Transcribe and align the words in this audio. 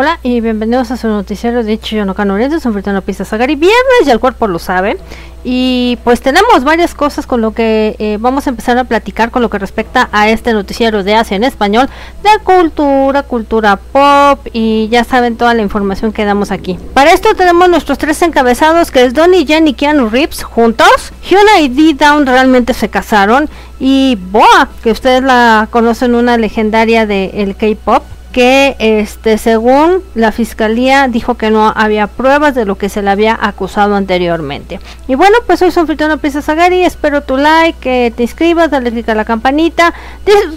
Hola 0.00 0.20
y 0.22 0.40
bienvenidos 0.40 0.92
a 0.92 0.96
su 0.96 1.08
noticiero 1.08 1.64
de 1.64 1.76
Chiyonokan 1.76 2.30
Oriente, 2.30 2.60
son 2.60 2.72
Fritano 2.72 3.02
Pista 3.02 3.24
Sagari, 3.24 3.56
viernes 3.56 4.06
y 4.06 4.10
el 4.10 4.20
cuerpo 4.20 4.46
lo 4.46 4.60
sabe. 4.60 4.96
Y 5.42 5.98
pues 6.04 6.20
tenemos 6.20 6.62
varias 6.62 6.94
cosas 6.94 7.26
con 7.26 7.40
lo 7.40 7.50
que 7.50 7.96
eh, 7.98 8.16
vamos 8.20 8.46
a 8.46 8.50
empezar 8.50 8.78
a 8.78 8.84
platicar 8.84 9.32
con 9.32 9.42
lo 9.42 9.50
que 9.50 9.58
respecta 9.58 10.08
a 10.12 10.28
este 10.28 10.52
noticiero 10.52 11.02
de 11.02 11.16
Asia 11.16 11.36
en 11.36 11.42
español, 11.42 11.88
de 12.22 12.44
cultura, 12.44 13.24
cultura 13.24 13.74
pop 13.74 14.38
y 14.52 14.86
ya 14.88 15.02
saben 15.02 15.36
toda 15.36 15.52
la 15.54 15.62
información 15.62 16.12
que 16.12 16.24
damos 16.24 16.52
aquí. 16.52 16.78
Para 16.94 17.12
esto 17.12 17.34
tenemos 17.34 17.68
nuestros 17.68 17.98
tres 17.98 18.22
encabezados 18.22 18.92
que 18.92 19.04
es 19.04 19.14
Donnie 19.14 19.46
Jen 19.46 19.66
y 19.66 19.74
Keanu 19.74 20.10
Reeves 20.10 20.44
juntos. 20.44 21.12
Hyuna 21.28 21.58
y 21.60 21.70
D 21.70 21.94
Down 21.94 22.24
realmente 22.24 22.72
se 22.72 22.88
casaron 22.88 23.50
y 23.80 24.16
Boa, 24.30 24.68
que 24.80 24.92
ustedes 24.92 25.24
la 25.24 25.66
conocen 25.72 26.14
una 26.14 26.38
legendaria 26.38 27.04
del 27.04 27.56
K-pop 27.56 28.04
que 28.38 28.76
este 28.78 29.36
según 29.36 30.00
la 30.14 30.30
fiscalía 30.30 31.08
dijo 31.08 31.34
que 31.34 31.50
no 31.50 31.72
había 31.74 32.06
pruebas 32.06 32.54
de 32.54 32.66
lo 32.66 32.78
que 32.78 32.88
se 32.88 33.02
le 33.02 33.10
había 33.10 33.36
acusado 33.40 33.96
anteriormente. 33.96 34.78
Y 35.08 35.16
bueno, 35.16 35.38
pues 35.44 35.58
soy 35.58 35.72
Sonfritona 35.72 36.18
Pisa 36.18 36.40
Sagari, 36.40 36.84
espero 36.84 37.22
tu 37.22 37.36
like, 37.36 37.80
que 37.80 38.12
te 38.16 38.22
inscribas, 38.22 38.70
dale 38.70 38.92
click 38.92 39.08
a 39.08 39.16
la 39.16 39.24
campanita, 39.24 39.92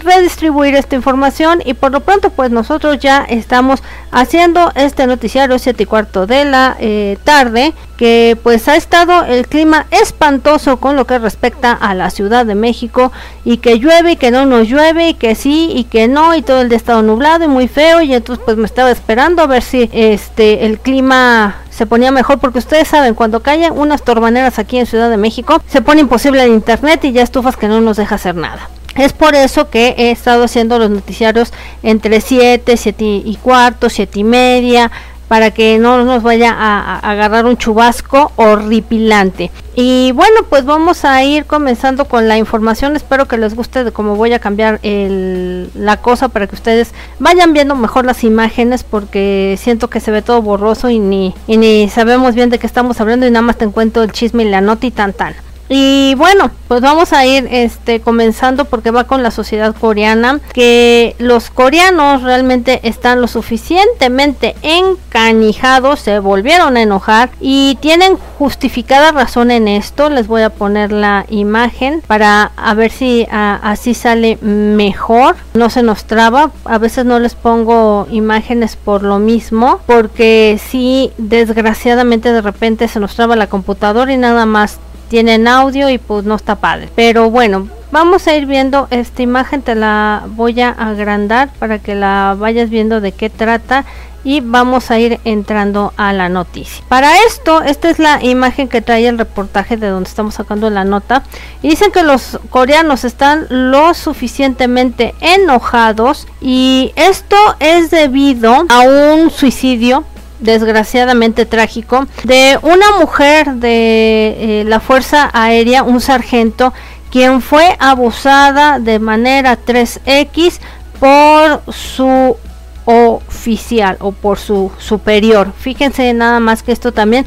redistribuir 0.04 0.76
esta 0.76 0.94
información. 0.94 1.60
Y 1.64 1.74
por 1.74 1.90
lo 1.90 1.98
pronto 1.98 2.30
pues 2.30 2.52
nosotros 2.52 3.00
ya 3.00 3.24
estamos 3.24 3.82
haciendo 4.12 4.70
este 4.76 5.08
noticiario 5.08 5.58
7 5.58 5.82
y 5.82 5.86
cuarto 5.86 6.28
de 6.28 6.44
la 6.44 6.76
eh, 6.78 7.18
tarde 7.24 7.74
que 8.02 8.36
pues 8.42 8.66
ha 8.66 8.74
estado 8.74 9.26
el 9.26 9.46
clima 9.46 9.86
espantoso 9.92 10.78
con 10.78 10.96
lo 10.96 11.06
que 11.06 11.20
respecta 11.20 11.70
a 11.72 11.94
la 11.94 12.10
Ciudad 12.10 12.44
de 12.44 12.56
México 12.56 13.12
y 13.44 13.58
que 13.58 13.78
llueve 13.78 14.10
y 14.10 14.16
que 14.16 14.32
no 14.32 14.44
nos 14.44 14.66
llueve 14.66 15.10
y 15.10 15.14
que 15.14 15.36
sí 15.36 15.70
y 15.72 15.84
que 15.84 16.08
no 16.08 16.34
y 16.34 16.42
todo 16.42 16.62
el 16.62 16.68
día 16.68 16.78
estado 16.78 17.02
nublado 17.02 17.44
y 17.44 17.46
muy 17.46 17.68
feo 17.68 18.02
y 18.02 18.12
entonces 18.12 18.44
pues 18.44 18.56
me 18.56 18.66
estaba 18.66 18.90
esperando 18.90 19.40
a 19.40 19.46
ver 19.46 19.62
si 19.62 19.88
este 19.92 20.66
el 20.66 20.80
clima 20.80 21.58
se 21.70 21.86
ponía 21.86 22.10
mejor 22.10 22.40
porque 22.40 22.58
ustedes 22.58 22.88
saben 22.88 23.14
cuando 23.14 23.40
caen 23.40 23.72
unas 23.72 24.02
torbaneras 24.02 24.58
aquí 24.58 24.78
en 24.78 24.86
Ciudad 24.86 25.08
de 25.08 25.16
México 25.16 25.62
se 25.68 25.80
pone 25.80 26.00
imposible 26.00 26.42
el 26.42 26.50
internet 26.50 27.04
y 27.04 27.12
ya 27.12 27.22
estufas 27.22 27.56
que 27.56 27.68
no 27.68 27.80
nos 27.80 27.98
deja 27.98 28.16
hacer 28.16 28.34
nada. 28.34 28.68
Es 28.96 29.14
por 29.14 29.34
eso 29.34 29.70
que 29.70 29.94
he 29.96 30.10
estado 30.10 30.44
haciendo 30.44 30.78
los 30.78 30.90
noticiarios 30.90 31.52
entre 31.82 32.20
7, 32.20 32.76
7 32.76 33.04
y 33.24 33.38
cuarto, 33.40 33.88
7 33.88 34.18
y 34.18 34.24
media, 34.24 34.90
para 35.32 35.50
que 35.50 35.78
no 35.78 36.04
nos 36.04 36.22
vaya 36.22 36.52
a, 36.52 36.98
agarrar 36.98 37.46
un 37.46 37.56
chubasco 37.56 38.32
horripilante. 38.36 39.50
Y 39.74 40.12
bueno, 40.12 40.42
pues 40.50 40.66
vamos 40.66 41.06
a 41.06 41.24
ir 41.24 41.46
comenzando 41.46 42.04
con 42.04 42.28
la 42.28 42.36
información. 42.36 42.96
Espero 42.96 43.26
que 43.26 43.38
les 43.38 43.54
guste 43.54 43.82
de 43.82 43.92
cómo 43.92 44.14
voy 44.14 44.34
a 44.34 44.40
cambiar 44.40 44.78
la 44.82 45.96
cosa 46.02 46.28
para 46.28 46.46
que 46.48 46.54
ustedes 46.54 46.92
vayan 47.18 47.54
viendo 47.54 47.74
mejor 47.74 48.04
las 48.04 48.24
imágenes 48.24 48.84
porque 48.84 49.56
siento 49.58 49.88
que 49.88 50.00
se 50.00 50.10
ve 50.10 50.20
todo 50.20 50.42
borroso 50.42 50.90
y 50.90 50.98
ni, 50.98 51.34
y 51.46 51.56
ni 51.56 51.88
sabemos 51.88 52.34
bien 52.34 52.50
de 52.50 52.58
qué 52.58 52.66
estamos 52.66 53.00
hablando 53.00 53.26
y 53.26 53.30
nada 53.30 53.40
más 53.40 53.56
te 53.56 53.64
encuentro 53.64 54.02
el 54.02 54.12
chisme 54.12 54.42
y 54.42 54.50
la 54.50 54.60
nota 54.60 54.84
y 54.84 54.90
tan 54.90 55.14
tan. 55.14 55.34
Y 55.74 56.14
bueno, 56.16 56.50
pues 56.68 56.82
vamos 56.82 57.14
a 57.14 57.24
ir 57.24 57.48
este 57.50 58.00
comenzando 58.00 58.66
porque 58.66 58.90
va 58.90 59.04
con 59.04 59.22
la 59.22 59.30
sociedad 59.30 59.74
coreana, 59.74 60.38
que 60.52 61.16
los 61.18 61.48
coreanos 61.48 62.22
realmente 62.22 62.80
están 62.86 63.22
lo 63.22 63.26
suficientemente 63.26 64.54
encanijados, 64.60 66.00
se 66.00 66.18
volvieron 66.18 66.76
a 66.76 66.82
enojar 66.82 67.30
y 67.40 67.78
tienen 67.80 68.18
justificada 68.38 69.12
razón 69.12 69.50
en 69.50 69.66
esto. 69.66 70.10
Les 70.10 70.26
voy 70.26 70.42
a 70.42 70.50
poner 70.50 70.92
la 70.92 71.24
imagen 71.30 72.02
para 72.06 72.52
a 72.56 72.74
ver 72.74 72.90
si 72.90 73.26
así 73.30 73.94
sale 73.94 74.36
mejor. 74.42 75.36
No 75.54 75.70
se 75.70 75.82
nos 75.82 76.04
traba. 76.04 76.50
A 76.66 76.76
veces 76.76 77.06
no 77.06 77.18
les 77.18 77.34
pongo 77.34 78.06
imágenes 78.10 78.76
por 78.76 79.04
lo 79.04 79.18
mismo, 79.18 79.80
porque 79.86 80.60
si 80.62 81.12
desgraciadamente 81.16 82.30
de 82.30 82.42
repente 82.42 82.88
se 82.88 83.00
nos 83.00 83.14
traba 83.14 83.36
la 83.36 83.46
computadora 83.46 84.12
y 84.12 84.18
nada 84.18 84.44
más 84.44 84.78
tienen 85.12 85.46
audio 85.46 85.90
y 85.90 85.98
pues 85.98 86.24
no 86.24 86.36
está 86.36 86.56
padre. 86.56 86.88
Pero 86.94 87.28
bueno, 87.28 87.68
vamos 87.90 88.26
a 88.26 88.34
ir 88.34 88.46
viendo 88.46 88.88
esta 88.90 89.20
imagen, 89.20 89.60
te 89.60 89.74
la 89.74 90.22
voy 90.26 90.58
a 90.62 90.70
agrandar 90.70 91.50
para 91.58 91.80
que 91.80 91.94
la 91.94 92.34
vayas 92.38 92.70
viendo 92.70 93.02
de 93.02 93.12
qué 93.12 93.28
trata 93.28 93.84
y 94.24 94.40
vamos 94.40 94.90
a 94.90 94.98
ir 94.98 95.20
entrando 95.26 95.92
a 95.98 96.14
la 96.14 96.30
noticia. 96.30 96.82
Para 96.88 97.10
esto, 97.26 97.60
esta 97.60 97.90
es 97.90 97.98
la 97.98 98.24
imagen 98.24 98.68
que 98.68 98.80
trae 98.80 99.06
el 99.06 99.18
reportaje 99.18 99.76
de 99.76 99.88
donde 99.88 100.08
estamos 100.08 100.36
sacando 100.36 100.70
la 100.70 100.84
nota. 100.84 101.24
Y 101.60 101.68
dicen 101.68 101.92
que 101.92 102.02
los 102.02 102.40
coreanos 102.48 103.04
están 103.04 103.46
lo 103.50 103.92
suficientemente 103.92 105.14
enojados 105.20 106.26
y 106.40 106.92
esto 106.96 107.36
es 107.60 107.90
debido 107.90 108.64
a 108.70 108.80
un 108.80 109.30
suicidio 109.30 110.04
desgraciadamente 110.42 111.46
trágico 111.46 112.06
de 112.24 112.58
una 112.62 112.98
mujer 112.98 113.54
de 113.54 114.60
eh, 114.60 114.64
la 114.66 114.80
Fuerza 114.80 115.30
Aérea, 115.32 115.82
un 115.82 116.00
sargento, 116.00 116.72
quien 117.10 117.40
fue 117.40 117.76
abusada 117.78 118.78
de 118.78 118.98
manera 118.98 119.58
3X 119.58 120.58
por 120.98 121.62
su 121.72 122.36
oficial 122.84 123.96
o 124.00 124.12
por 124.12 124.38
su 124.38 124.70
superior. 124.78 125.52
Fíjense 125.56 126.12
nada 126.14 126.40
más 126.40 126.62
que 126.62 126.72
esto 126.72 126.92
también 126.92 127.24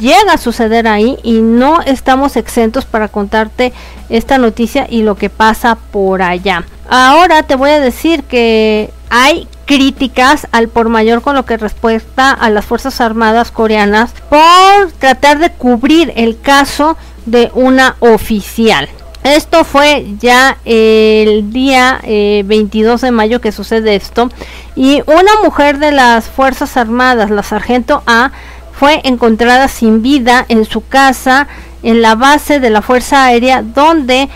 llega 0.00 0.32
a 0.32 0.38
suceder 0.38 0.88
ahí 0.88 1.18
y 1.22 1.40
no 1.40 1.82
estamos 1.82 2.36
exentos 2.36 2.84
para 2.86 3.08
contarte 3.08 3.72
esta 4.08 4.38
noticia 4.38 4.86
y 4.88 5.02
lo 5.02 5.16
que 5.16 5.30
pasa 5.30 5.76
por 5.90 6.22
allá. 6.22 6.64
Ahora 6.88 7.42
te 7.42 7.54
voy 7.54 7.70
a 7.70 7.80
decir 7.80 8.24
que 8.24 8.90
hay 9.10 9.48
críticas 9.64 10.46
al 10.52 10.68
por 10.68 10.88
mayor 10.88 11.22
con 11.22 11.34
lo 11.34 11.44
que 11.44 11.56
respecta 11.56 12.30
a 12.30 12.50
las 12.50 12.64
Fuerzas 12.64 13.00
Armadas 13.00 13.50
coreanas 13.50 14.12
por 14.28 14.92
tratar 14.98 15.38
de 15.38 15.50
cubrir 15.50 16.12
el 16.16 16.40
caso 16.40 16.96
de 17.26 17.50
una 17.54 17.96
oficial. 18.00 18.88
Esto 19.22 19.64
fue 19.64 20.06
ya 20.18 20.58
el 20.66 21.50
día 21.50 22.00
22 22.02 23.02
eh, 23.02 23.06
de 23.06 23.10
mayo 23.10 23.40
que 23.40 23.52
sucede 23.52 23.96
esto 23.96 24.28
y 24.76 25.02
una 25.06 25.32
mujer 25.42 25.78
de 25.78 25.92
las 25.92 26.26
Fuerzas 26.26 26.76
Armadas, 26.76 27.30
la 27.30 27.42
sargento 27.42 28.02
A, 28.06 28.32
fue 28.72 29.00
encontrada 29.04 29.68
sin 29.68 30.02
vida 30.02 30.44
en 30.48 30.66
su 30.66 30.86
casa 30.86 31.48
en 31.82 32.02
la 32.02 32.16
base 32.16 32.60
de 32.60 32.70
la 32.70 32.82
Fuerza 32.82 33.24
Aérea 33.24 33.62
donde 33.62 34.28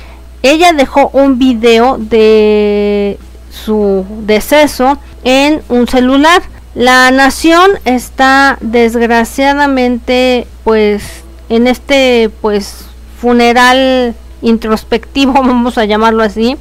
ella 0.43 0.73
dejó 0.73 1.11
un 1.13 1.39
video 1.39 1.99
de 1.99 3.19
su 3.51 4.05
deceso 4.23 4.99
en 5.25 5.63
un 5.69 5.89
celular. 5.89 6.43
La 6.75 7.11
nación 7.11 7.71
está 7.85 8.59
desgraciadamente 8.61 10.47
pues 10.65 11.03
en 11.49 11.67
este 11.67 12.31
pues 12.41 12.87
funeral 13.21 14.15
introspectivo, 14.43 15.33
vamos 15.35 15.79
a 15.79 15.85
llamarlo 15.85 16.23
así, 16.23 16.57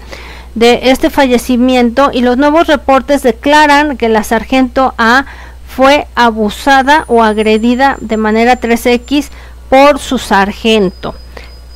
de 0.56 0.90
este 0.90 1.10
fallecimiento 1.10 2.10
y 2.12 2.22
los 2.22 2.38
nuevos 2.38 2.68
reportes 2.68 3.22
declaran 3.22 3.98
que 3.98 4.10
la 4.10 4.24
sargento 4.24 4.94
A 4.98 5.26
fue 5.68 6.08
abusada 6.16 7.04
o 7.08 7.22
agredida 7.22 7.98
de 8.02 8.18
manera 8.18 8.60
3X 8.60 9.28
por 9.70 10.00
su 10.00 10.18
sargento. 10.18 11.14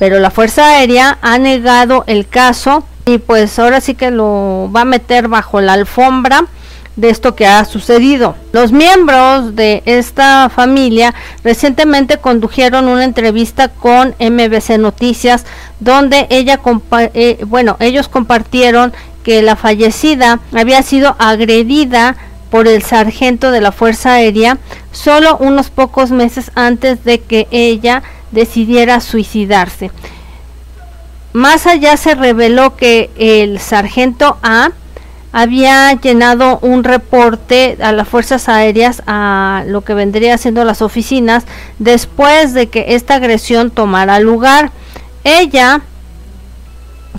Pero 0.00 0.18
la 0.18 0.30
Fuerza 0.30 0.66
Aérea 0.66 1.18
ha 1.22 1.38
negado 1.38 2.02
el 2.08 2.26
caso 2.26 2.84
y 3.04 3.18
pues 3.18 3.58
ahora 3.58 3.80
sí 3.80 3.94
que 3.94 4.10
lo 4.10 4.70
va 4.74 4.82
a 4.82 4.86
meter 4.86 5.28
bajo 5.28 5.60
la 5.60 5.74
alfombra 5.74 6.46
de 6.96 7.08
esto 7.08 7.34
que 7.34 7.46
ha 7.46 7.64
sucedido. 7.64 8.36
Los 8.52 8.70
miembros 8.72 9.56
de 9.56 9.82
esta 9.86 10.50
familia 10.54 11.14
recientemente 11.42 12.18
condujeron 12.18 12.88
una 12.88 13.04
entrevista 13.04 13.68
con 13.68 14.14
MBC 14.18 14.78
Noticias 14.78 15.46
donde 15.80 16.26
ella 16.30 16.60
eh, 17.14 17.44
bueno, 17.46 17.76
ellos 17.80 18.08
compartieron 18.08 18.92
que 19.24 19.42
la 19.42 19.56
fallecida 19.56 20.40
había 20.54 20.82
sido 20.82 21.16
agredida 21.18 22.16
por 22.50 22.68
el 22.68 22.82
sargento 22.82 23.50
de 23.50 23.62
la 23.62 23.72
Fuerza 23.72 24.14
Aérea 24.14 24.58
solo 24.90 25.38
unos 25.38 25.70
pocos 25.70 26.10
meses 26.10 26.50
antes 26.54 27.02
de 27.04 27.20
que 27.20 27.48
ella 27.50 28.02
decidiera 28.30 29.00
suicidarse. 29.00 29.90
Más 31.32 31.66
allá 31.66 31.96
se 31.96 32.14
reveló 32.14 32.76
que 32.76 33.10
el 33.16 33.58
sargento 33.58 34.36
A 34.42 34.70
había 35.32 35.92
llenado 35.94 36.58
un 36.60 36.84
reporte 36.84 37.78
a 37.80 37.92
las 37.92 38.06
fuerzas 38.06 38.50
aéreas 38.50 39.02
a 39.06 39.64
lo 39.66 39.80
que 39.80 39.94
vendría 39.94 40.36
siendo 40.36 40.62
las 40.64 40.82
oficinas 40.82 41.44
después 41.78 42.52
de 42.52 42.68
que 42.68 42.94
esta 42.94 43.14
agresión 43.14 43.70
tomara 43.70 44.18
lugar. 44.18 44.72
Ella 45.24 45.80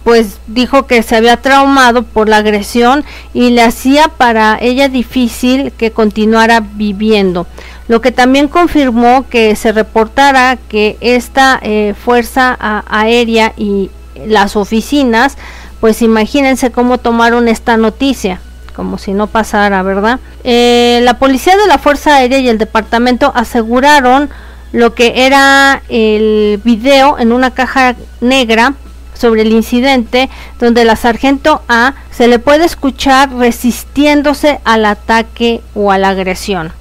pues 0.04 0.38
dijo 0.48 0.86
que 0.86 1.02
se 1.02 1.16
había 1.16 1.38
traumado 1.38 2.04
por 2.04 2.28
la 2.30 2.38
agresión 2.38 3.06
y 3.34 3.52
le 3.52 3.64
hacía 3.64 4.10
para 4.10 4.58
ella 4.60 4.90
difícil 4.90 5.72
que 5.72 5.92
continuara 5.92 6.60
viviendo. 6.60 7.48
Lo 7.88 8.02
que 8.02 8.12
también 8.12 8.48
confirmó 8.48 9.26
que 9.30 9.56
se 9.56 9.72
reportara 9.72 10.58
que 10.70 10.98
esta 11.00 11.60
eh, 11.62 11.96
fuerza 11.98 12.58
aérea 12.88 13.54
y 13.58 13.90
las 14.26 14.56
oficinas, 14.56 15.38
pues 15.80 16.02
imagínense 16.02 16.72
cómo 16.72 16.98
tomaron 16.98 17.48
esta 17.48 17.78
noticia 17.78 18.40
como 18.76 18.98
si 18.98 19.14
no 19.14 19.28
pasara, 19.28 19.84
¿verdad? 19.84 20.20
Eh, 20.44 21.00
la 21.04 21.20
policía 21.20 21.56
de 21.56 21.68
la 21.68 21.78
Fuerza 21.78 22.16
Aérea 22.16 22.40
y 22.40 22.50
el 22.50 22.58
departamento 22.58 23.32
aseguraron 23.36 24.30
lo 24.72 24.96
que 24.96 25.26
era 25.26 25.84
el 25.90 26.60
video 26.64 27.20
en 27.20 27.32
una 27.32 27.52
caja 27.52 27.96
negra 28.20 28.74
sobre 29.14 29.44
el 29.44 29.52
incidente 29.54 30.30
donde 30.60 30.86
la 30.86 30.96
sargento 30.96 31.62
A 31.68 31.94
se 32.12 32.28
le 32.28 32.40
puede 32.40 32.66
escuchar 32.66 33.32
resistiéndose 33.32 34.60
al 34.66 34.86
ataque 34.86 35.62
o 35.76 35.92
a 35.92 35.98
la 35.98 36.10
agresión. 36.10 36.74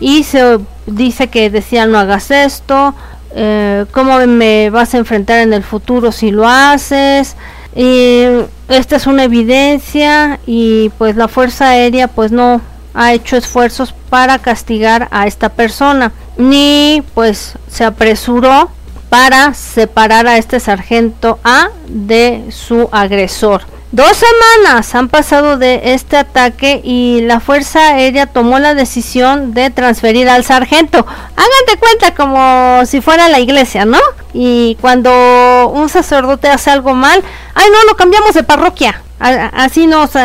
Y 0.00 0.24
se 0.24 0.58
dice 0.86 1.28
que 1.28 1.48
decía 1.48 1.86
no 1.86 1.98
hagas 1.98 2.30
esto, 2.30 2.94
eh, 3.38 3.84
cómo 3.92 4.18
me 4.26 4.70
vas 4.70 4.94
a 4.94 4.98
enfrentar 4.98 5.40
en 5.40 5.52
el 5.52 5.62
futuro 5.62 6.10
si 6.10 6.30
lo 6.30 6.48
haces. 6.48 7.36
Y 7.74 8.22
esta 8.68 8.96
es 8.96 9.06
una 9.06 9.24
evidencia 9.24 10.40
y 10.46 10.90
pues 10.96 11.16
la 11.16 11.28
Fuerza 11.28 11.68
Aérea 11.68 12.08
pues 12.08 12.32
no 12.32 12.62
ha 12.94 13.12
hecho 13.12 13.36
esfuerzos 13.36 13.94
para 14.08 14.38
castigar 14.38 15.08
a 15.10 15.26
esta 15.26 15.50
persona, 15.50 16.12
ni 16.38 17.02
pues 17.12 17.52
se 17.68 17.84
apresuró 17.84 18.70
para 19.10 19.52
separar 19.52 20.26
a 20.26 20.38
este 20.38 20.58
sargento 20.58 21.38
A 21.44 21.68
de 21.88 22.46
su 22.50 22.88
agresor. 22.90 23.62
Dos 23.92 24.16
semanas 24.16 24.94
han 24.96 25.08
pasado 25.08 25.58
de 25.58 25.94
este 25.94 26.16
ataque 26.16 26.80
y 26.82 27.20
la 27.22 27.38
Fuerza 27.38 27.94
Aérea 27.94 28.26
tomó 28.26 28.58
la 28.58 28.74
decisión 28.74 29.54
de 29.54 29.70
transferir 29.70 30.28
al 30.28 30.44
sargento. 30.44 30.98
Hagan 30.98 31.78
cuenta 31.78 32.14
como 32.14 32.84
si 32.84 33.00
fuera 33.00 33.28
la 33.28 33.38
iglesia, 33.38 33.84
¿no? 33.84 34.00
Y 34.32 34.76
cuando 34.80 35.70
un 35.72 35.88
sacerdote 35.88 36.48
hace 36.48 36.70
algo 36.70 36.94
mal, 36.94 37.22
ay 37.54 37.66
no, 37.70 37.84
lo 37.84 37.96
cambiamos 37.96 38.34
de 38.34 38.42
parroquia. 38.42 39.02
Así 39.18 39.86
nos 39.86 40.14
eh, 40.16 40.20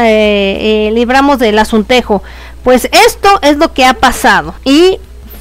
eh, 0.88 0.92
libramos 0.94 1.38
del 1.40 1.60
asuntejo. 1.60 2.24
Pues 2.63 2.90
esto 2.92 3.40
es 3.42 3.58
lo 3.58 3.74
que 3.74 3.86
ha 3.86 3.94
pasado. 3.94 4.56
Y 4.66 5.00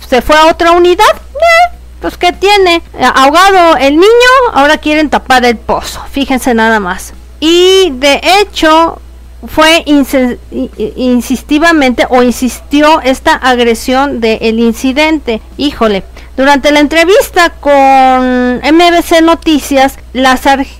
se 0.08 0.20
fue 0.20 0.36
a 0.36 0.46
otra 0.46 0.72
unidad. 0.72 1.16
Eh, 1.16 1.76
pues 2.00 2.16
que 2.16 2.32
tiene 2.32 2.82
ahogado 3.14 3.76
el 3.76 3.96
niño, 3.96 4.06
ahora 4.52 4.78
quieren 4.78 5.10
tapar 5.10 5.44
el 5.44 5.56
pozo. 5.56 6.02
Fíjense 6.10 6.54
nada 6.54 6.80
más. 6.80 7.14
Y 7.40 7.90
de 7.92 8.20
hecho 8.22 9.00
fue 9.46 9.82
insistivamente 9.86 12.06
o 12.10 12.22
insistió 12.22 13.00
esta 13.00 13.32
agresión 13.32 14.20
del 14.20 14.58
incidente. 14.58 15.40
Híjole, 15.56 16.04
durante 16.36 16.72
la 16.72 16.80
entrevista 16.80 17.50
con 17.60 18.58
MBC 18.58 19.22
Noticias, 19.22 19.98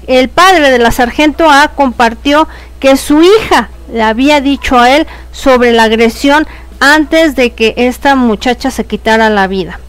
el 0.07 0.29
padre 0.29 0.71
de 0.71 0.79
la 0.79 0.91
sargento 0.91 1.51
A 1.51 1.69
compartió 1.69 2.49
que 2.79 2.97
su 2.97 3.23
hija 3.23 3.71
le 3.93 4.03
había 4.03 4.41
dicho 4.41 4.79
a 4.79 4.91
él 4.91 5.07
sobre 5.33 5.73
la 5.73 5.85
agresión 5.85 6.47
antes 6.81 7.37
de 7.37 7.53
que 7.53 7.75
esta 7.77 8.15
muchacha 8.15 8.71
se 8.71 8.85
quitara 8.85 9.31
la 9.31 9.47
vida. 9.47 9.81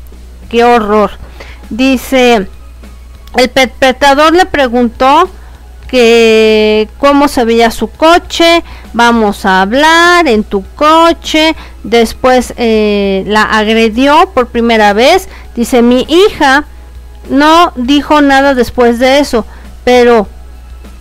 Qué 0.49 0.63
horror. 0.63 1.11
Dice, 1.69 2.47
el 3.37 3.49
perpetrador 3.49 4.33
le 4.33 4.45
preguntó 4.45 5.29
que 5.91 6.87
cómo 6.97 7.27
se 7.27 7.43
veía 7.43 7.69
su 7.69 7.89
coche, 7.89 8.63
vamos 8.93 9.45
a 9.45 9.61
hablar 9.61 10.25
en 10.27 10.45
tu 10.45 10.63
coche, 10.75 11.53
después 11.83 12.53
eh, 12.55 13.25
la 13.27 13.43
agredió 13.43 14.31
por 14.33 14.47
primera 14.47 14.93
vez, 14.93 15.27
dice 15.53 15.81
mi 15.81 16.07
hija 16.07 16.63
no 17.29 17.73
dijo 17.75 18.21
nada 18.21 18.55
después 18.55 18.99
de 18.99 19.19
eso, 19.19 19.45
pero 19.83 20.27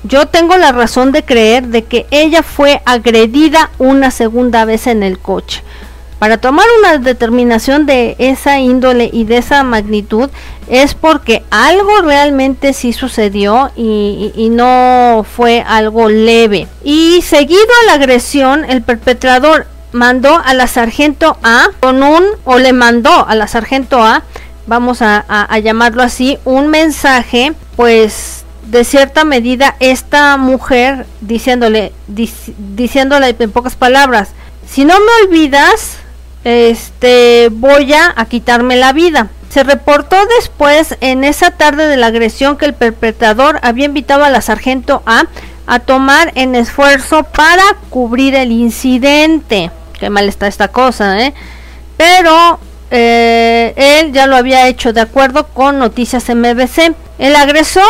yo 0.03 0.27
tengo 0.27 0.57
la 0.57 0.73
razón 0.73 1.13
de 1.13 1.25
creer 1.25 1.69
de 1.69 1.85
que 1.85 2.07
ella 2.11 2.43
fue 2.43 2.83
agredida 2.85 3.71
una 3.79 4.11
segunda 4.11 4.65
vez 4.65 4.89
en 4.89 5.05
el 5.05 5.21
coche. 5.21 5.63
Para 6.21 6.37
tomar 6.37 6.67
una 6.79 6.99
determinación 6.99 7.87
de 7.87 8.15
esa 8.19 8.59
índole 8.59 9.09
y 9.11 9.25
de 9.25 9.39
esa 9.39 9.63
magnitud 9.63 10.29
es 10.69 10.95
porque 10.95 11.43
algo 11.51 12.03
realmente 12.03 12.75
sí 12.75 12.93
sucedió 12.93 13.71
y, 13.75 14.49
no 14.51 15.25
fue 15.35 15.65
algo 15.67 16.11
leve. 16.11 16.69
Y 16.85 17.23
seguido 17.23 17.63
a 17.63 17.87
la 17.87 17.95
agresión, 17.95 18.67
el 18.67 18.83
perpetrador 18.83 19.67
mandó 19.93 20.39
a 20.45 20.53
la 20.53 20.67
sargento 20.67 21.39
A 21.43 21.69
con 21.81 22.03
un, 22.03 22.23
o 22.45 22.59
le 22.59 22.75
mandó 22.75 23.27
a 23.27 23.35
la 23.35 23.49
sargento 23.49 24.03
A, 24.03 24.23
vamos 24.67 25.01
a, 25.01 25.25
llamarlo 25.61 26.03
así, 26.03 26.37
un 26.45 26.69
mensaje, 26.69 27.55
pues 27.77 28.45
de 28.67 28.85
cierta 28.85 29.25
medida 29.25 29.75
esta 29.81 30.37
mujer 30.37 31.07
diciéndole, 31.23 31.95
diciéndole 32.07 33.35
en 33.39 33.51
pocas 33.51 33.75
palabras, 33.75 34.33
si 34.69 34.85
no 34.85 34.95
me 35.01 35.27
olvidas, 35.27 36.00
este, 36.45 37.49
voy 37.51 37.93
a, 37.93 38.15
quitarme 38.29 38.77
la 38.77 38.93
vida. 38.93 39.29
Se 39.51 39.65
reportó 39.65 40.17
después 40.39 40.97
en 41.01 41.25
esa 41.25 41.51
tarde 41.51 41.89
de 41.89 41.97
la 41.97 42.07
agresión 42.07 42.57
que 42.57 42.67
el 42.67 42.75
perpetrador 42.75 43.59
había 43.63 43.87
invitado 43.87 44.25
a 44.25 44.31
la 44.31 44.41
sargento 44.41 45.03
A 45.07 45.25
a 45.67 45.79
tomar 45.81 46.33
en 46.35 46.55
esfuerzo 46.55 47.25
para 47.25 47.63
cubrir 47.91 48.35
el 48.35 48.53
incidente. 48.53 49.71
Qué 49.99 50.11
mal 50.11 50.29
está 50.29 50.47
esta 50.47 50.69
cosa, 50.69 51.21
¿eh? 51.21 51.35
Pero 51.97 52.59
eh, 52.91 53.75
él 53.77 54.13
ya 54.13 54.27
lo 54.27 54.37
había 54.37 54.69
hecho 54.69 54.93
de 54.93 55.01
acuerdo 55.01 55.49
con 55.49 55.79
Noticias 55.79 56.29
MBC. 56.29 56.95
El 57.19 57.37
agresor 57.37 57.85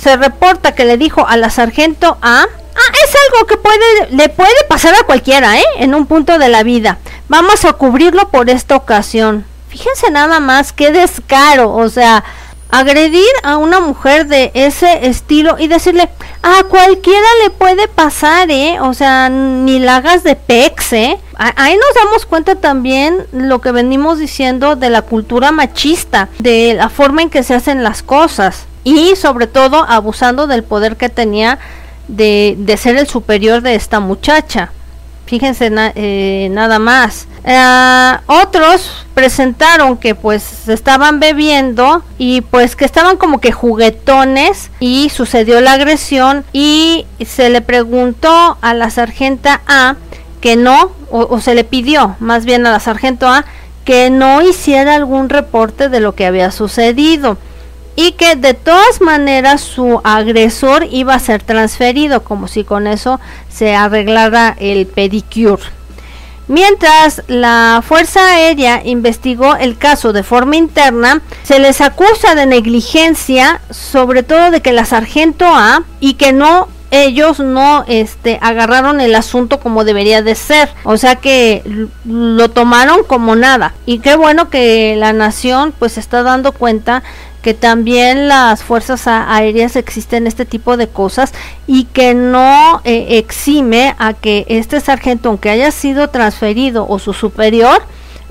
se 0.00 0.16
reporta 0.16 0.74
que 0.74 0.84
le 0.84 0.96
dijo 0.96 1.26
a 1.26 1.36
la 1.36 1.50
sargento 1.50 2.16
A 2.22 2.46
Ah, 2.78 2.92
es 3.04 3.14
algo 3.26 3.46
que 3.46 3.56
puede, 3.56 4.10
le 4.10 4.28
puede 4.28 4.64
pasar 4.68 4.94
a 4.94 5.04
cualquiera, 5.04 5.58
¿eh? 5.58 5.64
En 5.78 5.94
un 5.94 6.06
punto 6.06 6.38
de 6.38 6.48
la 6.48 6.62
vida. 6.62 6.98
Vamos 7.28 7.64
a 7.64 7.72
cubrirlo 7.74 8.28
por 8.28 8.50
esta 8.50 8.76
ocasión. 8.76 9.44
Fíjense 9.68 10.10
nada 10.10 10.40
más 10.40 10.72
qué 10.72 10.90
descaro, 10.90 11.74
o 11.74 11.88
sea, 11.90 12.24
agredir 12.70 13.28
a 13.42 13.56
una 13.56 13.80
mujer 13.80 14.26
de 14.26 14.50
ese 14.54 15.06
estilo 15.06 15.56
y 15.58 15.68
decirle 15.68 16.08
a 16.42 16.62
cualquiera 16.64 17.26
le 17.42 17.50
puede 17.50 17.88
pasar, 17.88 18.50
¿eh? 18.50 18.78
O 18.80 18.94
sea, 18.94 19.28
ni 19.28 19.78
la 19.78 19.96
hagas 19.96 20.22
de 20.22 20.36
pex, 20.36 20.92
¿eh? 20.92 21.18
Ahí 21.36 21.76
nos 21.76 22.04
damos 22.04 22.26
cuenta 22.26 22.56
también 22.56 23.26
lo 23.32 23.60
que 23.60 23.72
venimos 23.72 24.18
diciendo 24.18 24.76
de 24.76 24.90
la 24.90 25.02
cultura 25.02 25.52
machista, 25.52 26.28
de 26.38 26.74
la 26.74 26.88
forma 26.88 27.22
en 27.22 27.30
que 27.30 27.42
se 27.42 27.54
hacen 27.54 27.82
las 27.82 28.02
cosas 28.02 28.66
y 28.84 29.16
sobre 29.16 29.46
todo 29.46 29.84
abusando 29.88 30.46
del 30.46 30.64
poder 30.64 30.96
que 30.96 31.08
tenía 31.08 31.58
de, 32.08 32.76
ser 32.78 32.96
el 32.96 33.06
superior 33.06 33.60
de 33.62 33.74
esta 33.74 34.00
muchacha. 34.00 34.72
Fíjense 35.28 35.70
eh, 35.94 36.48
nada 36.52 36.78
más. 36.78 37.28
Eh, 37.44 38.16
otros 38.24 39.06
presentaron 39.12 39.98
que 39.98 40.14
pues 40.14 40.70
estaban 40.70 41.20
bebiendo 41.20 42.02
y 42.16 42.40
pues 42.40 42.76
que 42.76 42.86
estaban 42.86 43.18
como 43.18 43.38
que 43.38 43.52
juguetones 43.52 44.70
y 44.80 45.10
sucedió 45.10 45.60
la 45.60 45.74
agresión 45.74 46.46
y 46.54 47.04
se 47.26 47.50
le 47.50 47.60
preguntó 47.60 48.56
a 48.62 48.72
la 48.72 48.88
sargenta 48.88 49.60
A 49.66 49.96
que 50.40 50.56
no, 50.56 50.92
o 51.10 51.40
se 51.40 51.54
le 51.54 51.64
pidió 51.64 52.16
más 52.20 52.46
bien 52.46 52.66
a 52.66 52.70
la 52.70 52.80
sargento 52.80 53.28
A 53.28 53.44
que 53.84 54.08
no 54.08 54.40
hiciera 54.40 54.94
algún 54.94 55.28
reporte 55.28 55.90
de 55.90 56.00
lo 56.00 56.14
que 56.14 56.24
había 56.24 56.50
sucedido 56.52 57.36
y 58.00 58.12
que 58.12 58.36
de 58.36 58.54
todas 58.54 59.00
maneras 59.00 59.60
su 59.60 60.00
agresor 60.04 60.86
iba 60.88 61.14
a 61.14 61.18
ser 61.18 61.42
transferido, 61.42 62.22
como 62.22 62.46
si 62.46 62.62
con 62.62 62.86
eso 62.86 63.18
se 63.48 63.74
arreglara 63.74 64.54
el 64.60 64.86
pedicure. 64.86 65.64
Mientras 66.46 67.24
la 67.26 67.82
Fuerza 67.84 68.24
Aérea 68.24 68.82
investigó 68.84 69.56
el 69.56 69.76
caso 69.76 70.12
de 70.12 70.22
forma 70.22 70.54
interna, 70.54 71.22
se 71.42 71.58
les 71.58 71.80
acusa 71.80 72.36
de 72.36 72.46
negligencia, 72.46 73.60
sobre 73.70 74.22
todo 74.22 74.52
de 74.52 74.60
que 74.60 74.72
la 74.72 74.84
sargento 74.84 75.46
A 75.46 75.82
y 75.98 76.14
que 76.14 76.32
no 76.32 76.68
ellos 76.90 77.38
no 77.40 77.84
este 77.86 78.38
agarraron 78.40 79.00
el 79.00 79.14
asunto 79.14 79.60
como 79.60 79.84
debería 79.84 80.22
de 80.22 80.34
ser, 80.34 80.70
o 80.84 80.96
sea 80.96 81.16
que 81.16 81.88
lo 82.06 82.48
tomaron 82.48 83.04
como 83.04 83.36
nada. 83.36 83.74
Y 83.86 83.98
qué 83.98 84.16
bueno 84.16 84.48
que 84.48 84.94
la 84.96 85.12
nación 85.12 85.74
pues 85.78 85.98
está 85.98 86.22
dando 86.22 86.52
cuenta 86.52 87.02
que 87.42 87.54
también 87.54 88.28
las 88.28 88.62
fuerzas 88.62 89.06
aéreas 89.06 89.76
existen 89.76 90.26
este 90.26 90.44
tipo 90.44 90.76
de 90.76 90.88
cosas 90.88 91.32
y 91.66 91.84
que 91.84 92.14
no 92.14 92.80
eh, 92.84 93.18
exime 93.18 93.94
a 93.98 94.14
que 94.14 94.44
este 94.48 94.80
sargento, 94.80 95.28
aunque 95.28 95.50
haya 95.50 95.70
sido 95.70 96.08
transferido 96.08 96.86
o 96.88 96.98
su 96.98 97.12
superior, 97.12 97.82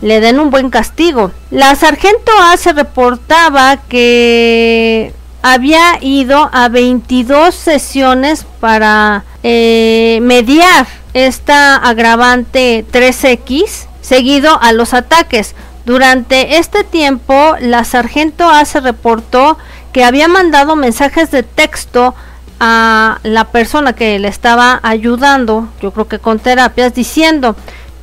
le 0.02 0.20
den 0.20 0.40
un 0.40 0.50
buen 0.50 0.70
castigo. 0.70 1.32
La 1.52 1.76
sargento 1.76 2.32
A 2.42 2.58
se 2.58 2.74
reportaba 2.74 3.78
que 3.88 5.14
había 5.42 5.98
ido 6.02 6.50
a 6.52 6.70
22 6.70 7.56
sesiones 7.56 8.46
para 8.60 9.24
eh, 9.44 10.20
mediar 10.22 10.88
esta 11.14 11.76
agravante 11.76 12.86
3X 12.92 13.88
seguido 14.02 14.60
a 14.62 14.72
los 14.72 14.94
ataques. 14.94 15.56
Durante 15.88 16.58
este 16.58 16.84
tiempo, 16.84 17.56
la 17.62 17.86
sargento 17.86 18.50
A 18.50 18.66
se 18.66 18.82
reportó 18.82 19.58
que 19.94 20.04
había 20.04 20.28
mandado 20.28 20.76
mensajes 20.76 21.32
de 21.32 21.44
texto 21.44 22.14
a 22.60 23.20
la 23.24 23.46
persona 23.46 23.94
que 23.94 24.20
le 24.20 24.28
estaba 24.28 24.82
ayudando, 24.84 25.70
yo 25.82 25.92
creo 25.92 26.10
que 26.10 26.20
con 26.20 26.40
terapias, 26.40 26.94
diciendo, 26.94 27.56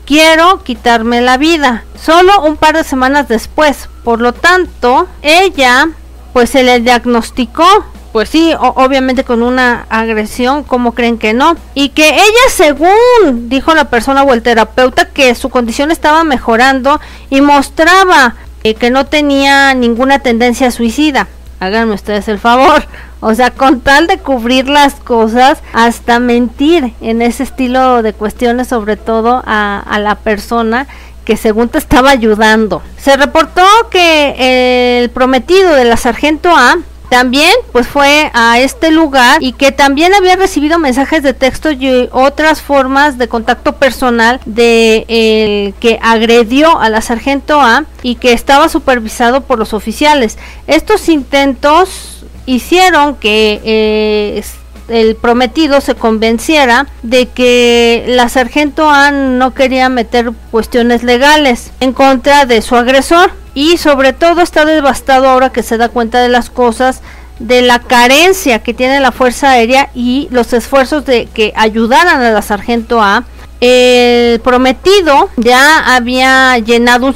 quiero 0.06 0.64
quitarme 0.64 1.20
la 1.20 1.36
vida. 1.36 1.84
Solo 1.94 2.40
un 2.40 2.56
par 2.56 2.74
de 2.74 2.84
semanas 2.84 3.28
después. 3.28 3.90
Por 4.02 4.22
lo 4.22 4.32
tanto, 4.32 5.06
ella 5.20 5.90
pues 6.32 6.48
se 6.48 6.62
le 6.62 6.80
diagnosticó 6.80 7.66
pues 8.14 8.28
sí, 8.28 8.54
obviamente 8.56 9.25
con 9.25 9.42
una 9.42 9.87
agresión, 9.90 10.62
¿cómo 10.62 10.92
creen 10.92 11.18
que 11.18 11.35
no? 11.35 11.56
Y 11.75 11.88
que 11.88 12.11
ella, 12.11 12.49
según 12.49 13.49
dijo 13.49 13.75
la 13.75 13.87
persona 13.87 14.23
o 14.23 14.33
el 14.33 14.40
terapeuta, 14.40 15.06
que 15.06 15.35
su 15.35 15.50
condición 15.50 15.90
estaba 15.90 16.23
mejorando 16.23 17.00
y 17.28 17.40
mostraba 17.40 18.37
eh, 18.62 18.76
que 18.76 18.90
no 18.90 19.04
tenía 19.06 19.75
ninguna 19.75 20.21
tendencia 20.21 20.71
suicida. 20.71 21.26
Háganme 21.59 21.94
ustedes 21.94 22.28
el 22.28 22.38
favor. 22.38 22.87
O 23.18 23.35
sea, 23.35 23.50
con 23.50 23.80
tal 23.80 24.06
de 24.06 24.18
cubrir 24.18 24.68
las 24.68 24.94
cosas, 24.94 25.59
hasta 25.73 26.21
mentir 26.21 26.94
en 27.00 27.21
ese 27.21 27.42
estilo 27.42 28.02
de 28.02 28.12
cuestiones, 28.12 28.68
sobre 28.68 28.97
todo 28.97 29.42
a, 29.44 29.80
a 29.80 29.99
la 29.99 30.14
persona 30.14 30.87
que 31.25 31.37
según 31.37 31.68
te 31.68 31.78
estaba 31.78 32.11
ayudando. 32.11 32.80
Se 32.97 33.16
reportó 33.16 33.66
que 33.90 35.00
el 35.02 35.11
prometido 35.11 35.75
de 35.75 35.85
la 35.85 35.97
sargento 35.97 36.50
A 36.54 36.76
también 37.14 37.52
pues 37.71 37.87
fue 37.87 38.28
a 38.35 38.59
este 38.59 38.90
lugar 38.90 39.40
y 39.40 39.52
que 39.52 39.71
también 39.71 40.12
había 40.14 40.35
recibido 40.35 40.80
mensajes 40.80 41.23
de 41.23 41.33
texto 41.33 41.71
y 41.71 42.09
otras 42.11 42.61
formas 42.61 43.18
de 43.18 43.28
contacto 43.28 43.76
personal 43.76 44.40
de 44.47 45.04
el 45.06 45.75
que 45.75 46.00
agredió 46.02 46.80
a 46.80 46.88
la 46.88 47.00
sargento 47.02 47.61
A 47.61 47.85
y 48.02 48.16
que 48.16 48.33
estaba 48.33 48.68
supervisado 48.68 49.42
por 49.42 49.61
los 49.61 49.75
oficiales. 49.75 50.38
Estos 50.66 51.09
intentos 51.09 52.25
hicieron 52.47 53.14
que 53.14 53.61
eh, 53.62 54.42
el 54.88 55.16
prometido 55.16 55.80
se 55.80 55.94
convenciera 55.94 56.86
de 57.02 57.26
que 57.28 58.04
la 58.08 58.28
sargento 58.28 58.88
A 58.88 59.10
no 59.10 59.54
quería 59.54 59.88
meter 59.88 60.32
cuestiones 60.50 61.02
legales 61.02 61.72
en 61.80 61.92
contra 61.92 62.44
de 62.44 62.62
su 62.62 62.76
agresor 62.76 63.30
y 63.54 63.78
sobre 63.78 64.12
todo 64.12 64.40
está 64.40 64.64
devastado 64.64 65.28
ahora 65.28 65.50
que 65.50 65.62
se 65.62 65.76
da 65.76 65.88
cuenta 65.88 66.20
de 66.20 66.28
las 66.28 66.50
cosas 66.50 67.00
de 67.38 67.62
la 67.62 67.80
carencia 67.80 68.60
que 68.60 68.74
tiene 68.74 69.00
la 69.00 69.12
Fuerza 69.12 69.50
Aérea 69.50 69.90
y 69.94 70.28
los 70.30 70.52
esfuerzos 70.52 71.04
de 71.04 71.26
que 71.26 71.52
ayudaran 71.56 72.20
a 72.20 72.30
la 72.30 72.42
sargento 72.42 73.00
A. 73.02 73.24
El 73.60 74.40
prometido 74.40 75.30
ya 75.36 75.94
había 75.96 76.58
llenado 76.58 77.06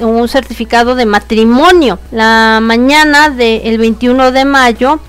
un, 0.00 0.28
certificado 0.28 0.96
de 0.96 1.06
matrimonio 1.06 1.98
la 2.10 2.58
mañana 2.60 3.30
del 3.30 3.78
21 3.78 4.32
de 4.32 4.44
mayo 4.44 5.00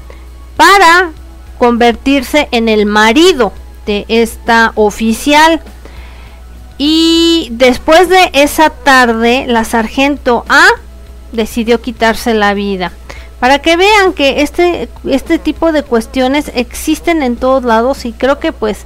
para 0.55 1.11
convertirse 1.57 2.47
en 2.51 2.69
el 2.69 2.85
marido 2.85 3.53
de 3.85 4.05
esta 4.07 4.71
oficial. 4.75 5.61
Y 6.77 7.49
después 7.51 8.09
de 8.09 8.29
esa 8.33 8.69
tarde, 8.69 9.45
la 9.47 9.63
sargento 9.63 10.45
A 10.49 10.67
decidió 11.31 11.81
quitarse 11.81 12.33
la 12.33 12.53
vida. 12.53 12.91
Para 13.39 13.59
que 13.59 13.77
vean 13.77 14.13
que 14.13 14.41
este, 14.41 14.89
este 15.05 15.37
tipo 15.39 15.71
de 15.71 15.83
cuestiones 15.83 16.51
existen 16.55 17.21
en 17.21 17.35
todos 17.35 17.63
lados 17.63 18.05
y 18.05 18.13
creo 18.13 18.39
que 18.39 18.51
pues 18.51 18.79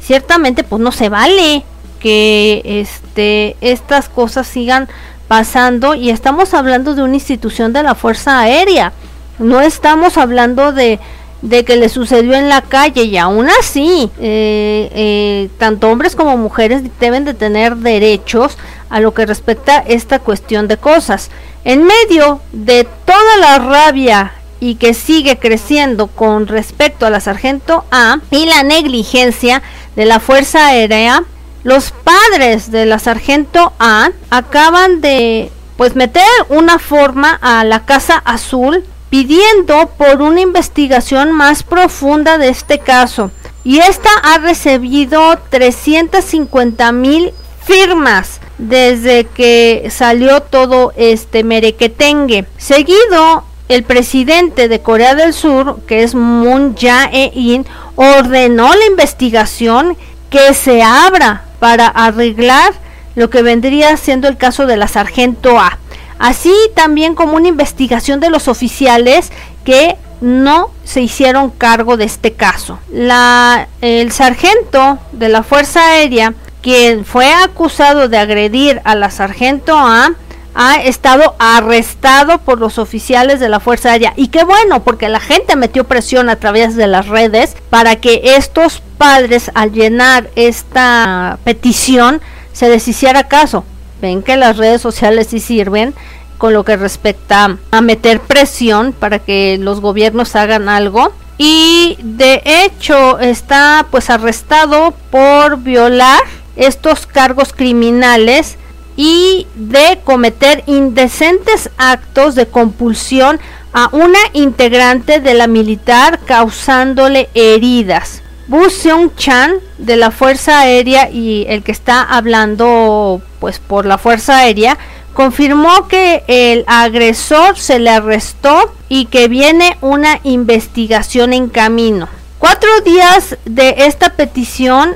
ciertamente 0.00 0.64
pues 0.64 0.82
no 0.82 0.92
se 0.92 1.08
vale 1.08 1.64
que 2.00 2.62
este, 2.64 3.56
estas 3.60 4.08
cosas 4.08 4.46
sigan 4.46 4.88
pasando 5.28 5.94
y 5.94 6.10
estamos 6.10 6.52
hablando 6.52 6.94
de 6.94 7.02
una 7.02 7.14
institución 7.14 7.72
de 7.72 7.82
la 7.82 7.94
Fuerza 7.94 8.40
Aérea. 8.40 8.92
No 9.38 9.60
estamos 9.60 10.18
hablando 10.18 10.72
de 10.72 10.98
de 11.42 11.64
que 11.64 11.76
le 11.76 11.88
sucedió 11.88 12.34
en 12.34 12.48
la 12.48 12.62
calle 12.62 13.02
y 13.02 13.18
aún 13.18 13.48
así 13.60 14.10
eh, 14.20 14.90
eh, 14.94 15.50
tanto 15.58 15.90
hombres 15.90 16.14
como 16.14 16.36
mujeres 16.36 16.82
deben 17.00 17.24
de 17.24 17.34
tener 17.34 17.76
derechos 17.76 18.56
a 18.88 19.00
lo 19.00 19.12
que 19.12 19.26
respecta 19.26 19.78
esta 19.78 20.20
cuestión 20.20 20.68
de 20.68 20.76
cosas. 20.76 21.30
En 21.64 21.84
medio 21.84 22.40
de 22.52 22.86
toda 23.04 23.36
la 23.38 23.58
rabia 23.58 24.32
y 24.60 24.76
que 24.76 24.94
sigue 24.94 25.38
creciendo 25.38 26.06
con 26.06 26.46
respecto 26.46 27.04
a 27.04 27.10
la 27.10 27.18
sargento 27.18 27.84
A 27.90 28.20
y 28.30 28.46
la 28.46 28.62
negligencia 28.62 29.62
de 29.96 30.06
la 30.06 30.20
Fuerza 30.20 30.68
Aérea, 30.68 31.24
los 31.64 31.90
padres 31.90 32.70
de 32.70 32.86
la 32.86 33.00
sargento 33.00 33.72
A 33.80 34.10
acaban 34.30 35.00
de 35.00 35.50
pues 35.76 35.96
meter 35.96 36.22
una 36.48 36.78
forma 36.78 37.38
a 37.42 37.64
la 37.64 37.84
Casa 37.84 38.22
Azul 38.24 38.84
pidiendo 39.12 39.90
por 39.98 40.22
una 40.22 40.40
investigación 40.40 41.32
más 41.32 41.64
profunda 41.64 42.38
de 42.38 42.48
este 42.48 42.78
caso. 42.78 43.30
Y 43.62 43.78
esta 43.80 44.08
ha 44.22 44.38
recibido 44.38 45.38
350 45.50 46.92
mil 46.92 47.34
firmas 47.62 48.40
desde 48.56 49.24
que 49.24 49.86
salió 49.90 50.40
todo 50.40 50.94
este 50.96 51.44
merequetengue. 51.44 52.46
Seguido, 52.56 53.44
el 53.68 53.82
presidente 53.82 54.68
de 54.68 54.80
Corea 54.80 55.14
del 55.14 55.34
Sur, 55.34 55.80
que 55.86 56.04
es 56.04 56.14
Moon 56.14 56.74
Jae-in, 56.74 57.66
ordenó 57.96 58.74
la 58.74 58.86
investigación 58.86 59.94
que 60.30 60.54
se 60.54 60.82
abra 60.82 61.44
para 61.58 61.86
arreglar 61.86 62.72
lo 63.14 63.28
que 63.28 63.42
vendría 63.42 63.94
siendo 63.98 64.26
el 64.26 64.38
caso 64.38 64.64
de 64.64 64.78
la 64.78 64.88
sargento 64.88 65.60
A 65.60 65.78
así 66.22 66.54
también 66.76 67.16
como 67.16 67.34
una 67.34 67.48
investigación 67.48 68.20
de 68.20 68.30
los 68.30 68.46
oficiales 68.46 69.32
que 69.64 69.96
no 70.20 70.70
se 70.84 71.02
hicieron 71.02 71.50
cargo 71.50 71.96
de 71.96 72.04
este 72.04 72.32
caso. 72.32 72.78
La, 72.92 73.66
el 73.80 74.12
sargento 74.12 75.00
de 75.10 75.28
la 75.28 75.42
Fuerza 75.42 75.84
Aérea, 75.84 76.32
quien 76.62 77.04
fue 77.04 77.32
acusado 77.32 78.08
de 78.08 78.18
agredir 78.18 78.80
a 78.84 78.94
la 78.94 79.10
sargento 79.10 79.76
A, 79.76 80.12
ha 80.54 80.76
estado 80.76 81.34
arrestado 81.40 82.38
por 82.38 82.60
los 82.60 82.78
oficiales 82.78 83.40
de 83.40 83.48
la 83.48 83.58
Fuerza 83.58 83.90
Aérea. 83.90 84.12
Y 84.14 84.28
qué 84.28 84.44
bueno, 84.44 84.84
porque 84.84 85.08
la 85.08 85.18
gente 85.18 85.56
metió 85.56 85.88
presión 85.88 86.28
a 86.30 86.36
través 86.36 86.76
de 86.76 86.86
las 86.86 87.08
redes 87.08 87.56
para 87.68 87.96
que 87.96 88.36
estos 88.36 88.80
padres, 88.96 89.50
al 89.54 89.72
llenar 89.72 90.30
esta 90.36 91.40
petición, 91.42 92.20
se 92.52 92.68
deshiciera 92.68 93.26
caso 93.26 93.64
ven 94.02 94.22
que 94.22 94.36
las 94.36 94.58
redes 94.58 94.82
sociales 94.82 95.28
sí 95.30 95.40
sirven 95.40 95.94
con 96.36 96.52
lo 96.52 96.64
que 96.64 96.76
respecta 96.76 97.56
a 97.70 97.80
meter 97.80 98.20
presión 98.20 98.92
para 98.92 99.20
que 99.20 99.56
los 99.58 99.80
gobiernos 99.80 100.34
hagan 100.36 100.68
algo 100.68 101.12
y 101.38 101.96
de 102.02 102.42
hecho 102.44 103.20
está 103.20 103.86
pues 103.90 104.10
arrestado 104.10 104.92
por 105.10 105.58
violar 105.58 106.20
estos 106.56 107.06
cargos 107.06 107.52
criminales 107.52 108.58
y 108.96 109.46
de 109.54 110.00
cometer 110.04 110.64
indecentes 110.66 111.70
actos 111.78 112.34
de 112.34 112.46
compulsión 112.46 113.40
a 113.72 113.88
una 113.92 114.18
integrante 114.32 115.20
de 115.20 115.34
la 115.34 115.46
militar 115.46 116.18
causándole 116.26 117.30
heridas. 117.34 118.22
Bu 118.48 118.68
Seung 118.68 119.14
Chan 119.14 119.52
de 119.78 119.96
la 119.96 120.10
Fuerza 120.10 120.60
Aérea 120.60 121.08
y 121.08 121.46
el 121.48 121.62
que 121.62 121.72
está 121.72 122.02
hablando 122.02 123.22
pues 123.42 123.58
por 123.58 123.86
la 123.86 123.98
Fuerza 123.98 124.38
Aérea 124.38 124.78
confirmó 125.14 125.88
que 125.88 126.22
el 126.28 126.64
agresor 126.68 127.58
se 127.58 127.80
le 127.80 127.90
arrestó 127.90 128.72
y 128.88 129.06
que 129.06 129.26
viene 129.26 129.76
una 129.80 130.20
investigación 130.22 131.32
en 131.32 131.48
camino. 131.48 132.08
Cuatro 132.38 132.70
días 132.84 133.36
de 133.44 133.74
esta 133.78 134.10
petición 134.10 134.94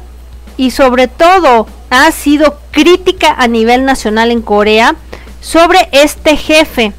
y 0.57 0.71
sobre 0.71 1.09
todo 1.09 1.67
ha 1.91 2.13
sido 2.13 2.61
crítica 2.71 3.35
a 3.37 3.49
nivel 3.49 3.85
nacional 3.85 4.31
en 4.31 4.43
Corea 4.43 4.95
sobre 5.41 5.89
este 5.91 6.37
jefe 6.37 6.93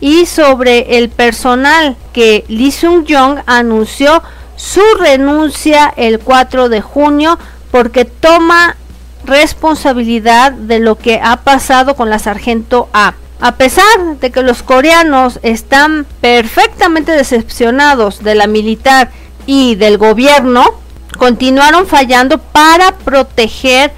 y 0.00 0.26
sobre 0.26 0.98
el 0.98 1.08
personal 1.08 1.96
que 2.12 2.44
Lee 2.48 2.72
Sung 2.72 3.06
Jong 3.08 3.38
anunció 3.46 4.22
su 4.56 4.82
renuncia 4.98 5.94
el 5.96 6.18
4 6.18 6.68
de 6.68 6.82
junio 6.82 7.38
porque 7.70 8.04
toma 8.04 8.76
responsabilidad 9.24 10.52
de 10.52 10.78
lo 10.80 10.96
que 10.96 11.20
ha 11.22 11.38
pasado 11.38 11.96
con 11.96 12.10
la 12.10 12.18
sargento 12.18 12.88
A. 12.92 13.14
A 13.40 13.56
pesar 13.56 14.18
de 14.20 14.30
que 14.30 14.42
los 14.42 14.62
coreanos 14.62 15.40
están 15.42 16.06
perfectamente 16.20 17.12
decepcionados 17.12 18.22
de 18.22 18.34
la 18.34 18.46
militar 18.46 19.10
y 19.46 19.76
del 19.76 19.96
gobierno, 19.96 20.74
continuaron 21.16 21.86
fallando 21.86 22.38
para 22.38 22.92
proteger 22.98 23.92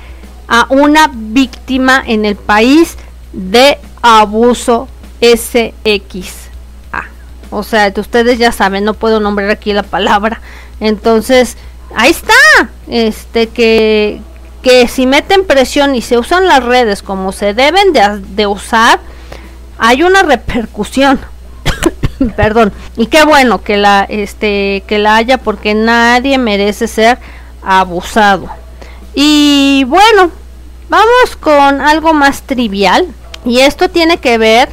a 0.47 0.67
una 0.69 1.11
víctima 1.13 2.03
en 2.07 2.25
el 2.25 2.37
país 2.37 2.97
de 3.33 3.79
abuso 4.01 4.89
SX. 5.21 6.43
O 7.51 7.63
sea, 7.63 7.93
ustedes 7.97 8.39
ya 8.39 8.51
saben, 8.51 8.85
no 8.85 8.95
puedo 8.95 9.21
nombrar 9.21 9.51
aquí 9.51 9.73
la 9.73 9.83
palabra. 9.83 10.41
Entonces, 10.81 11.59
ahí 11.95 12.11
está. 12.11 12.71
Este 12.89 13.49
que 13.49 14.23
que 14.63 14.87
si 14.89 15.07
meten 15.07 15.45
presión 15.45 15.95
y 15.95 16.03
se 16.03 16.19
usan 16.19 16.47
las 16.47 16.63
redes 16.63 17.03
como 17.03 17.33
se 17.33 17.53
deben 17.53 17.93
de, 17.93 18.47
usar, 18.47 19.01
hay 19.79 20.03
una 20.03 20.23
repercusión. 20.23 21.21
Perdón. 22.37 22.73
Y 22.97 23.07
qué 23.07 23.25
bueno 23.25 23.63
que 23.63 23.77
la 23.77 24.07
este 24.09 24.85
que 24.87 24.99
la 24.99 25.17
haya 25.17 25.39
porque 25.39 25.75
nadie 25.75 26.39
merece 26.39 26.87
ser 26.87 27.19
abusado. 27.65 28.49
Y 29.15 29.85
bueno, 29.89 30.31
vamos 30.89 31.37
con 31.41 31.81
algo 31.81 32.15
más 32.15 32.43
trivial 32.43 33.09
y 33.45 33.61
esto 33.61 33.91
tiene 33.91 34.19
que 34.19 34.39
ver 34.39 34.69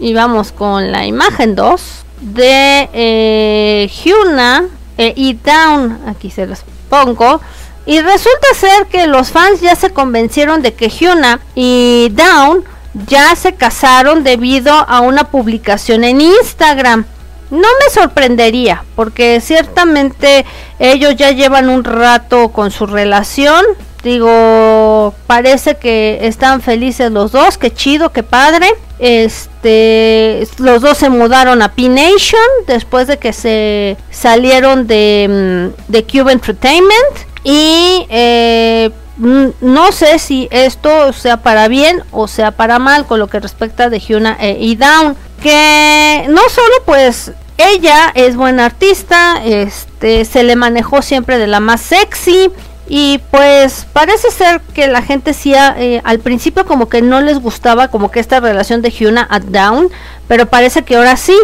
y 0.00 0.14
vamos 0.14 0.50
con 0.50 0.90
la 0.90 1.06
imagen 1.06 1.54
2 1.54 2.04
de 2.20 2.88
eh, 2.92 3.90
Hyuna 4.04 4.64
eh, 4.96 5.12
y 5.14 5.34
Down, 5.34 6.00
aquí 6.08 6.30
se 6.30 6.46
los 6.46 6.64
pongo. 6.90 7.40
Y 7.88 8.02
resulta 8.02 8.48
ser 8.54 8.86
que 8.88 9.06
los 9.06 9.30
fans 9.30 9.62
ya 9.62 9.74
se 9.74 9.88
convencieron 9.88 10.60
de 10.60 10.74
que 10.74 10.90
Hyuna 10.90 11.40
y 11.54 12.10
Down 12.12 12.62
ya 13.06 13.34
se 13.34 13.54
casaron 13.54 14.24
debido 14.24 14.70
a 14.74 15.00
una 15.00 15.30
publicación 15.30 16.04
en 16.04 16.20
Instagram. 16.20 17.06
No 17.50 17.56
me 17.80 17.90
sorprendería, 17.90 18.84
porque 18.94 19.40
ciertamente 19.40 20.44
ellos 20.78 21.16
ya 21.16 21.30
llevan 21.30 21.70
un 21.70 21.82
rato 21.82 22.50
con 22.50 22.70
su 22.70 22.84
relación. 22.84 23.64
Digo, 24.02 25.14
parece 25.26 25.78
que 25.78 26.18
están 26.24 26.60
felices 26.60 27.10
los 27.10 27.32
dos, 27.32 27.56
qué 27.56 27.72
chido, 27.72 28.12
qué 28.12 28.22
padre. 28.22 28.68
Este, 28.98 30.46
los 30.58 30.82
dos 30.82 30.98
se 30.98 31.08
mudaron 31.08 31.62
a 31.62 31.72
P-Nation 31.72 32.40
después 32.66 33.06
de 33.06 33.16
que 33.16 33.32
se 33.32 33.96
salieron 34.10 34.86
de, 34.86 35.72
mm, 35.80 35.90
de 35.90 36.04
Cube 36.04 36.32
Entertainment. 36.32 37.27
Y 37.44 38.06
eh, 38.08 38.90
no 39.18 39.92
sé 39.92 40.18
si 40.18 40.48
esto 40.50 41.12
sea 41.12 41.38
para 41.38 41.66
bien 41.68 42.02
o 42.12 42.28
sea 42.28 42.52
para 42.52 42.78
mal 42.78 43.06
con 43.06 43.18
lo 43.18 43.26
que 43.26 43.40
respecta 43.40 43.90
de 43.90 43.98
Hyuna 43.98 44.36
e, 44.40 44.56
y 44.60 44.76
Down. 44.76 45.16
Que 45.42 46.26
no 46.28 46.42
solo 46.48 46.74
pues 46.84 47.32
ella 47.56 48.12
es 48.14 48.36
buena 48.36 48.66
artista, 48.66 49.42
este 49.44 50.24
se 50.24 50.44
le 50.44 50.56
manejó 50.56 51.02
siempre 51.02 51.38
de 51.38 51.46
la 51.46 51.60
más 51.60 51.80
sexy. 51.80 52.50
Y 52.90 53.20
pues 53.30 53.86
parece 53.92 54.30
ser 54.30 54.62
que 54.72 54.86
la 54.86 55.02
gente 55.02 55.34
sí 55.34 55.52
eh, 55.54 56.00
al 56.04 56.20
principio 56.20 56.64
como 56.64 56.88
que 56.88 57.02
no 57.02 57.20
les 57.20 57.38
gustaba 57.38 57.88
como 57.88 58.10
que 58.10 58.18
esta 58.18 58.40
relación 58.40 58.80
de 58.80 58.90
Hyuna 58.90 59.26
a 59.28 59.40
Down, 59.40 59.90
pero 60.26 60.46
parece 60.46 60.82
que 60.82 60.96
ahora 60.96 61.16
sí. 61.16 61.36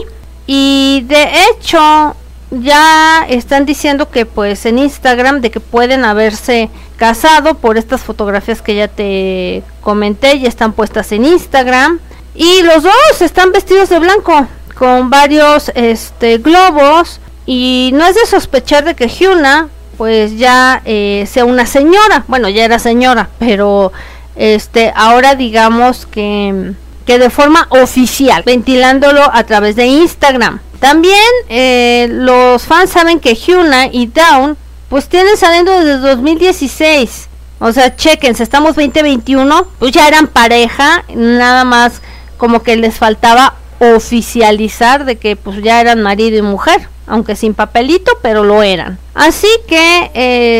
Y 0.47 1.05
de 1.07 1.29
hecho 1.51 2.17
ya 2.63 3.27
están 3.29 3.67
diciendo 3.67 4.11
que 4.11 4.27
pues 4.27 4.67
en 4.67 4.79
Instagram 4.79 5.41
de 5.41 5.51
que 5.51 5.61
pueden 5.61 6.05
haberse 6.05 6.71
casado 6.97 7.55
por 7.55 7.77
estas 7.77 8.03
fotografías 8.03 8.63
que 8.63 8.75
ya 8.75 8.89
te 8.89 9.63
comenté, 9.81 10.39
ya 10.41 10.49
están 10.49 10.73
puestas 10.73 11.13
en 11.13 11.25
Instagram. 11.25 12.01
Y 12.35 12.63
los 12.63 12.83
dos 12.83 13.21
están 13.21 13.53
vestidos 13.53 13.89
de 13.89 13.99
blanco 13.99 14.47
con 14.77 15.11
varios 15.11 15.71
este 15.75 16.39
globos. 16.39 17.21
Y 17.47 17.91
no 17.95 18.07
es 18.07 18.15
de 18.15 18.27
sospechar 18.27 18.85
de 18.85 18.95
que 18.95 19.09
Hyuna 19.09 19.69
pues 19.97 20.37
ya 20.39 20.83
eh, 20.85 21.25
sea 21.31 21.45
una 21.45 21.67
señora, 21.67 22.25
bueno 22.27 22.49
ya 22.49 22.65
era 22.65 22.79
señora, 22.79 23.29
pero 23.39 23.93
este 24.37 24.93
ahora 24.97 25.35
digamos 25.35 26.07
que 26.07 26.73
que 27.07 27.19
de 27.19 27.31
forma 27.31 27.67
oficial, 27.71 28.43
ventilándolo 28.45 29.23
a 29.33 29.45
través 29.45 29.77
de 29.77 29.87
Instagram. 29.87 30.61
También 30.81 31.19
eh, 31.49 32.09
los 32.11 32.63
fans 32.63 32.91
saben 32.91 33.21
que 33.21 33.35
Hyuna 33.35 33.87
y 33.87 34.07
Down 34.07 34.57
pues 34.89 35.09
tienen 35.09 35.37
saliendo 35.37 35.73
desde 35.73 35.99
2016. 35.99 37.29
O 37.61 37.73
sea, 37.73 37.97
chequense, 37.97 38.43
estamos 38.43 38.77
2021, 38.77 39.67
pues 39.79 39.93
ya 39.93 40.07
eran 40.07 40.27
pareja, 40.27 41.05
nada 41.15 41.65
más 41.65 42.03
como 42.37 42.63
que 42.63 42.77
les 42.77 42.97
faltaba 42.97 43.55
oficializar 43.79 45.05
de 45.05 45.17
que 45.17 45.37
pues 45.37 45.63
ya 45.63 45.81
eran 45.81 46.03
marido 46.03 46.37
y 46.37 46.43
mujer, 46.43 46.89
aunque 47.07 47.37
sin 47.37 47.55
papelito, 47.55 48.13
pero 48.23 48.45
lo 48.45 48.63
eran. 48.63 48.99
Así 49.15 49.49
que 49.67 50.11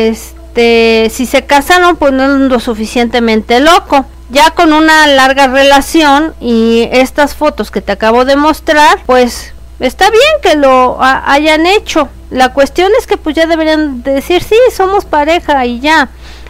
este 0.09 1.09
si 1.13 1.25
se 1.25 1.45
casaron 1.45 1.97
pues 1.97 2.13
no 2.13 2.23
es 2.23 2.51
lo 2.51 2.59
suficientemente 2.59 3.59
loco 3.59 4.05
ya 4.29 4.51
con 4.51 4.73
una 4.73 5.07
larga 5.07 5.47
relación 5.47 6.33
y 6.39 6.87
estas 6.91 7.35
fotos 7.35 7.71
que 7.71 7.81
te 7.81 7.91
acabo 7.91 8.25
de 8.25 8.35
mostrar, 8.35 8.99
pues 9.05 9.53
está 9.79 10.09
bien 10.09 10.23
que 10.41 10.55
lo 10.55 10.97
hayan 10.99 11.65
hecho. 11.65 12.09
La 12.31 12.53
cuestión 12.53 12.91
es 12.99 13.07
que 13.07 13.17
pues 13.17 13.35
ya 13.35 13.45
deberían 13.45 14.03
decir, 14.03 14.43
sí, 14.43 14.55
somos 14.75 15.05
pareja 15.05 15.65
y 15.65 15.79
ya. 15.79 16.09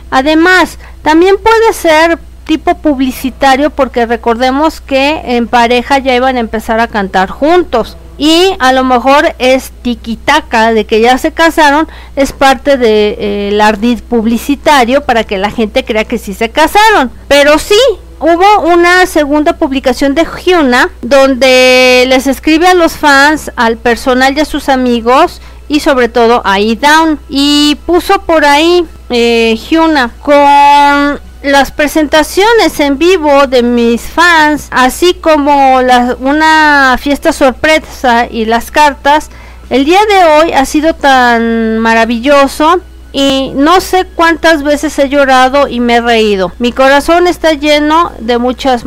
Además, 0.10 0.78
también 1.02 1.36
puede 1.38 1.74
ser 1.74 2.20
tipo 2.46 2.78
publicitario 2.78 3.72
porque 3.72 4.06
recordemos 4.06 4.80
que 4.80 5.22
en 5.36 5.48
pareja 5.48 5.98
ya 5.98 6.16
iban 6.16 6.38
a 6.38 6.40
empezar 6.40 6.80
a 6.80 6.88
cantar 6.88 7.30
juntos 7.30 7.98
y 8.18 8.56
a 8.60 8.72
lo 8.74 8.84
mejor 8.84 9.36
es 9.40 9.72
tiquitaca 9.82 10.74
de 10.74 10.86
que 10.86 11.02
ya 11.02 11.18
se 11.18 11.32
casaron, 11.32 11.88
es 12.16 12.32
parte 12.32 12.72
del 12.72 12.80
de, 12.80 13.50
eh, 13.52 13.62
ardid 13.62 14.02
publicitario 14.02 15.02
para 15.02 15.24
que 15.24 15.38
la 15.38 15.52
gente 15.52 15.84
crea 15.84 16.06
que 16.06 16.18
sí 16.18 16.34
se 16.34 16.50
casaron. 16.50 17.12
Pero 17.28 17.58
sí, 17.58 17.80
hubo 18.20 18.62
una 18.62 19.06
segunda 19.06 19.54
publicación 19.58 20.16
de 20.16 20.26
Hyuna 20.26 20.90
donde 21.02 22.06
les 22.08 22.28
escribe 22.28 22.68
a 22.68 22.74
los 22.74 22.94
fans, 22.94 23.52
al 23.56 23.78
personal 23.78 24.38
y 24.38 24.42
a 24.42 24.46
sus 24.46 24.70
amigos 24.70 25.42
y 25.68 25.80
sobre 25.80 26.10
todo 26.10 26.42
a 26.46 26.60
E-Down 26.60 27.20
y 27.30 27.78
puso 27.86 28.22
por 28.22 28.46
ahí 28.46 28.86
eh, 29.10 29.58
Hyuna 29.70 30.12
con 30.22 31.20
las 31.46 31.72
presentaciones 31.72 32.80
en 32.80 32.98
vivo 32.98 33.48
de 33.48 33.64
mis 33.64 34.02
fans, 34.02 34.68
así 34.72 35.14
como 35.14 35.78
una 36.20 36.98
fiesta 37.00 37.32
sorpresa 37.32 38.28
y 38.30 38.46
las 38.46 38.72
cartas, 38.72 39.30
el 39.70 39.86
día 39.86 40.00
de 40.06 40.24
hoy 40.26 40.54
ha 40.54 40.66
sido 40.66 40.94
tan 40.94 41.80
maravilloso 41.80 42.80
y 43.12 43.52
no 43.56 43.80
sé 43.82 44.06
cuántas 44.16 44.62
veces 44.62 44.98
he 45.00 45.10
llorado 45.10 45.68
y 45.68 45.80
me 45.80 45.96
he 45.96 46.02
reído. 46.02 46.52
Mi 46.60 46.72
corazón 46.72 47.28
está 47.28 47.54
lleno 47.54 48.12
de 48.20 48.38
muchas 48.38 48.84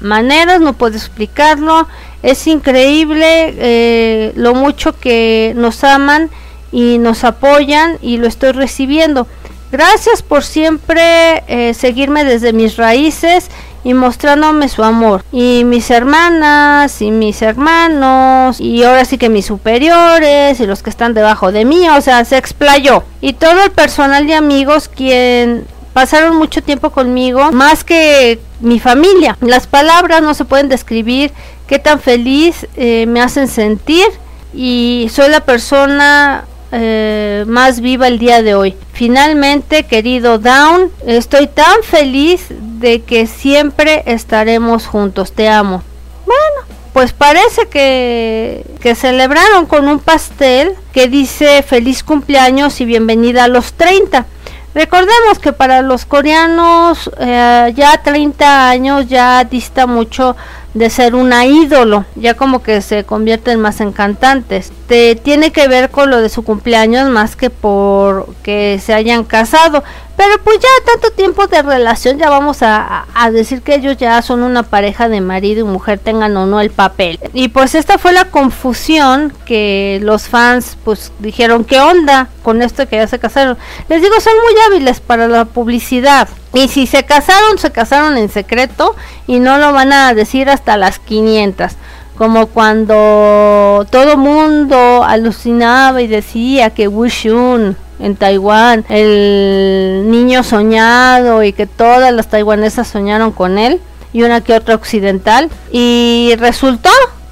maneras, 0.00 0.60
no 0.60 0.74
puedo 0.74 0.96
explicarlo. 0.96 1.88
Es 2.22 2.46
increíble 2.46 3.54
eh, 3.58 4.32
lo 4.36 4.54
mucho 4.54 4.92
que 4.92 5.54
nos 5.56 5.82
aman 5.82 6.30
y 6.72 6.98
nos 6.98 7.24
apoyan 7.24 7.98
y 8.02 8.18
lo 8.18 8.26
estoy 8.26 8.52
recibiendo. 8.52 9.26
Gracias 9.72 10.22
por 10.22 10.42
siempre 10.42 11.44
eh, 11.46 11.74
seguirme 11.74 12.24
desde 12.24 12.52
mis 12.52 12.76
raíces 12.76 13.48
y 13.84 13.94
mostrándome 13.94 14.68
su 14.68 14.82
amor. 14.82 15.24
Y 15.32 15.62
mis 15.64 15.90
hermanas 15.90 17.00
y 17.00 17.10
mis 17.10 17.40
hermanos 17.42 18.60
y 18.60 18.82
ahora 18.82 19.04
sí 19.04 19.16
que 19.16 19.28
mis 19.28 19.46
superiores 19.46 20.60
y 20.60 20.66
los 20.66 20.82
que 20.82 20.90
están 20.90 21.14
debajo 21.14 21.52
de 21.52 21.64
mí, 21.64 21.88
o 21.88 22.00
sea, 22.00 22.24
se 22.24 22.36
explayó. 22.36 23.04
Y 23.20 23.34
todo 23.34 23.62
el 23.64 23.70
personal 23.70 24.28
y 24.28 24.32
amigos 24.32 24.88
quien 24.88 25.66
pasaron 25.92 26.36
mucho 26.36 26.62
tiempo 26.62 26.90
conmigo, 26.90 27.52
más 27.52 27.84
que 27.84 28.40
mi 28.60 28.80
familia. 28.80 29.36
Las 29.40 29.66
palabras 29.66 30.22
no 30.22 30.34
se 30.34 30.44
pueden 30.44 30.68
describir 30.68 31.32
qué 31.66 31.78
tan 31.78 32.00
feliz 32.00 32.66
eh, 32.76 33.06
me 33.06 33.20
hacen 33.20 33.48
sentir 33.48 34.06
y 34.52 35.08
soy 35.12 35.28
la 35.28 35.40
persona 35.40 36.44
eh, 36.72 37.44
más 37.46 37.80
viva 37.80 38.06
el 38.08 38.18
día 38.18 38.42
de 38.42 38.54
hoy. 38.54 38.76
Finalmente, 38.92 39.84
querido 39.84 40.38
Down, 40.38 40.90
estoy 41.06 41.46
tan 41.46 41.82
feliz 41.82 42.46
de 42.50 43.02
que 43.02 43.26
siempre 43.26 44.02
estaremos 44.06 44.86
juntos. 44.86 45.32
Te 45.32 45.48
amo. 45.48 45.82
Bueno, 46.26 46.66
pues 46.92 47.12
parece 47.12 47.66
que, 47.68 48.64
que 48.80 48.94
celebraron 48.94 49.66
con 49.66 49.88
un 49.88 49.98
pastel 49.98 50.74
que 50.92 51.08
dice 51.08 51.62
feliz 51.62 52.02
cumpleaños 52.02 52.80
y 52.80 52.84
bienvenida 52.84 53.44
a 53.44 53.48
los 53.48 53.72
30. 53.74 54.26
Recordemos 54.72 55.40
que 55.40 55.52
para 55.52 55.82
los 55.82 56.04
coreanos 56.04 57.10
eh, 57.18 57.72
ya 57.74 58.00
30 58.02 58.68
años 58.68 59.08
ya 59.08 59.42
dista 59.42 59.86
mucho 59.86 60.36
de 60.74 60.88
ser 60.88 61.14
una 61.14 61.46
ídolo, 61.46 62.04
ya 62.14 62.34
como 62.34 62.62
que 62.62 62.80
se 62.80 63.04
convierten 63.04 63.60
más 63.60 63.80
en 63.80 63.92
cantantes. 63.92 64.72
Te, 64.86 65.16
tiene 65.16 65.50
que 65.52 65.68
ver 65.68 65.90
con 65.90 66.10
lo 66.10 66.20
de 66.20 66.28
su 66.28 66.42
cumpleaños 66.42 67.08
más 67.10 67.36
que 67.36 67.50
por 67.50 68.32
que 68.42 68.80
se 68.84 68.94
hayan 68.94 69.24
casado. 69.24 69.82
Pero 70.16 70.34
pues 70.44 70.58
ya 70.58 70.68
tanto 70.84 71.10
tiempo 71.12 71.46
de 71.46 71.62
relación, 71.62 72.18
ya 72.18 72.28
vamos 72.28 72.62
a, 72.62 73.06
a, 73.14 73.30
decir 73.30 73.62
que 73.62 73.76
ellos 73.76 73.96
ya 73.96 74.20
son 74.20 74.42
una 74.42 74.62
pareja 74.62 75.08
de 75.08 75.22
marido 75.22 75.60
y 75.60 75.64
mujer, 75.64 75.98
tengan 75.98 76.36
o 76.36 76.44
no 76.44 76.60
el 76.60 76.70
papel. 76.70 77.18
Y 77.32 77.48
pues 77.48 77.74
esta 77.74 77.96
fue 77.96 78.12
la 78.12 78.26
confusión 78.26 79.32
que 79.46 79.98
los 80.02 80.28
fans 80.28 80.76
pues 80.84 81.10
dijeron, 81.20 81.64
¿qué 81.64 81.80
onda 81.80 82.28
con 82.42 82.60
esto 82.60 82.86
que 82.86 82.96
ya 82.96 83.06
se 83.06 83.18
casaron? 83.18 83.56
Les 83.88 84.02
digo, 84.02 84.20
son 84.20 84.34
muy 84.34 84.62
hábiles 84.66 85.00
para 85.00 85.26
la 85.26 85.46
publicidad. 85.46 86.28
Y 86.52 86.68
si 86.68 86.86
se 86.86 87.04
casaron, 87.04 87.58
se 87.58 87.70
casaron 87.70 88.18
en 88.18 88.28
secreto 88.28 88.96
y 89.26 89.38
no 89.38 89.58
lo 89.58 89.72
van 89.72 89.92
a 89.92 90.12
decir 90.14 90.50
hasta 90.60 90.76
las 90.76 90.98
500 90.98 91.72
como 92.18 92.48
cuando 92.48 93.86
todo 93.88 94.18
mundo 94.18 95.02
alucinaba 95.02 96.02
y 96.02 96.06
decía 96.06 96.68
que 96.68 96.86
Wu 96.86 97.08
Xun 97.08 97.78
en 97.98 98.16
Taiwán, 98.16 98.84
el 98.90 100.04
niño 100.10 100.42
soñado 100.42 101.42
y 101.42 101.54
que 101.54 101.66
todas 101.66 102.12
las 102.12 102.28
taiwanesas 102.28 102.88
soñaron 102.88 103.32
con 103.32 103.56
él 103.56 103.80
y 104.12 104.22
una 104.22 104.42
que 104.42 104.52
otra 104.52 104.74
occidental. 104.74 105.48
Y 105.72 106.34
resultó 106.38 106.90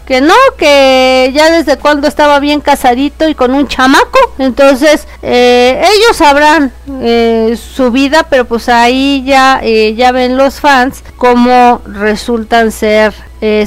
que 0.08 0.22
no, 0.22 0.34
que 0.56 1.30
ya 1.34 1.50
desde 1.50 1.76
cuando 1.76 2.08
estaba 2.08 2.40
bien 2.40 2.62
casadito 2.62 3.28
y 3.28 3.34
con 3.34 3.54
un 3.54 3.68
chamaco. 3.68 4.18
Entonces, 4.38 5.06
eh, 5.20 5.82
ellos 5.82 6.16
sabrán 6.16 6.72
eh, 7.02 7.58
su 7.60 7.90
vida, 7.90 8.26
pero 8.30 8.46
pues 8.46 8.70
ahí 8.70 9.22
ya, 9.26 9.60
eh, 9.62 9.94
ya 9.96 10.10
ven 10.12 10.38
los 10.38 10.60
fans 10.60 11.04
cómo 11.18 11.82
resultan 11.84 12.72
ser, 12.72 13.12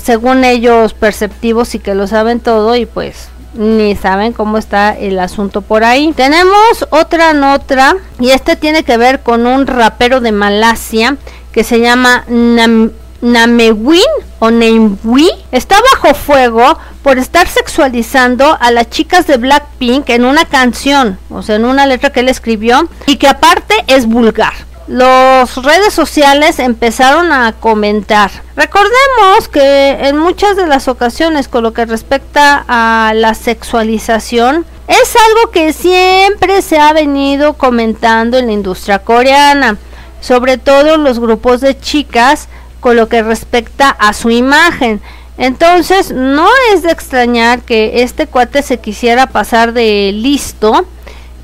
según 0.03 0.43
ellos, 0.43 0.95
perceptivos 0.95 1.75
y 1.75 1.79
que 1.79 1.93
lo 1.93 2.07
saben 2.07 2.39
todo 2.39 2.75
y 2.75 2.87
pues 2.87 3.29
ni 3.53 3.95
saben 3.95 4.33
cómo 4.33 4.57
está 4.57 4.97
el 4.97 5.19
asunto 5.19 5.61
por 5.61 5.83
ahí. 5.83 6.11
Tenemos 6.13 6.87
otra 6.89 7.33
nota 7.33 7.97
y 8.19 8.31
este 8.31 8.55
tiene 8.55 8.83
que 8.83 8.97
ver 8.97 9.19
con 9.19 9.45
un 9.45 9.67
rapero 9.67 10.21
de 10.21 10.31
Malasia 10.31 11.17
que 11.51 11.63
se 11.63 11.79
llama 11.79 12.23
Nam 12.27 12.93
Namewin 13.21 14.01
o 14.39 14.49
Namewin 14.49 15.29
está 15.51 15.75
bajo 15.93 16.15
fuego 16.15 16.77
por 17.03 17.17
estar 17.17 17.47
sexualizando 17.47 18.57
a 18.59 18.71
las 18.71 18.89
chicas 18.89 19.27
de 19.27 19.37
Blackpink 19.37 20.09
en 20.09 20.25
una 20.25 20.45
canción, 20.45 21.19
o 21.29 21.41
sea, 21.41 21.55
en 21.55 21.65
una 21.65 21.85
letra 21.85 22.11
que 22.11 22.21
él 22.21 22.29
escribió 22.29 22.87
y 23.05 23.17
que 23.17 23.27
aparte 23.27 23.75
es 23.87 24.05
vulgar. 24.05 24.53
Las 24.87 25.55
redes 25.55 25.93
sociales 25.93 26.59
empezaron 26.59 27.31
a 27.31 27.53
comentar. 27.53 28.31
Recordemos 28.55 29.47
que 29.49 29.91
en 30.07 30.17
muchas 30.17 30.57
de 30.57 30.65
las 30.65 30.87
ocasiones 30.87 31.47
con 31.47 31.63
lo 31.63 31.71
que 31.71 31.85
respecta 31.85 32.65
a 32.67 33.13
la 33.15 33.33
sexualización 33.35 34.65
es 34.87 35.15
algo 35.15 35.51
que 35.51 35.71
siempre 35.71 36.61
se 36.61 36.77
ha 36.77 36.91
venido 36.91 37.53
comentando 37.53 38.37
en 38.37 38.47
la 38.47 38.51
industria 38.51 38.99
coreana, 38.99 39.77
sobre 40.19 40.57
todo 40.57 40.97
los 40.97 41.19
grupos 41.19 41.61
de 41.61 41.79
chicas 41.79 42.49
con 42.81 42.97
lo 42.97 43.07
que 43.07 43.23
respecta 43.23 43.89
a 43.89 44.11
su 44.11 44.29
imagen. 44.29 45.01
Entonces, 45.37 46.11
no 46.11 46.49
es 46.73 46.83
de 46.83 46.91
extrañar 46.91 47.61
que 47.61 48.03
este 48.03 48.27
cuate 48.27 48.61
se 48.61 48.79
quisiera 48.79 49.27
pasar 49.27 49.71
de 49.71 50.11
listo. 50.13 50.85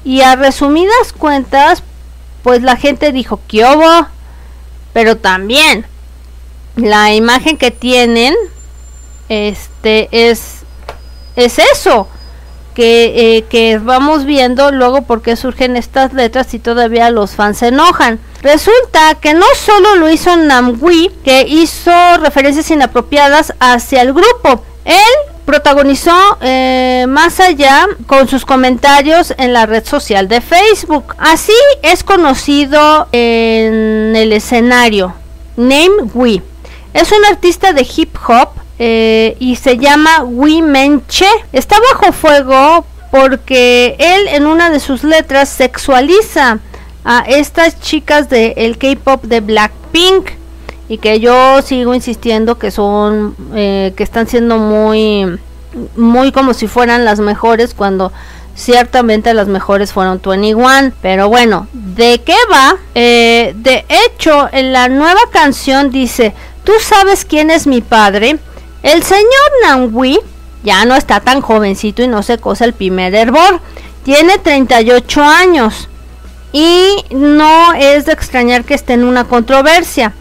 Y 0.03 0.21
a 0.21 0.35
resumidas 0.35 1.13
cuentas, 1.17 1.83
pues 2.43 2.61
la 2.61 2.75
gente 2.75 3.11
dijo 3.13 3.39
hubo. 3.53 4.07
Pero 4.93 5.17
también, 5.17 5.85
la 6.75 7.13
imagen 7.13 7.57
que 7.57 7.71
tienen, 7.71 8.33
este, 9.29 10.09
es, 10.11 10.63
es 11.35 11.59
eso. 11.59 12.09
Que, 12.77 13.37
eh, 13.37 13.45
que 13.49 13.79
vamos 13.79 14.25
viendo 14.25 14.71
luego 14.71 15.01
por 15.01 15.23
qué 15.23 15.35
surgen 15.35 15.75
estas 15.75 16.13
letras 16.13 16.53
y 16.53 16.59
todavía 16.59 17.09
los 17.09 17.31
fans 17.31 17.57
se 17.57 17.69
enojan. 17.69 18.19
Resulta 18.43 19.15
que 19.19 19.33
no 19.33 19.47
solo 19.55 19.95
lo 19.95 20.11
hizo 20.11 20.37
Namwi, 20.37 21.09
que 21.25 21.41
hizo 21.41 21.91
referencias 22.21 22.69
inapropiadas 22.69 23.51
hacia 23.59 24.03
el 24.03 24.13
grupo, 24.13 24.63
él 24.85 24.93
protagonizó 25.47 26.37
eh, 26.41 27.05
más 27.09 27.39
allá 27.39 27.87
con 28.05 28.27
sus 28.27 28.45
comentarios 28.45 29.33
en 29.39 29.53
la 29.53 29.65
red 29.65 29.83
social 29.83 30.27
de 30.27 30.39
Facebook. 30.39 31.15
Así 31.17 31.57
es 31.81 32.03
conocido 32.03 33.07
en 33.11 34.15
el 34.15 34.33
escenario. 34.33 35.15
Name 35.55 36.03
Wee. 36.13 36.43
Es 36.93 37.11
un 37.11 37.25
artista 37.25 37.73
de 37.73 37.87
hip 37.95 38.15
hop 38.27 38.49
eh, 38.79 39.35
y 39.39 39.55
se 39.55 39.77
llama 39.77 40.23
Wee 40.23 40.61
Menche. 40.61 41.27
Está 41.51 41.77
bajo 41.93 42.11
fuego 42.11 42.85
porque 43.11 43.95
él 43.99 44.27
en 44.29 44.47
una 44.47 44.69
de 44.69 44.79
sus 44.79 45.03
letras 45.03 45.49
sexualiza 45.49 46.59
a 47.05 47.21
estas 47.21 47.79
chicas 47.79 48.29
del 48.29 48.53
el 48.57 48.77
K-pop 48.77 49.23
de 49.23 49.39
Blackpink 49.39 50.31
y 50.89 50.97
que 50.97 51.19
yo 51.19 51.61
sigo 51.61 51.93
insistiendo 51.93 52.57
que 52.57 52.71
son 52.71 53.35
eh, 53.55 53.93
que 53.95 54.03
están 54.03 54.27
siendo 54.27 54.57
muy 54.57 55.39
muy 55.95 56.31
como 56.31 56.53
si 56.53 56.67
fueran 56.67 57.05
las 57.05 57.19
mejores 57.19 57.73
cuando 57.73 58.11
ciertamente 58.55 59.33
las 59.33 59.47
mejores 59.47 59.93
fueron 59.93 60.21
21 60.23 60.91
pero 61.01 61.29
bueno 61.29 61.67
de 61.73 62.21
qué 62.25 62.35
va 62.51 62.75
eh, 62.95 63.53
de 63.55 63.85
hecho 63.87 64.49
en 64.51 64.73
la 64.73 64.89
nueva 64.89 65.21
canción 65.31 65.91
dice 65.91 66.33
tú 66.63 66.73
sabes 66.81 67.25
quién 67.25 67.51
es 67.51 67.67
mi 67.67 67.81
padre 67.81 68.37
el 68.87 69.03
señor 69.03 69.51
Nangui 69.63 70.17
ya 70.63 70.85
no 70.85 70.95
está 70.95 71.19
tan 71.19 71.41
jovencito 71.41 72.01
y 72.03 72.07
no 72.07 72.23
se 72.23 72.37
cosa 72.37 72.63
el 72.63 72.71
primer 72.71 73.13
hervor 73.13 73.59
tiene 74.05 74.37
38 74.37 75.21
años 75.21 75.89
y 76.53 77.03
no 77.09 77.73
es 77.73 78.05
de 78.05 78.13
extrañar 78.13 78.63
que 78.63 78.75
esté 78.75 78.93
en 78.93 79.03
una 79.03 79.25
controversia. 79.25 80.13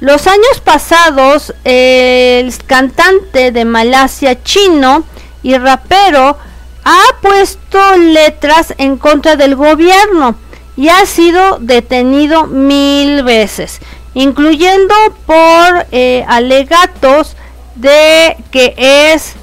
Los 0.00 0.26
años 0.26 0.60
pasados, 0.62 1.54
el 1.64 2.54
cantante 2.66 3.50
de 3.50 3.64
Malasia 3.64 4.42
chino 4.42 5.04
y 5.42 5.56
rapero 5.56 6.36
ha 6.84 7.02
puesto 7.22 7.96
letras 7.96 8.74
en 8.76 8.98
contra 8.98 9.36
del 9.36 9.56
gobierno 9.56 10.36
y 10.76 10.90
ha 10.90 11.06
sido 11.06 11.56
detenido 11.60 12.46
mil 12.46 13.22
veces, 13.22 13.80
incluyendo 14.12 14.94
por 15.24 15.86
eh, 15.92 16.26
alegatos 16.28 17.36
de 17.76 18.36
que 18.50 18.74
es 18.76 19.34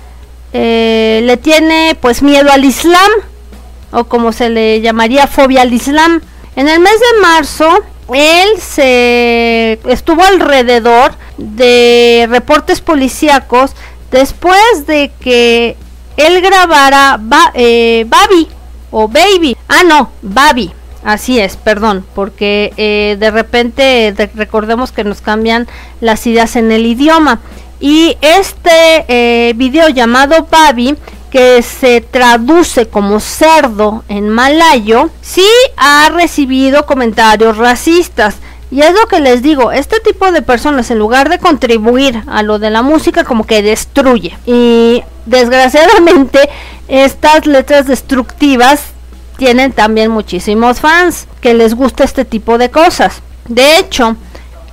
eh, 0.53 1.21
le 1.23 1.37
tiene 1.37 1.97
pues 1.99 2.21
miedo 2.21 2.51
al 2.51 2.63
Islam 2.63 3.09
o 3.91 4.03
como 4.03 4.31
se 4.31 4.49
le 4.49 4.81
llamaría 4.81 5.27
fobia 5.27 5.61
al 5.61 5.73
Islam. 5.73 6.21
En 6.55 6.67
el 6.67 6.79
mes 6.79 6.93
de 6.93 7.21
marzo, 7.21 7.69
él 8.13 8.49
se 8.59 9.79
estuvo 9.87 10.23
alrededor 10.23 11.13
de 11.37 12.27
reportes 12.29 12.81
policíacos 12.81 13.71
después 14.11 14.85
de 14.85 15.11
que 15.19 15.75
él 16.17 16.41
grabara 16.41 17.19
eh, 17.55 18.05
Babi 18.07 18.47
o 18.91 19.07
Baby. 19.07 19.57
Ah, 19.67 19.83
no, 19.87 20.11
Babi. 20.21 20.71
Así 21.03 21.37
es, 21.37 21.57
perdón, 21.57 22.05
porque 22.15 22.71
eh, 22.77 23.17
de 23.19 23.29
repente 23.29 24.15
recordemos 24.35 24.93
que 24.93 25.03
nos 25.03 25.19
cambian 25.19 25.67
las 25.99 26.25
ideas 26.27 26.55
en 26.55 26.71
el 26.71 26.85
idioma. 26.85 27.41
Y 27.85 28.17
este 28.21 29.03
eh, 29.09 29.51
video 29.57 29.89
llamado 29.89 30.47
Babi 30.49 30.95
que 31.29 31.61
se 31.61 31.99
traduce 31.99 32.87
como 32.87 33.19
cerdo 33.19 34.05
en 34.07 34.29
malayo, 34.29 35.09
sí 35.21 35.45
ha 35.75 36.07
recibido 36.07 36.85
comentarios 36.85 37.57
racistas. 37.57 38.37
Y 38.71 38.83
es 38.83 38.93
lo 38.93 39.05
que 39.07 39.19
les 39.19 39.41
digo, 39.41 39.73
este 39.73 39.99
tipo 39.99 40.31
de 40.31 40.41
personas 40.41 40.91
en 40.91 40.99
lugar 40.99 41.27
de 41.27 41.39
contribuir 41.39 42.23
a 42.27 42.41
lo 42.41 42.57
de 42.57 42.69
la 42.69 42.83
música 42.83 43.25
como 43.25 43.45
que 43.45 43.61
destruye. 43.61 44.37
Y 44.45 45.03
desgraciadamente 45.25 46.39
estas 46.87 47.45
letras 47.45 47.85
destructivas 47.85 48.93
tienen 49.35 49.73
también 49.73 50.09
muchísimos 50.09 50.79
fans 50.79 51.27
que 51.41 51.53
les 51.53 51.73
gusta 51.73 52.05
este 52.05 52.23
tipo 52.23 52.57
de 52.57 52.71
cosas. 52.71 53.21
De 53.49 53.77
hecho, 53.77 54.15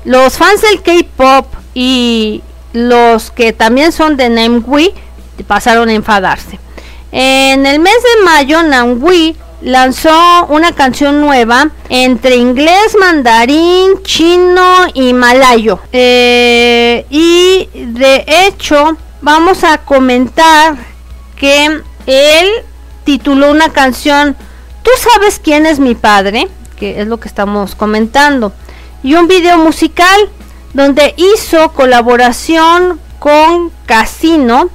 los 0.05 0.38
fans 0.38 0.62
del 0.62 0.81
K-pop 0.81 1.46
y 1.75 2.44
los 2.72 3.30
que 3.30 3.52
también 3.52 3.92
son 3.92 4.16
de 4.16 4.28
Namewee 4.28 4.94
pasaron 5.42 5.88
a 5.88 5.92
enfadarse. 5.92 6.59
En 7.12 7.66
el 7.66 7.80
mes 7.80 7.94
de 7.94 8.24
mayo, 8.24 8.62
Namwi 8.62 9.37
lanzó 9.62 10.46
una 10.48 10.72
canción 10.72 11.20
nueva 11.20 11.70
entre 11.88 12.37
inglés, 12.37 12.96
mandarín, 12.98 14.02
chino 14.02 14.87
y 14.94 15.12
malayo. 15.12 15.80
Eh, 15.92 17.04
y 17.11 17.68
de 17.74 18.24
hecho, 18.26 18.96
vamos 19.20 19.64
a 19.64 19.78
comentar 19.78 20.76
que 21.37 21.83
él 22.06 22.48
tituló 23.04 23.50
una 23.50 23.70
canción 23.70 24.37
Tú 24.83 24.90
sabes 24.98 25.38
quién 25.38 25.66
es 25.66 25.78
mi 25.78 25.94
padre, 25.94 26.48
que 26.78 27.02
es 27.02 27.06
lo 27.06 27.20
que 27.20 27.28
estamos 27.28 27.74
comentando, 27.74 28.52
y 29.02 29.14
un 29.14 29.28
video 29.28 29.59
musical 29.59 30.30
donde 30.72 31.14
hizo 31.16 31.72
colaboración 31.72 33.00
con 33.18 33.70
Casino 33.87 34.70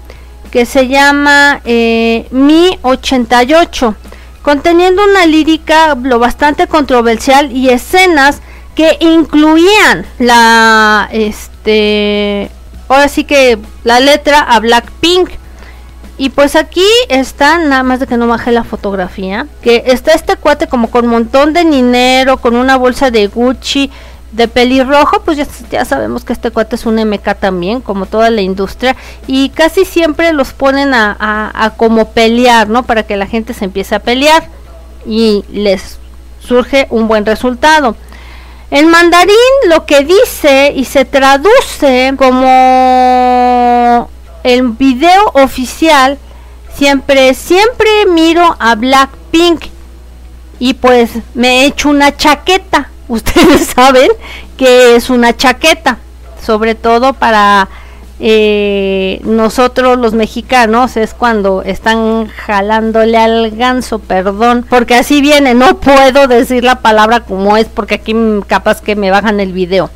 que 0.55 0.65
se 0.65 0.87
llama 0.87 1.59
eh, 1.65 2.27
Mi 2.31 2.79
88, 2.81 3.93
conteniendo 4.41 5.03
una 5.03 5.25
lírica 5.25 5.95
lo 6.01 6.17
bastante 6.17 6.67
controversial 6.67 7.51
y 7.51 7.69
escenas 7.69 8.39
que 8.73 8.97
incluían 9.01 10.05
la, 10.17 11.09
este, 11.11 12.49
ahora 12.87 13.09
sí 13.09 13.25
que 13.25 13.57
la 13.83 13.99
letra 13.99 14.39
a 14.39 14.59
Blackpink. 14.61 15.29
Y 16.17 16.29
pues 16.29 16.55
aquí 16.55 16.87
está, 17.09 17.57
nada 17.57 17.83
más 17.83 17.99
de 17.99 18.07
que 18.07 18.15
no 18.15 18.27
bajé 18.27 18.53
la 18.53 18.63
fotografía, 18.63 19.47
que 19.61 19.83
está 19.87 20.13
este 20.13 20.37
cuate 20.37 20.67
como 20.67 20.89
con 20.89 21.03
un 21.03 21.11
montón 21.11 21.51
de 21.51 21.65
dinero, 21.65 22.37
con 22.37 22.55
una 22.55 22.77
bolsa 22.77 23.11
de 23.11 23.27
Gucci, 23.27 23.91
de 24.35 24.47
pelirrojo, 24.47 25.21
pues 25.21 25.37
ya, 25.71 25.85
sabemos 25.85 26.25
que 26.25 26.33
este 26.33 26.51
cuate 26.51 26.75
es 26.75 26.85
un 26.85 26.95
MK 26.95 27.35
también, 27.39 27.79
como 27.79 28.05
toda 28.05 28.29
la 28.29 28.41
industria, 28.41 28.95
y 29.27 29.49
casi 29.49 29.85
siempre 29.85 30.33
los 30.33 30.51
ponen 30.51 30.93
a, 30.93 31.15
a, 31.53 31.69
como 31.71 32.09
pelear, 32.09 32.67
¿no? 32.67 32.83
Para 32.83 33.03
que 33.03 33.15
la 33.15 33.27
gente 33.27 33.53
se 33.53 33.65
empiece 33.65 33.95
a 33.95 33.99
pelear 33.99 34.49
y 35.05 35.45
les 35.51 35.99
surge 36.39 36.87
un 36.89 37.07
buen 37.07 37.25
resultado. 37.25 37.95
El 38.71 38.87
mandarín 38.87 39.35
lo 39.69 39.85
que 39.85 40.03
dice 40.03 40.73
y 40.75 40.83
se 40.85 41.05
traduce 41.05 42.13
como 42.17 44.09
el 44.43 44.63
video 44.71 45.31
oficial 45.33 46.17
siempre, 46.73 47.33
siempre 47.35 47.87
miro 48.07 48.55
a 48.59 48.75
Blackpink 48.75 49.65
y 50.59 50.73
pues 50.73 51.11
me 51.33 51.61
he 51.61 51.65
hecho 51.67 51.89
una 51.89 52.15
chaqueta. 52.17 52.89
Ustedes 53.07 53.67
saben 53.75 54.09
que 54.57 54.95
es 54.95 55.09
una 55.09 55.35
chaqueta, 55.35 55.97
sobre 56.43 56.75
todo 56.75 57.13
para 57.13 57.67
eh, 58.19 59.19
nosotros 59.23 59.97
los 59.97 60.13
mexicanos 60.13 60.95
es 60.95 61.13
cuando 61.13 61.63
están 61.63 62.27
jalándole 62.27 63.17
al 63.17 63.51
ganso, 63.51 63.99
perdón, 63.99 64.65
porque 64.69 64.95
así 64.95 65.21
viene, 65.21 65.53
no 65.53 65.79
puedo 65.79 66.27
decir 66.27 66.63
la 66.63 66.79
palabra 66.79 67.21
como 67.21 67.57
es 67.57 67.67
porque 67.67 67.95
aquí 67.95 68.15
capaz 68.47 68.81
que 68.81 68.95
me 68.95 69.11
bajan 69.11 69.39
el 69.39 69.51
video. 69.51 69.89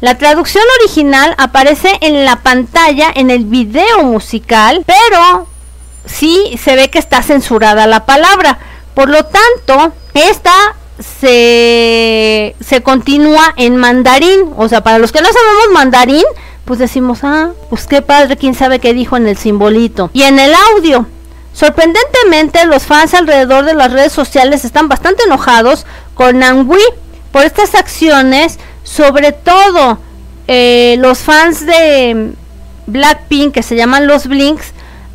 La 0.00 0.18
traducción 0.18 0.64
original 0.80 1.34
aparece 1.38 1.96
en 2.02 2.26
la 2.26 2.36
pantalla 2.36 3.10
en 3.14 3.30
el 3.30 3.46
video 3.46 4.02
musical, 4.02 4.84
pero 4.84 5.46
sí 6.04 6.58
se 6.62 6.76
ve 6.76 6.90
que 6.90 6.98
está 6.98 7.22
censurada 7.22 7.86
la 7.86 8.04
palabra. 8.04 8.58
Por 8.92 9.08
lo 9.08 9.24
tanto, 9.24 9.94
esta 10.12 10.52
se, 10.98 12.54
se 12.60 12.82
continúa 12.82 13.54
en 13.56 13.76
mandarín. 13.76 14.52
O 14.56 14.68
sea, 14.68 14.82
para 14.82 14.98
los 14.98 15.12
que 15.12 15.20
no 15.20 15.28
sabemos 15.28 15.64
mandarín, 15.72 16.24
pues 16.64 16.78
decimos, 16.78 17.20
ah, 17.22 17.50
pues 17.70 17.86
qué 17.86 18.02
padre, 18.02 18.36
quién 18.36 18.54
sabe 18.54 18.78
qué 18.78 18.94
dijo 18.94 19.16
en 19.16 19.26
el 19.26 19.36
simbolito. 19.36 20.10
Y 20.12 20.22
en 20.22 20.38
el 20.38 20.52
audio, 20.72 21.06
sorprendentemente 21.52 22.64
los 22.66 22.84
fans 22.84 23.14
alrededor 23.14 23.64
de 23.64 23.74
las 23.74 23.92
redes 23.92 24.12
sociales 24.12 24.64
están 24.64 24.88
bastante 24.88 25.24
enojados 25.24 25.86
con 26.14 26.38
Nangui 26.38 26.82
por 27.32 27.44
estas 27.44 27.74
acciones, 27.74 28.58
sobre 28.82 29.32
todo 29.32 29.98
eh, 30.46 30.96
los 30.98 31.18
fans 31.18 31.66
de 31.66 32.32
Blackpink 32.86 33.52
que 33.54 33.62
se 33.62 33.76
llaman 33.76 34.06
los 34.06 34.26
Blinks 34.26 34.73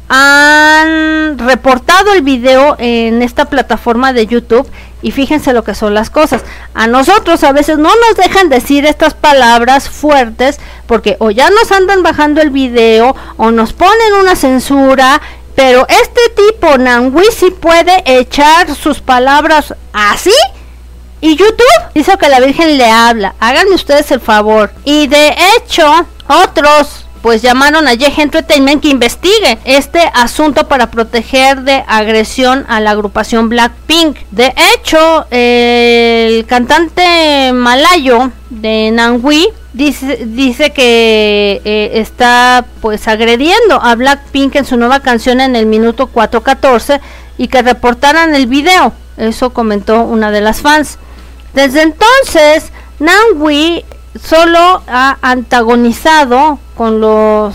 han 0.10 1.38
reportado 1.38 2.14
el 2.14 2.24
video 2.24 2.76
en 2.80 3.22
esta 3.22 3.46
plataforma 3.46 4.12
de 4.12 4.26
YouTube 4.26 4.68
y 5.02 5.12
fíjense 5.12 5.54
lo 5.54 5.64
que 5.64 5.76
son 5.76 5.94
las 5.94 6.10
cosas. 6.10 6.44
A 6.74 6.88
nosotros 6.88 7.44
a 7.44 7.52
veces 7.52 7.78
no 7.78 7.90
nos 7.90 8.18
dejan 8.18 8.50
decir 8.50 8.86
estas 8.86 9.14
palabras 9.14 9.88
fuertes 9.88 10.60
porque 10.88 11.16
o 11.20 11.30
ya 11.30 11.50
nos 11.52 11.72
andan 11.72 12.02
bajando 12.02 12.42
el 12.42 12.50
video 12.50 13.16
o 13.38 13.52
nos 13.52 13.74
ponen 13.74 14.14
una 14.20 14.36
censura. 14.36 15.22
Pero 15.56 15.86
este 15.90 16.22
tipo, 16.36 16.78
Nangui, 16.78 17.26
sí 17.36 17.52
puede 17.52 18.02
echar 18.06 18.74
sus 18.76 19.02
palabras 19.02 19.76
así. 19.94 20.34
Y 21.22 21.36
YouTube 21.36 21.66
dice 21.94 22.18
que 22.18 22.30
la 22.30 22.40
Virgen 22.40 22.78
le 22.78 22.90
habla. 22.90 23.36
Háganme 23.40 23.76
ustedes 23.76 24.10
el 24.12 24.22
favor. 24.22 24.72
Y 24.86 25.08
de 25.08 25.36
hecho, 25.58 25.86
otros 26.28 27.06
pues 27.22 27.42
llamaron 27.42 27.88
a 27.88 27.94
Yeh 27.94 28.14
Entertainment 28.18 28.82
que 28.82 28.90
investigue 28.90 29.60
este 29.66 30.00
asunto 30.14 30.68
para 30.68 30.90
proteger 30.90 31.62
de 31.62 31.84
agresión 31.88 32.66
a 32.68 32.80
la 32.80 32.92
agrupación 32.92 33.50
Blackpink. 33.50 34.18
De 34.32 34.54
hecho, 34.74 35.26
el 35.30 36.46
cantante 36.46 37.52
malayo 37.54 38.32
de 38.50 38.92
Nangui 38.92 39.48
dice, 39.74 40.26
dice 40.26 40.72
que 40.72 41.62
eh, 41.66 41.92
está 41.96 42.66
pues 42.82 43.08
agrediendo 43.08 43.82
a 43.82 43.96
Blackpink 43.96 44.56
en 44.56 44.66
su 44.66 44.78
nueva 44.78 45.02
canción 45.02 45.42
en 45.42 45.56
el 45.56 45.66
minuto 45.66 46.08
414 46.08 47.02
y 47.38 47.48
que 47.48 47.62
reportaran 47.62 48.36
el 48.36 48.48
video. 48.48 48.94
Eso 49.18 49.52
comentó 49.52 50.04
una 50.04 50.32
de 50.32 50.42
las 50.42 50.62
fans. 50.62 50.98
Desde 51.54 51.82
entonces, 51.82 52.72
Nangui 53.00 53.84
solo 54.22 54.82
ha 54.88 55.18
antagonizado 55.22 56.60
con 56.80 57.02
los 57.02 57.54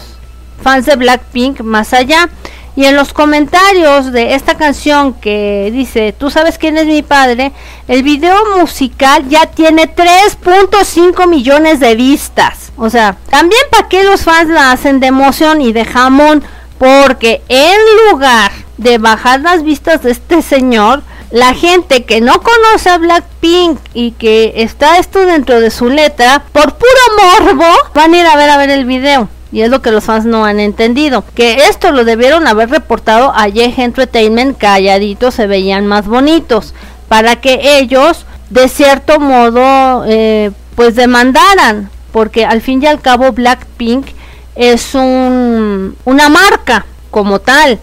fans 0.62 0.84
de 0.84 0.96
Blackpink 0.96 1.62
más 1.62 1.94
allá. 1.94 2.28
Y 2.76 2.84
en 2.84 2.94
los 2.94 3.14
comentarios 3.14 4.12
de 4.12 4.34
esta 4.34 4.58
canción 4.58 5.14
que 5.14 5.70
dice, 5.72 6.12
tú 6.12 6.28
sabes 6.28 6.58
quién 6.58 6.76
es 6.76 6.84
mi 6.84 7.02
padre, 7.02 7.52
el 7.88 8.02
video 8.02 8.37
musical 8.58 9.26
ya 9.30 9.46
tiene 9.46 9.84
3.5 9.84 11.26
millones 11.26 11.80
de 11.80 11.94
vistas. 11.94 12.70
O 12.76 12.90
sea, 12.90 13.16
también 13.30 13.62
para 13.70 13.88
que 13.88 14.04
los 14.04 14.24
fans 14.24 14.50
la 14.50 14.72
hacen 14.72 15.00
de 15.00 15.06
emoción 15.06 15.62
y 15.62 15.72
de 15.72 15.87
jamón, 15.87 16.42
porque 16.76 17.40
en 17.48 17.78
lugar 18.10 18.52
de 18.76 18.98
bajar 18.98 19.40
las 19.40 19.62
vistas 19.62 20.02
de 20.02 20.10
este 20.10 20.42
señor, 20.42 21.02
la 21.35 21.53
gente 21.53 22.05
que 22.05 22.20
no 22.20 22.40
conoce 22.40 22.90
a 22.90 22.99
Blackpink 22.99 23.81
y 23.92 24.12
que 24.12 24.53
está 24.59 25.01
esto 25.01 25.27
dentro 25.27 25.61
de 25.61 25.73
su 25.73 25.88
letra, 25.88 26.44
por 26.53 26.75
puro 26.75 27.42
morbo, 27.42 27.66
van 27.92 28.14
a 28.14 28.18
ir 28.18 28.25
a 28.25 28.37
ver 28.37 28.51
a 28.51 28.57
ver 28.57 28.70
el 28.70 28.85
video. 28.85 29.29
Y 29.51 29.62
es 29.62 29.68
lo 29.68 29.83
que 29.83 29.90
los 29.90 30.05
fans 30.05 30.27
no 30.27 30.44
han 30.44 30.61
entendido. 30.61 31.25
Que 31.35 31.66
esto 31.68 31.90
lo 31.90 32.05
debieron 32.05 32.47
haber 32.47 32.70
reportado 32.70 33.33
a 33.35 33.49
Yeh 33.49 33.75
Entertainment 33.79 34.57
calladitos, 34.57 35.35
se 35.35 35.49
veían 35.49 35.88
más 35.88 36.07
bonitos. 36.07 36.73
Para 37.09 37.35
que 37.40 37.79
ellos, 37.81 38.27
de 38.51 38.68
cierto 38.68 39.18
modo, 39.18 40.05
eh, 40.07 40.53
pues 40.77 40.94
demandaran. 40.94 41.90
Porque 42.12 42.44
al 42.44 42.61
fin 42.61 42.81
y 42.81 42.87
al 42.87 43.01
cabo 43.01 43.33
Blackpink 43.33 44.07
es 44.55 44.94
un, 44.94 45.97
una 46.05 46.29
marca 46.29 46.87
como 47.11 47.40
tal 47.40 47.81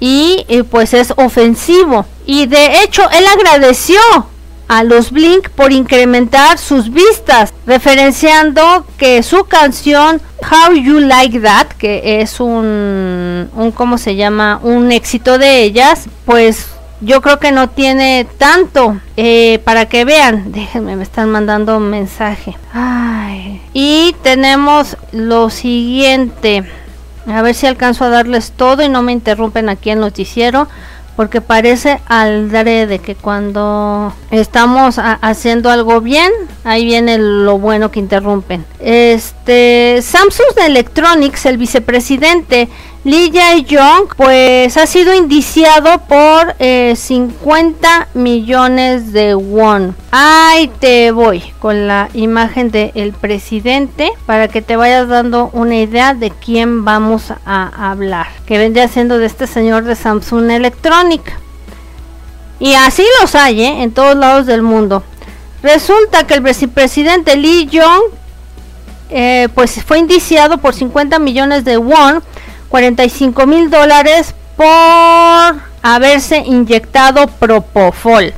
y 0.00 0.44
pues 0.70 0.94
es 0.94 1.12
ofensivo. 1.16 2.06
Y 2.26 2.46
de 2.46 2.82
hecho 2.82 3.02
él 3.10 3.24
agradeció 3.26 4.00
a 4.70 4.84
los 4.84 5.10
Blink 5.10 5.48
por 5.48 5.72
incrementar 5.72 6.56
sus 6.56 6.90
vistas, 6.92 7.52
referenciando 7.66 8.86
que 8.98 9.22
su 9.24 9.44
canción 9.44 10.20
How 10.40 10.74
You 10.74 11.00
Like 11.00 11.40
That, 11.40 11.66
que 11.76 12.20
es 12.20 12.38
un, 12.38 13.50
un 13.52 13.72
¿cómo 13.74 13.98
se 13.98 14.14
llama? 14.14 14.60
Un 14.62 14.92
éxito 14.92 15.38
de 15.38 15.64
ellas, 15.64 16.06
pues 16.24 16.68
yo 17.00 17.20
creo 17.20 17.40
que 17.40 17.50
no 17.50 17.68
tiene 17.68 18.26
tanto 18.38 19.00
eh, 19.16 19.60
para 19.64 19.86
que 19.86 20.04
vean. 20.04 20.52
Déjenme, 20.52 20.96
me 20.96 21.02
están 21.02 21.30
mandando 21.30 21.76
un 21.76 21.90
mensaje. 21.90 22.56
Y 23.72 24.14
tenemos 24.22 24.96
lo 25.12 25.50
siguiente. 25.50 26.64
A 27.26 27.42
ver 27.42 27.54
si 27.54 27.66
alcanzo 27.66 28.04
a 28.04 28.08
darles 28.08 28.52
todo 28.52 28.82
y 28.82 28.88
no 28.88 29.02
me 29.02 29.12
interrumpen 29.12 29.68
aquí 29.68 29.90
el 29.90 30.00
noticiero. 30.00 30.68
Porque 31.16 31.42
parece 31.42 32.00
al 32.06 32.50
de 32.50 32.98
que 33.04 33.14
cuando 33.14 34.14
estamos 34.30 34.98
haciendo 34.98 35.70
algo 35.70 36.00
bien, 36.00 36.32
ahí 36.64 36.86
viene 36.86 37.18
lo 37.18 37.58
bueno 37.58 37.90
que 37.90 37.98
interrumpen. 37.98 38.64
Este 38.78 40.00
Samsung 40.00 40.56
Electronics, 40.64 41.44
el 41.44 41.58
vicepresidente, 41.58 42.70
Lee 43.02 43.30
Jae-yong 43.32 44.08
pues 44.14 44.76
ha 44.76 44.86
sido 44.86 45.14
indiciado 45.14 46.00
por 46.00 46.54
50 46.58 46.58
eh, 46.58 48.06
millones 48.12 49.14
de 49.14 49.34
won. 49.34 49.96
Ahí 50.10 50.70
te 50.80 51.10
voy 51.10 51.42
con 51.60 51.86
la 51.86 52.10
imagen 52.12 52.70
del 52.70 53.14
presidente 53.14 54.10
para 54.26 54.48
que 54.48 54.60
te 54.60 54.76
vayas 54.76 55.08
dando 55.08 55.48
una 55.54 55.76
idea 55.76 56.12
de 56.12 56.30
quién 56.30 56.84
vamos 56.84 57.32
a 57.46 57.90
hablar. 57.90 58.26
Que 58.44 58.58
vendría 58.58 58.86
siendo 58.86 59.16
de 59.16 59.24
este 59.24 59.46
señor 59.46 59.84
de 59.84 59.96
Samsung 59.96 60.50
Electronic. 60.50 61.22
Y 62.58 62.74
así 62.74 63.02
los 63.22 63.34
hay 63.34 63.62
¿eh? 63.62 63.82
en 63.82 63.92
todos 63.92 64.14
lados 64.14 64.44
del 64.44 64.60
mundo. 64.60 65.02
Resulta 65.62 66.26
que 66.26 66.34
el 66.34 66.42
presidente 66.42 67.34
Lee 67.36 67.66
Jong 67.72 68.12
eh, 69.08 69.48
pues 69.54 69.82
fue 69.84 69.98
indiciado 69.98 70.58
por 70.58 70.74
50 70.74 71.18
millones 71.18 71.64
de 71.64 71.78
won 71.78 72.22
45 72.70 73.46
mil 73.46 73.68
dólares 73.68 74.34
por 74.56 75.60
haberse 75.82 76.38
inyectado 76.38 77.26
Propofol. 77.26 78.32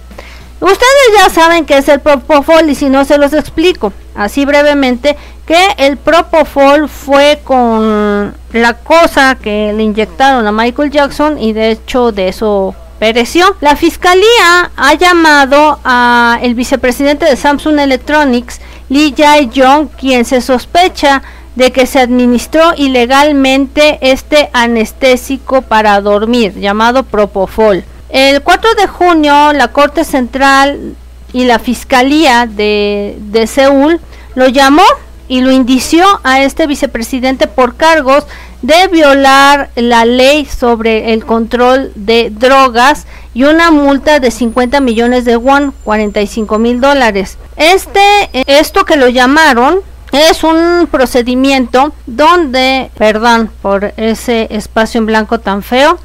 Ustedes 0.60 1.08
ya 1.18 1.28
saben 1.28 1.64
que 1.66 1.78
es 1.78 1.88
el 1.88 2.00
Propofol 2.00 2.68
y 2.68 2.74
si 2.74 2.88
no 2.88 3.04
se 3.04 3.18
los 3.18 3.32
explico 3.32 3.92
así 4.14 4.44
brevemente 4.44 5.16
que 5.46 5.58
el 5.78 5.96
Propofol 5.96 6.88
fue 6.88 7.40
con 7.42 8.34
la 8.52 8.74
cosa 8.74 9.36
que 9.36 9.72
le 9.72 9.82
inyectaron 9.82 10.46
a 10.46 10.52
Michael 10.52 10.90
Jackson 10.90 11.38
y 11.38 11.52
de 11.52 11.72
hecho 11.72 12.12
de 12.12 12.28
eso 12.28 12.74
pereció. 12.98 13.56
La 13.60 13.74
fiscalía 13.74 14.70
ha 14.76 14.94
llamado 14.94 15.80
a 15.84 16.38
el 16.42 16.54
vicepresidente 16.54 17.26
de 17.26 17.36
Samsung 17.36 17.80
Electronics, 17.80 18.60
Lee 18.88 19.12
Jae-yong, 19.16 19.88
quien 19.98 20.24
se 20.24 20.40
sospecha 20.40 21.22
de 21.56 21.70
que 21.72 21.86
se 21.86 21.98
administró 21.98 22.72
ilegalmente 22.76 23.98
este 24.00 24.50
anestésico 24.52 25.62
para 25.62 26.00
dormir 26.00 26.54
llamado 26.58 27.02
Propofol. 27.02 27.84
El 28.08 28.42
4 28.42 28.74
de 28.74 28.86
junio 28.86 29.52
la 29.52 29.68
Corte 29.68 30.04
Central 30.04 30.94
y 31.32 31.44
la 31.44 31.58
Fiscalía 31.58 32.46
de, 32.46 33.16
de 33.18 33.46
Seúl 33.46 34.00
lo 34.34 34.48
llamó 34.48 34.84
y 35.28 35.40
lo 35.40 35.50
indició 35.50 36.04
a 36.24 36.42
este 36.42 36.66
vicepresidente 36.66 37.46
por 37.46 37.76
cargos 37.76 38.26
de 38.60 38.86
violar 38.88 39.70
la 39.74 40.04
ley 40.04 40.44
sobre 40.44 41.12
el 41.12 41.24
control 41.24 41.92
de 41.94 42.30
drogas 42.30 43.06
y 43.34 43.44
una 43.44 43.70
multa 43.70 44.20
de 44.20 44.30
50 44.30 44.80
millones 44.80 45.24
de 45.24 45.36
won, 45.36 45.72
45 45.84 46.58
mil 46.58 46.80
dólares. 46.80 47.38
Este, 47.56 48.00
esto 48.46 48.84
que 48.84 48.96
lo 48.96 49.08
llamaron 49.08 49.80
es 50.12 50.44
un 50.44 50.87
procedimiento 50.90 51.92
donde, 52.07 52.90
perdón 52.96 53.51
por 53.62 53.94
ese 53.96 54.46
espacio 54.51 54.98
en 54.98 55.07
blanco 55.07 55.40
tan 55.40 55.62
feo, 55.62 55.98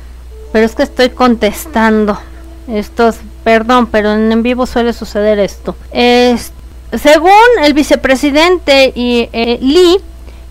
pero 0.54 0.66
es 0.66 0.76
que 0.76 0.84
estoy 0.84 1.10
contestando. 1.10 2.18
Estos, 2.68 3.18
perdón, 3.44 3.88
pero 3.88 4.14
en, 4.14 4.44
vivo 4.44 4.66
suele 4.66 4.94
suceder 4.94 5.40
esto. 5.40 5.76
Es, 5.92 6.54
según 6.94 7.32
el 7.64 7.74
vicepresidente 7.74 8.94
y 8.96 9.30
eh, 9.34 9.60
Lee 9.62 9.98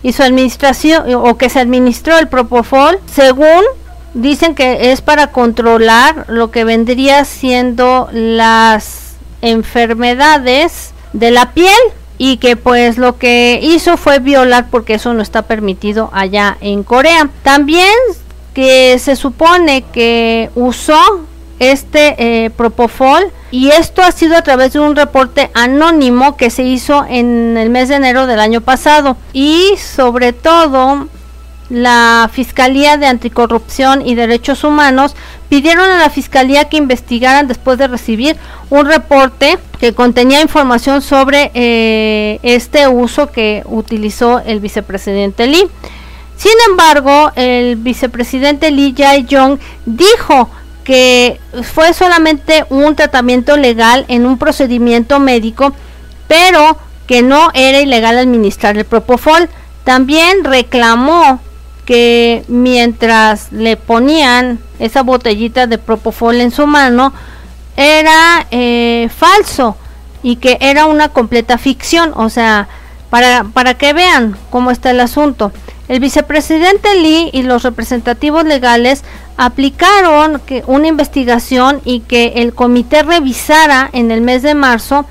y 0.03 0.13
su 0.13 0.21
administración 0.21 1.13
o 1.15 1.37
que 1.37 1.49
se 1.49 1.59
administró 1.59 2.17
el 2.19 2.27
Propofol, 2.27 2.99
según 3.11 3.63
dicen 4.13 4.55
que 4.55 4.91
es 4.91 5.01
para 5.01 5.31
controlar 5.31 6.25
lo 6.27 6.51
que 6.51 6.63
vendría 6.63 7.25
siendo 7.25 8.07
las 8.11 9.15
enfermedades 9.41 10.91
de 11.13 11.31
la 11.31 11.51
piel 11.51 11.73
y 12.17 12.37
que 12.37 12.55
pues 12.55 12.97
lo 12.97 13.17
que 13.17 13.59
hizo 13.61 13.97
fue 13.97 14.19
violar 14.19 14.67
porque 14.69 14.95
eso 14.95 15.13
no 15.13 15.21
está 15.21 15.43
permitido 15.43 16.09
allá 16.13 16.57
en 16.61 16.83
Corea. 16.83 17.29
También 17.43 17.93
que 18.53 18.97
se 18.99 19.15
supone 19.15 19.83
que 19.93 20.49
usó 20.55 20.99
este 21.59 22.15
eh, 22.45 22.49
propofol 22.49 23.31
y 23.49 23.69
esto 23.69 24.01
ha 24.01 24.11
sido 24.11 24.35
a 24.35 24.41
través 24.41 24.73
de 24.73 24.79
un 24.79 24.95
reporte 24.95 25.49
anónimo 25.53 26.37
que 26.37 26.49
se 26.49 26.63
hizo 26.63 27.05
en 27.07 27.57
el 27.57 27.69
mes 27.69 27.89
de 27.89 27.95
enero 27.95 28.27
del 28.27 28.39
año 28.39 28.61
pasado 28.61 29.17
y 29.33 29.73
sobre 29.77 30.33
todo 30.33 31.07
la 31.69 32.29
Fiscalía 32.31 32.97
de 32.97 33.07
Anticorrupción 33.07 34.05
y 34.05 34.15
Derechos 34.15 34.63
Humanos 34.63 35.15
pidieron 35.49 35.89
a 35.89 35.97
la 35.97 36.09
Fiscalía 36.09 36.69
que 36.69 36.77
investigaran 36.77 37.47
después 37.47 37.77
de 37.77 37.87
recibir 37.87 38.37
un 38.69 38.85
reporte 38.85 39.57
que 39.79 39.93
contenía 39.93 40.41
información 40.41 41.01
sobre 41.01 41.51
eh, 41.53 42.39
este 42.43 42.87
uso 42.87 43.31
que 43.31 43.63
utilizó 43.65 44.39
el 44.39 44.59
vicepresidente 44.59 45.47
Lee. 45.47 45.67
Sin 46.35 46.53
embargo, 46.69 47.31
el 47.35 47.77
vicepresidente 47.77 48.71
Lee 48.71 48.93
Jae-jong 48.95 49.59
dijo 49.85 50.49
que 50.83 51.39
fue 51.73 51.93
solamente 51.93 52.63
un 52.69 52.95
tratamiento 52.95 53.57
legal 53.57 54.05
en 54.07 54.25
un 54.25 54.37
procedimiento 54.37 55.19
médico, 55.19 55.73
pero 56.27 56.77
que 57.07 57.23
no 57.23 57.49
era 57.53 57.79
ilegal 57.79 58.17
administrar 58.17 58.77
el 58.77 58.85
propofol. 58.85 59.49
También 59.83 60.43
reclamó 60.43 61.41
que 61.87 62.43
mientras 62.49 63.53
le 63.53 63.77
ponían 63.77 64.59
esa 64.77 65.03
botellita 65.03 65.67
de 65.67 65.77
propofol 65.77 66.41
en 66.41 66.51
su 66.51 66.67
mano 66.67 67.13
era 67.77 68.45
eh, 68.51 69.07
falso 69.15 69.77
y 70.21 70.35
que 70.35 70.57
era 70.59 70.85
una 70.85 71.07
completa 71.07 71.57
ficción, 71.57 72.11
o 72.13 72.29
sea, 72.29 72.67
para, 73.09 73.45
para 73.45 73.75
que 73.75 73.93
vean 73.93 74.35
cómo 74.49 74.69
está 74.69 74.91
el 74.91 74.99
asunto. 74.99 75.53
El 75.87 76.01
vicepresidente 76.01 76.93
Lee 76.95 77.29
y 77.31 77.43
los 77.43 77.63
representativos 77.63 78.43
legales 78.43 79.05
aplicaron 79.37 80.41
que 80.45 80.63
una 80.67 80.87
investigación 80.87 81.79
y 81.85 82.01
que 82.01 82.33
el 82.35 82.53
comité 82.53 83.03
revisara 83.03 83.89
en 83.93 84.11
el 84.11 84.19
mes 84.19 84.41
de 84.41 84.55
marzo 84.55 85.05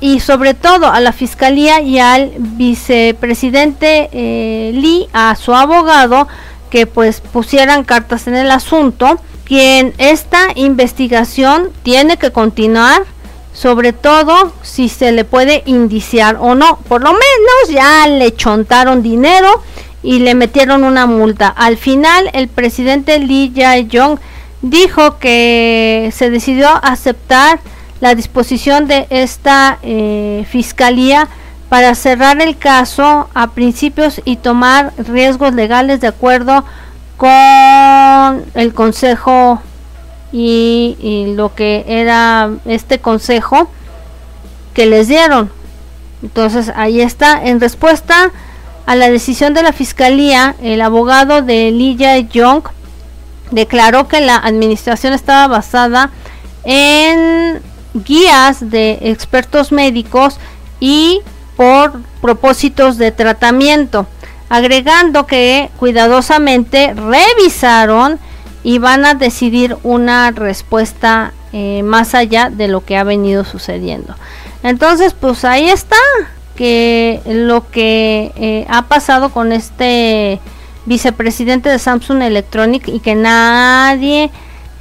y 0.00 0.20
sobre 0.20 0.54
todo 0.54 0.90
a 0.90 1.00
la 1.00 1.12
fiscalía 1.12 1.80
y 1.80 1.98
al 1.98 2.32
vicepresidente 2.38 4.08
eh, 4.12 4.72
Lee, 4.74 5.08
a 5.12 5.36
su 5.36 5.54
abogado, 5.54 6.28
que 6.70 6.86
pues 6.86 7.20
pusieran 7.20 7.84
cartas 7.84 8.26
en 8.26 8.36
el 8.36 8.50
asunto, 8.50 9.18
quien 9.44 9.94
esta 9.98 10.48
investigación 10.54 11.70
tiene 11.82 12.16
que 12.16 12.30
continuar, 12.30 13.02
sobre 13.52 13.92
todo 13.92 14.52
si 14.62 14.88
se 14.88 15.12
le 15.12 15.24
puede 15.24 15.62
indiciar 15.66 16.36
o 16.40 16.54
no. 16.54 16.78
Por 16.88 17.02
lo 17.02 17.10
menos 17.12 17.70
ya 17.70 18.06
le 18.06 18.34
chontaron 18.34 19.02
dinero 19.02 19.62
y 20.02 20.20
le 20.20 20.34
metieron 20.34 20.84
una 20.84 21.06
multa. 21.06 21.48
Al 21.48 21.76
final 21.76 22.30
el 22.34 22.48
presidente 22.48 23.18
Lee 23.18 23.52
Jae-jong 23.54 24.18
dijo 24.62 25.18
que 25.18 26.12
se 26.14 26.30
decidió 26.30 26.68
aceptar 26.82 27.60
la 28.00 28.14
disposición 28.14 28.86
de 28.86 29.06
esta 29.10 29.78
eh, 29.82 30.46
fiscalía 30.48 31.28
para 31.68 31.94
cerrar 31.94 32.40
el 32.40 32.56
caso 32.56 33.28
a 33.34 33.50
principios 33.50 34.20
y 34.24 34.36
tomar 34.36 34.92
riesgos 34.96 35.54
legales 35.54 36.00
de 36.00 36.06
acuerdo 36.06 36.64
con 37.16 38.44
el 38.54 38.72
consejo 38.74 39.60
y, 40.32 41.34
lo 41.36 41.54
que 41.54 41.84
era 41.86 42.50
este 42.64 43.00
consejo 43.00 43.70
que 44.74 44.86
les 44.86 45.08
dieron. 45.08 45.50
Entonces 46.22 46.72
ahí 46.74 47.00
está. 47.00 47.42
En 47.44 47.60
respuesta 47.60 48.30
a 48.86 48.94
la 48.94 49.10
decisión 49.10 49.54
de 49.54 49.62
la 49.62 49.72
fiscalía, 49.72 50.54
el 50.62 50.80
abogado 50.80 51.42
de 51.42 51.70
Lee 51.70 51.96
Jae-jong 51.98 52.62
declaró 53.50 54.08
que 54.08 54.20
la 54.20 54.36
administración 54.36 55.12
estaba 55.12 55.48
basada 55.48 56.10
en 56.64 57.60
guías 58.04 58.70
de 58.70 58.98
expertos 59.02 59.72
médicos 59.72 60.38
y 60.80 61.20
por 61.56 62.00
propósitos 62.20 62.98
de 62.98 63.10
tratamiento, 63.10 64.06
agregando 64.48 65.26
que 65.26 65.70
cuidadosamente 65.78 66.94
revisaron 66.94 68.18
y 68.62 68.78
van 68.78 69.04
a 69.04 69.14
decidir 69.14 69.76
una 69.82 70.30
respuesta 70.30 71.32
eh, 71.52 71.82
más 71.82 72.14
allá 72.14 72.50
de 72.50 72.68
lo 72.68 72.84
que 72.84 72.96
ha 72.96 73.04
venido 73.04 73.44
sucediendo. 73.44 74.14
Entonces, 74.62 75.14
pues 75.14 75.44
ahí 75.44 75.68
está 75.68 75.96
que 76.56 77.20
lo 77.24 77.70
que 77.70 78.32
eh, 78.36 78.66
ha 78.68 78.82
pasado 78.82 79.30
con 79.30 79.52
este 79.52 80.40
vicepresidente 80.86 81.68
de 81.68 81.78
Samsung 81.78 82.22
Electronic 82.22 82.88
y 82.88 83.00
que 83.00 83.14
nadie 83.14 84.30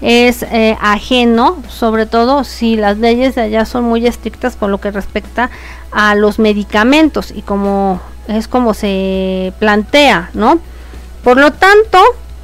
es 0.02 0.44
eh, 0.44 0.78
ajeno, 0.82 1.58
sobre 1.70 2.06
todo 2.06 2.44
si 2.44 2.76
las 2.76 2.98
leyes 2.98 3.36
de 3.36 3.42
allá 3.42 3.66
son 3.66 3.84
muy 3.84 4.06
estrictas 4.06 4.56
con 4.56 4.72
lo 4.72 4.80
que 4.80 4.92
respecta 4.92 5.50
a 5.92 6.16
los 6.16 6.40
medicamentos 6.40 7.32
y 7.36 7.42
como 7.42 8.00
es 8.28 8.48
como 8.48 8.74
se 8.74 9.54
plantea, 9.60 10.30
¿no? 10.34 10.60
Por 11.24 11.38
lo 11.38 11.52
tanto, 11.52 12.00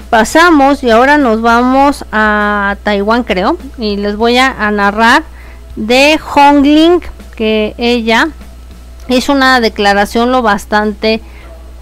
pasamos 0.09 0.83
y 0.83 0.91
ahora 0.91 1.17
nos 1.17 1.41
vamos 1.41 2.05
a 2.11 2.77
Taiwán, 2.83 3.23
creo, 3.23 3.57
y 3.77 3.97
les 3.97 4.15
voy 4.15 4.37
a, 4.37 4.71
narrar 4.71 5.23
de 5.75 6.19
Hongling 6.19 7.01
que 7.35 7.75
ella 7.77 8.29
hizo 9.09 9.33
una 9.33 9.59
declaración 9.59 10.31
lo 10.31 10.41
bastante 10.41 11.21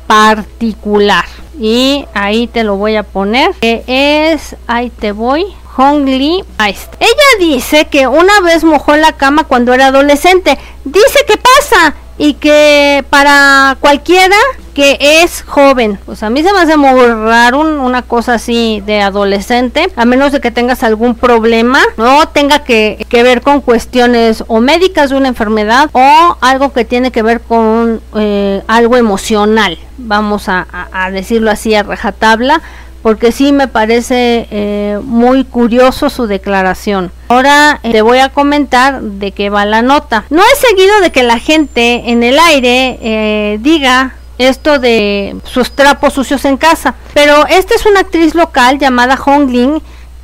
particular 0.07 1.25
y 1.59 2.05
ahí 2.13 2.47
te 2.47 2.63
lo 2.63 2.77
voy 2.77 2.95
a 2.95 3.03
poner 3.03 3.51
que 3.59 3.83
es 3.87 4.55
ahí 4.65 4.89
te 4.89 5.11
voy 5.11 5.45
Hong 5.81 6.05
Lee 6.05 6.43
Ella 6.59 7.29
dice 7.39 7.85
que 7.85 8.07
una 8.07 8.39
vez 8.41 8.63
mojó 8.63 8.95
la 8.95 9.13
cama 9.13 9.45
cuando 9.45 9.73
era 9.73 9.87
adolescente. 9.87 10.59
Dice 10.85 11.25
que 11.27 11.37
pasa 11.37 11.95
y 12.19 12.35
que 12.35 13.03
para 13.09 13.77
cualquiera 13.79 14.35
que 14.75 14.99
es 15.01 15.41
joven, 15.41 15.97
pues 16.05 16.21
a 16.21 16.29
mí 16.29 16.43
se 16.43 16.53
me 16.53 16.59
hace 16.59 16.77
muy 16.77 17.07
raro 17.07 17.61
una 17.61 18.03
cosa 18.03 18.35
así 18.35 18.83
de 18.85 19.01
adolescente, 19.01 19.89
a 19.95 20.05
menos 20.05 20.31
de 20.31 20.39
que 20.39 20.51
tengas 20.51 20.83
algún 20.83 21.15
problema, 21.15 21.79
no 21.97 22.27
tenga 22.27 22.59
que, 22.63 23.05
ver 23.11 23.41
con 23.41 23.59
cuestiones 23.61 24.43
o 24.47 24.61
médicas 24.61 25.09
de 25.09 25.17
una 25.17 25.29
enfermedad 25.29 25.89
o 25.93 26.37
algo 26.41 26.71
que 26.71 26.85
tiene 26.85 27.11
que 27.11 27.23
ver 27.23 27.41
con 27.41 28.01
eh, 28.15 28.61
algo 28.67 28.97
emocional, 28.97 29.79
vamos 29.97 30.47
a, 30.47 30.67
a 30.93 31.09
decirlo 31.11 31.49
así 31.51 31.73
a 31.73 31.83
rajatabla 31.83 32.61
porque 33.01 33.31
sí 33.31 33.51
me 33.51 33.67
parece 33.67 34.47
eh, 34.51 34.99
muy 35.03 35.43
curioso 35.43 36.09
su 36.09 36.27
declaración. 36.27 37.11
Ahora 37.29 37.79
eh, 37.83 37.91
te 37.91 38.01
voy 38.01 38.19
a 38.19 38.29
comentar 38.29 39.01
de 39.01 39.31
qué 39.31 39.49
va 39.49 39.65
la 39.65 39.81
nota. 39.81 40.25
No 40.29 40.41
he 40.41 40.67
seguido 40.67 41.01
de 41.01 41.11
que 41.11 41.23
la 41.23 41.39
gente 41.39 42.11
en 42.11 42.23
el 42.23 42.37
aire 42.37 42.99
eh, 43.01 43.57
diga 43.61 44.15
esto 44.37 44.79
de 44.79 45.35
sus 45.43 45.71
trapos 45.71 46.13
sucios 46.13 46.45
en 46.45 46.57
casa, 46.57 46.95
pero 47.13 47.45
esta 47.47 47.75
es 47.75 47.85
una 47.85 48.01
actriz 48.01 48.33
local 48.33 48.79
llamada 48.79 49.17
Hong 49.17 49.49
Ling 49.49 49.81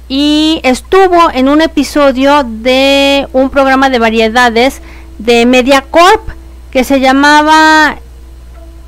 y 0.10 0.60
estuvo 0.64 1.30
en 1.34 1.50
un 1.50 1.62
episodio 1.62 2.44
de 2.44 3.28
un 3.34 3.50
programa 3.50 3.90
de 3.90 4.00
variedades 4.00 4.82
de 5.20 5.46
MediaCorp 5.46 6.30
que 6.72 6.84
se 6.84 7.00
llamaba 7.00 7.98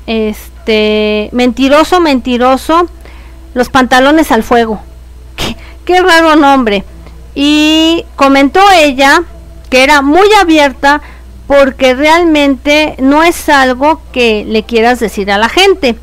este 0.06 1.28
mentiroso 1.32 2.00
mentiroso 2.00 2.88
los 3.54 3.68
pantalones 3.68 4.32
al 4.32 4.42
fuego. 4.42 4.80
Qué, 5.84 6.00
raro 6.00 6.36
nombre. 6.36 6.84
Y 7.34 8.04
comentó 8.16 8.60
ella 8.72 9.22
que 9.68 9.82
era 9.82 10.02
muy 10.02 10.28
abierta 10.40 11.00
porque 11.46 11.94
realmente 11.94 12.94
no 12.98 13.22
es 13.22 13.48
algo 13.48 14.00
que 14.12 14.44
le 14.44 14.62
quieras 14.64 15.00
decir 15.00 15.30
a 15.30 15.38
la 15.38 15.48
gente. 15.48 15.96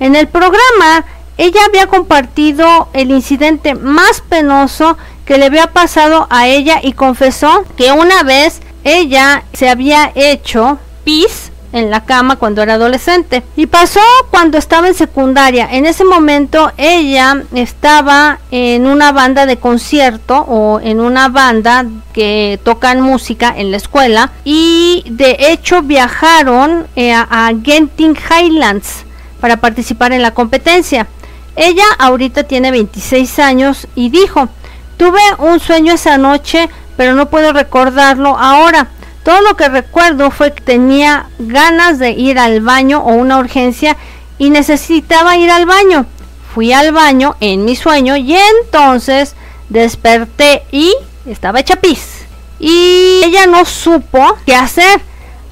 En 0.00 0.16
el 0.16 0.28
programa 0.28 1.04
ella 1.36 1.60
había 1.66 1.86
compartido 1.88 2.88
el 2.92 3.10
incidente 3.10 3.74
más 3.74 4.20
penoso 4.20 4.96
que 5.24 5.38
le 5.38 5.46
había 5.46 5.72
pasado 5.72 6.26
a 6.30 6.46
ella 6.46 6.80
y 6.82 6.92
confesó 6.92 7.64
que 7.76 7.92
una 7.92 8.22
vez 8.22 8.60
ella 8.84 9.42
se 9.52 9.68
había 9.68 10.12
hecho 10.14 10.78
pis 11.02 11.50
en 11.74 11.90
la 11.90 12.04
cama 12.04 12.36
cuando 12.36 12.62
era 12.62 12.74
adolescente. 12.74 13.42
Y 13.56 13.66
pasó 13.66 14.00
cuando 14.30 14.56
estaba 14.56 14.88
en 14.88 14.94
secundaria. 14.94 15.68
En 15.70 15.84
ese 15.84 16.04
momento 16.04 16.72
ella 16.78 17.42
estaba 17.52 18.38
en 18.50 18.86
una 18.86 19.12
banda 19.12 19.44
de 19.44 19.58
concierto 19.58 20.38
o 20.48 20.80
en 20.80 21.00
una 21.00 21.28
banda 21.28 21.84
que 22.12 22.58
tocan 22.62 23.00
música 23.00 23.52
en 23.54 23.72
la 23.72 23.76
escuela 23.76 24.30
y 24.44 25.04
de 25.10 25.36
hecho 25.50 25.82
viajaron 25.82 26.86
eh, 26.94 27.12
a 27.12 27.50
Genting 27.62 28.16
Highlands 28.16 29.04
para 29.40 29.56
participar 29.56 30.12
en 30.12 30.22
la 30.22 30.32
competencia. 30.32 31.08
Ella 31.56 31.84
ahorita 31.98 32.44
tiene 32.44 32.70
26 32.70 33.38
años 33.40 33.88
y 33.96 34.10
dijo, 34.10 34.48
tuve 34.96 35.20
un 35.38 35.60
sueño 35.60 35.92
esa 35.92 36.18
noche, 36.18 36.68
pero 36.96 37.14
no 37.14 37.26
puedo 37.26 37.52
recordarlo 37.52 38.36
ahora. 38.38 38.88
Todo 39.24 39.40
lo 39.40 39.56
que 39.56 39.68
recuerdo 39.68 40.30
fue 40.30 40.52
que 40.52 40.60
tenía 40.60 41.26
ganas 41.38 41.98
de 41.98 42.10
ir 42.10 42.38
al 42.38 42.60
baño 42.60 43.00
o 43.00 43.14
una 43.14 43.38
urgencia 43.38 43.96
y 44.38 44.50
necesitaba 44.50 45.36
ir 45.36 45.50
al 45.50 45.66
baño. 45.66 46.06
Fui 46.54 46.72
al 46.72 46.92
baño 46.92 47.34
en 47.40 47.64
mi 47.64 47.74
sueño 47.74 48.16
y 48.16 48.36
entonces 48.36 49.34
desperté 49.70 50.62
y 50.70 50.94
estaba 51.26 51.60
hecha 51.60 51.76
pis. 51.76 52.26
Y 52.60 53.22
ella 53.24 53.46
no 53.46 53.64
supo 53.64 54.36
qué 54.46 54.54
hacer 54.54 55.00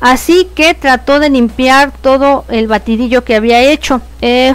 así 0.03 0.49
que 0.57 0.75
trató 0.75 1.21
de 1.21 1.31
limpiar 1.31 1.93
todo 2.03 2.45
el 2.49 2.67
batidillo 2.67 3.25
que 3.25 3.37
había 3.37 3.61
hecho. 3.61 4.03
Eh, 4.21 4.53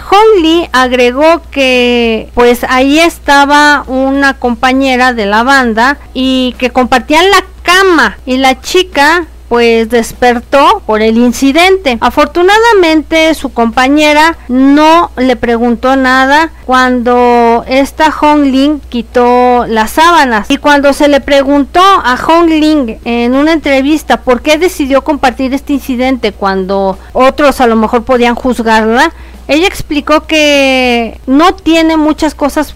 agregó 0.74 1.41
que 1.49 2.30
pues 2.36 2.65
ahí 2.68 2.99
estaba 2.99 3.84
una 3.88 4.34
compañera 4.36 5.13
de 5.13 5.26
la 5.26 5.43
banda 5.43 5.97
y 6.13 6.53
que 6.59 6.70
compartían 6.70 7.32
la 7.32 7.43
cama 7.68 8.18
y 8.26 8.38
la 8.38 8.61
chica 8.61 9.28
pues 9.49 9.89
despertó 9.89 10.82
por 10.86 11.01
el 11.01 11.18
incidente. 11.18 11.97
Afortunadamente 12.01 13.34
su 13.34 13.53
compañera 13.53 14.38
no 14.47 15.11
le 15.18 15.36
preguntó 15.36 15.95
nada 15.95 16.51
cuando 16.65 17.63
esta 17.68 18.11
Hong 18.11 18.43
Ling 18.43 18.80
quitó 18.89 19.65
las 19.68 19.91
sábanas 19.91 20.49
y 20.49 20.57
cuando 20.57 20.91
se 20.93 21.07
le 21.07 21.22
preguntó 21.22 21.82
a 21.82 22.18
Hong 22.18 22.47
Ling 22.47 22.97
en 23.05 23.36
una 23.36 23.53
entrevista 23.53 24.22
por 24.22 24.41
qué 24.41 24.57
decidió 24.57 25.03
compartir 25.03 25.53
este 25.53 25.74
incidente 25.74 26.34
cuando 26.34 26.97
otros 27.13 27.61
a 27.61 27.68
lo 27.68 27.76
mejor 27.76 28.03
podían 28.03 28.36
juzgarla, 28.36 29.13
ella 29.47 29.68
explicó 29.68 30.28
que 30.28 31.22
no 31.26 31.53
tiene 31.53 31.95
muchas 31.95 32.36
cosas 32.36 32.76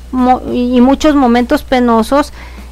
y 0.54 0.80
muchos 0.80 1.16
momentos 1.16 1.64
penosos 1.64 2.32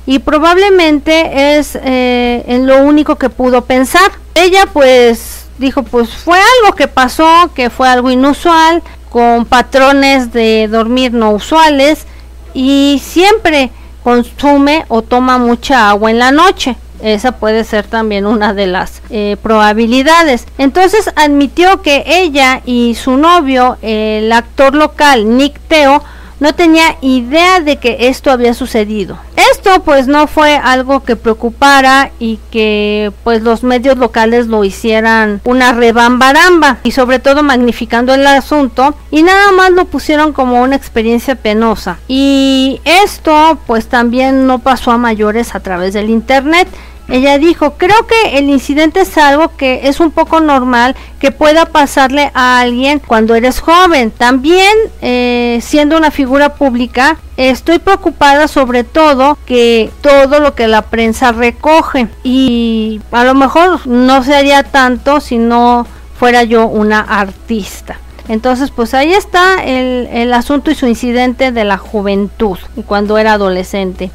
y 0.09 0.17
probablemente 0.17 1.59
es 1.59 1.75
eh, 1.75 2.43
en 2.47 2.65
lo 2.65 2.81
único 2.81 3.17
que 3.17 3.29
pudo 3.29 3.65
pensar. 3.65 4.11
Ella 4.33 4.65
pues 4.73 5.45
dijo 5.59 5.83
pues 5.83 6.09
fue 6.09 6.39
algo 6.39 6.75
que 6.75 6.87
pasó, 6.87 7.51
que 7.53 7.69
fue 7.69 7.87
algo 7.87 8.09
inusual, 8.09 8.81
con 9.11 9.45
patrones 9.45 10.33
de 10.33 10.67
dormir 10.67 11.13
no 11.13 11.29
usuales 11.29 12.07
y 12.55 12.99
siempre 13.05 13.69
consume 14.03 14.83
o 14.87 15.03
toma 15.03 15.37
mucha 15.37 15.91
agua 15.91 16.09
en 16.09 16.17
la 16.17 16.31
noche. 16.31 16.75
Esa 17.03 17.33
puede 17.33 17.63
ser 17.63 17.85
también 17.85 18.25
una 18.25 18.55
de 18.55 18.65
las 18.65 19.03
eh, 19.11 19.37
probabilidades. 19.43 20.47
Entonces 20.57 21.11
admitió 21.17 21.83
que 21.83 22.03
ella 22.07 22.63
y 22.65 22.95
su 22.95 23.15
novio, 23.15 23.77
el 23.83 24.31
actor 24.31 24.73
local 24.73 25.37
Nick 25.37 25.59
Teo, 25.67 26.03
no 26.39 26.53
tenía 26.53 26.97
idea 27.01 27.59
de 27.59 27.77
que 27.77 27.97
esto 28.07 28.31
había 28.31 28.53
sucedido. 28.53 29.17
Esto 29.51 29.81
pues 29.83 30.07
no 30.07 30.27
fue 30.27 30.55
algo 30.55 31.03
que 31.03 31.15
preocupara 31.15 32.11
y 32.19 32.39
que 32.51 33.11
pues 33.23 33.41
los 33.41 33.63
medios 33.63 33.97
locales 33.97 34.47
lo 34.47 34.63
hicieran 34.63 35.41
una 35.43 35.73
rebambaramba 35.73 36.77
y 36.83 36.91
sobre 36.91 37.19
todo 37.19 37.43
magnificando 37.43 38.13
el 38.13 38.25
asunto 38.27 38.95
y 39.11 39.23
nada 39.23 39.51
más 39.51 39.71
lo 39.71 39.85
pusieron 39.85 40.33
como 40.33 40.61
una 40.61 40.75
experiencia 40.75 41.35
penosa. 41.35 41.99
Y 42.07 42.81
esto 42.85 43.57
pues 43.65 43.87
también 43.87 44.47
no 44.47 44.59
pasó 44.59 44.91
a 44.91 44.97
mayores 44.97 45.55
a 45.55 45.59
través 45.59 45.93
del 45.93 46.09
internet 46.09 46.67
ella 47.09 47.37
dijo, 47.39 47.73
creo 47.73 48.05
que 48.05 48.37
el 48.37 48.49
incidente 48.49 49.01
es 49.01 49.17
algo 49.17 49.55
que 49.57 49.87
es 49.87 49.99
un 49.99 50.11
poco 50.11 50.39
normal 50.39 50.95
que 51.19 51.31
pueda 51.31 51.65
pasarle 51.65 52.31
a 52.33 52.59
alguien 52.59 52.99
cuando 52.99 53.35
eres 53.35 53.59
joven. 53.59 54.11
También, 54.11 54.73
eh, 55.01 55.59
siendo 55.61 55.97
una 55.97 56.11
figura 56.11 56.53
pública, 56.55 57.17
estoy 57.37 57.79
preocupada 57.79 58.47
sobre 58.47 58.83
todo 58.83 59.37
que 59.45 59.89
todo 60.01 60.39
lo 60.39 60.53
que 60.53 60.67
la 60.67 60.83
prensa 60.83 61.31
recoge 61.31 62.07
y 62.23 63.01
a 63.11 63.23
lo 63.23 63.33
mejor 63.33 63.87
no 63.87 64.23
sería 64.23 64.63
tanto 64.63 65.19
si 65.19 65.37
no 65.37 65.87
fuera 66.17 66.43
yo 66.43 66.67
una 66.67 66.99
artista. 66.99 67.97
Entonces, 68.27 68.69
pues 68.69 68.93
ahí 68.93 69.11
está 69.11 69.63
el, 69.63 70.07
el 70.11 70.31
asunto 70.33 70.69
y 70.69 70.75
su 70.75 70.85
incidente 70.85 71.51
de 71.51 71.63
la 71.63 71.79
juventud 71.79 72.59
cuando 72.85 73.17
era 73.17 73.33
adolescente. 73.33 74.11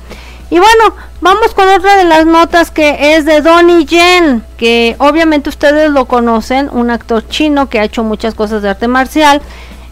Y 0.51 0.59
bueno, 0.59 0.95
vamos 1.21 1.55
con 1.55 1.69
otra 1.69 1.97
de 1.97 2.05
las 2.05 2.27
notas 2.27 2.71
que 2.71 3.17
es 3.17 3.25
de 3.25 3.41
Donnie 3.41 3.87
Yen, 3.87 4.45
que 4.57 4.95
obviamente 4.99 5.49
ustedes 5.49 5.91
lo 5.91 6.05
conocen, 6.05 6.69
un 6.71 6.91
actor 6.91 7.27
chino 7.29 7.69
que 7.69 7.81
ha 7.81 7.85
hecho 7.85 8.05
muchas 8.05 8.35
cosas 8.35 8.63
de 8.63 8.69
arte 8.71 8.87
marcial 8.87 9.41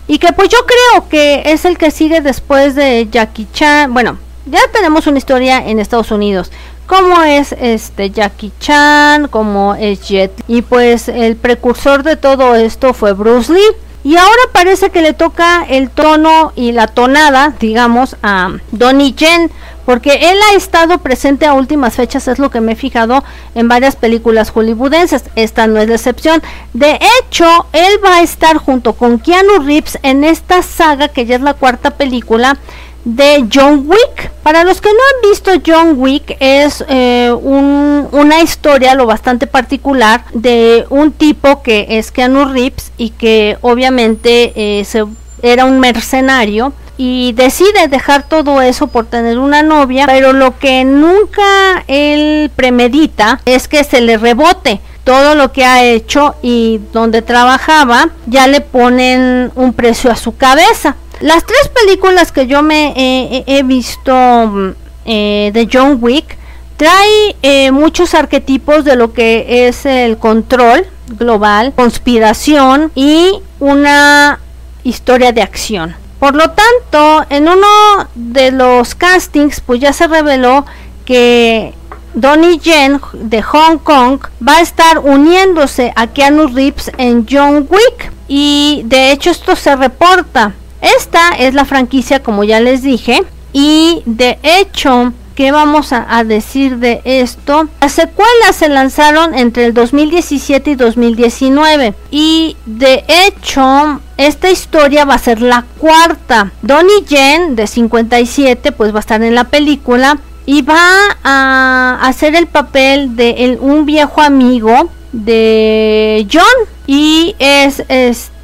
y 0.07 0.19
que 0.19 0.33
pues 0.33 0.51
yo 0.51 0.59
creo 0.67 1.09
que 1.09 1.43
es 1.47 1.65
el 1.65 1.79
que 1.79 1.91
sigue 1.91 2.21
después 2.21 2.75
de 2.75 3.09
Jackie 3.11 3.49
Chan. 3.53 3.93
Bueno, 3.95 4.19
ya 4.47 4.61
tenemos 4.73 5.07
una 5.07 5.19
historia 5.19 5.67
en 5.67 5.79
Estados 5.79 6.11
Unidos. 6.11 6.51
Como 6.87 7.23
es 7.23 7.53
este 7.53 8.11
Jackie 8.11 8.53
Chan, 8.59 9.29
como 9.29 9.75
es 9.75 10.03
Jet. 10.03 10.33
Y 10.49 10.63
pues 10.63 11.09
el 11.09 11.37
precursor 11.37 12.03
de 12.03 12.17
todo 12.17 12.55
esto 12.55 12.93
fue 12.93 13.13
Bruce 13.13 13.53
Lee. 13.53 13.61
Y 14.05 14.17
ahora 14.17 14.43
parece 14.53 14.91
que 14.91 15.01
le 15.01 15.13
toca 15.13 15.65
el 15.69 15.91
tono 15.91 16.53
y 16.57 16.73
la 16.73 16.89
tonada, 16.89 17.55
digamos, 17.61 18.17
a 18.23 18.51
Donnie 18.73 19.13
Yen 19.13 19.51
porque 19.85 20.31
él 20.31 20.39
ha 20.51 20.57
estado 20.57 20.99
presente 20.99 21.47
a 21.47 21.55
últimas 21.55 21.95
fechas, 21.95 22.29
es 22.29 22.39
lo 22.39 22.51
que 22.51 22.61
me 22.61 22.73
he 22.73 22.77
fijado 22.77 23.25
en 23.55 23.69
varias 23.69 23.97
películas 23.97 24.51
hollywoodenses. 24.51 25.25
Esta 25.35 25.67
no 25.67 25.81
es 25.81 25.89
la 25.89 25.97
excepción. 25.97 26.43
De 26.73 26.99
hecho, 27.19 27.67
él 27.73 28.01
va 28.05 28.17
a 28.17 28.23
estar 28.23 28.59
junto 28.59 28.93
con 28.93 29.19
Keanu 29.19 29.59
Reeves 29.65 29.99
en 30.03 30.25
esta 30.25 30.63
saga, 30.63 31.09
que 31.09 31.27
ya 31.27 31.37
es 31.37 31.43
la 31.43 31.55
cuarta 31.55 31.93
película 31.93 32.57
de 33.05 33.47
John 33.53 33.85
Wick. 33.87 34.31
Para 34.43 34.65
los 34.65 34.81
que 34.81 34.89
no 34.89 34.95
han 34.95 35.31
visto 35.31 35.51
John 35.65 35.95
Wick, 35.99 36.37
es 36.41 36.85
eh, 36.89 37.33
una 37.33 38.41
historia 38.43 38.95
lo 38.95 39.07
bastante 39.07 39.47
particular 39.47 40.25
de 40.33 40.87
un 40.91 41.13
tipo 41.13 41.63
que 41.63 41.87
es 41.91 42.11
Keanu 42.11 42.47
Reeves 42.47 42.93
y 42.97 43.11
que 43.11 43.57
obviamente 43.61 44.53
eh, 44.55 44.85
se, 44.85 45.05
era 45.43 45.65
un 45.65 45.81
mercenario 45.81 46.73
y 46.97 47.33
decide 47.33 47.89
dejar 47.89 48.29
todo 48.29 48.61
eso 48.61 48.87
por 48.87 49.07
tener 49.07 49.39
una 49.39 49.63
novia, 49.63 50.07
pero 50.07 50.33
lo 50.33 50.59
que 50.59 50.85
nunca 50.85 51.85
él 51.89 52.51
premedita 52.55 53.41
es 53.45 53.67
que 53.67 53.83
se 53.85 54.01
le 54.01 54.19
rebote 54.19 54.81
todo 55.05 55.35
lo 55.35 55.53
que 55.53 55.65
ha 55.65 55.83
hecho 55.83 56.37
y 56.43 56.81
donde 56.93 57.23
trabajaba 57.23 58.11
ya 58.27 58.47
le 58.47 58.61
ponen 58.61 59.51
un 59.57 59.73
precio 59.73 60.11
a 60.11 60.17
su 60.17 60.37
cabeza. 60.37 60.97
Las 61.23 61.45
tres 61.47 61.71
películas 61.73 62.33
que 62.33 62.49
yo 62.49 62.63
me 62.63 63.45
he 63.47 63.63
visto 63.63 64.75
eh, 65.05 65.53
de 65.55 65.69
John 65.73 65.99
Wick 66.01 66.37
trae 66.77 67.37
eh, 67.43 67.71
muchos 67.71 68.13
arquetipos 68.15 68.85
de 68.85 68.97
lo 68.97 69.13
que 69.13 69.69
es 69.69 69.87
el 69.87 70.19
control 70.19 70.85
global, 71.17 71.75
conspiración 71.77 72.91
y 72.97 73.41
una 73.61 74.41
historia 74.83 75.31
de 75.31 75.43
acción. 75.43 75.95
Por 76.19 76.35
lo 76.35 76.51
tanto, 76.51 77.25
en 77.31 77.49
uno 77.49 77.69
de 78.17 78.51
los 78.51 78.97
castings, 78.97 79.61
pues 79.61 79.79
ya 79.79 79.93
se 79.93 80.09
reveló 80.09 80.67
que 81.05 81.73
Donnie 82.15 82.59
Yen 82.59 83.01
de 83.13 83.43
Hong 83.43 83.79
Kong 83.79 84.19
va 84.47 84.57
a 84.57 84.61
estar 84.61 84.99
uniéndose 84.99 85.93
a 85.95 86.09
Keanu 86.09 86.49
Reeves 86.49 86.91
en 86.99 87.29
John 87.31 87.69
Wick. 87.71 88.13
Y 88.27 88.83
de 88.87 89.13
hecho 89.13 89.31
esto 89.31 89.55
se 89.55 89.77
reporta. 89.77 90.55
Esta 90.83 91.31
es 91.39 91.55
la 91.55 91.65
franquicia, 91.65 92.23
como 92.23 92.45
ya 92.45 92.61
les 92.61 92.83
dije. 92.83 93.23
Y 93.53 94.03
de 94.05 94.39
hecho 94.43 95.13
¿Qué 95.35 95.51
vamos 95.51 95.93
a, 95.93 96.25
decir 96.25 96.77
de 96.77 97.01
esto? 97.05 97.67
Las 97.81 97.93
secuelas 97.93 98.55
se 98.55 98.69
lanzaron 98.69 99.35
entre 99.35 99.65
el 99.65 99.73
2017 99.73 100.73
y 100.73 100.75
2019 100.75 101.95
y 102.11 102.57
de 102.67 103.03
hecho 103.09 104.01
esta 104.19 104.51
historia 104.51 105.07
va 105.07 105.15
a 105.15 105.19
ser 105.19 105.41
la 105.41 105.65
cuarta. 105.79 106.53
Donnie 106.61 107.05
Yen 107.09 107.57
de 107.57 107.67
57 107.67 108.73
pues 108.73 108.93
va 108.93 108.99
a 108.99 109.01
estar 109.01 109.23
en 109.23 109.35
la 109.35 109.45
película 109.45 110.19
y 110.45 110.61
va 110.63 111.17
a 111.25 111.99
hacer 112.03 112.35
el 112.35 112.47
papel 112.47 113.17
de 113.17 113.57
un 113.59 113.87
viejo 113.87 114.21
amigo 114.21 114.91
de 115.13 116.27
John 116.31 116.69
y 116.87 117.35
es 117.39 117.83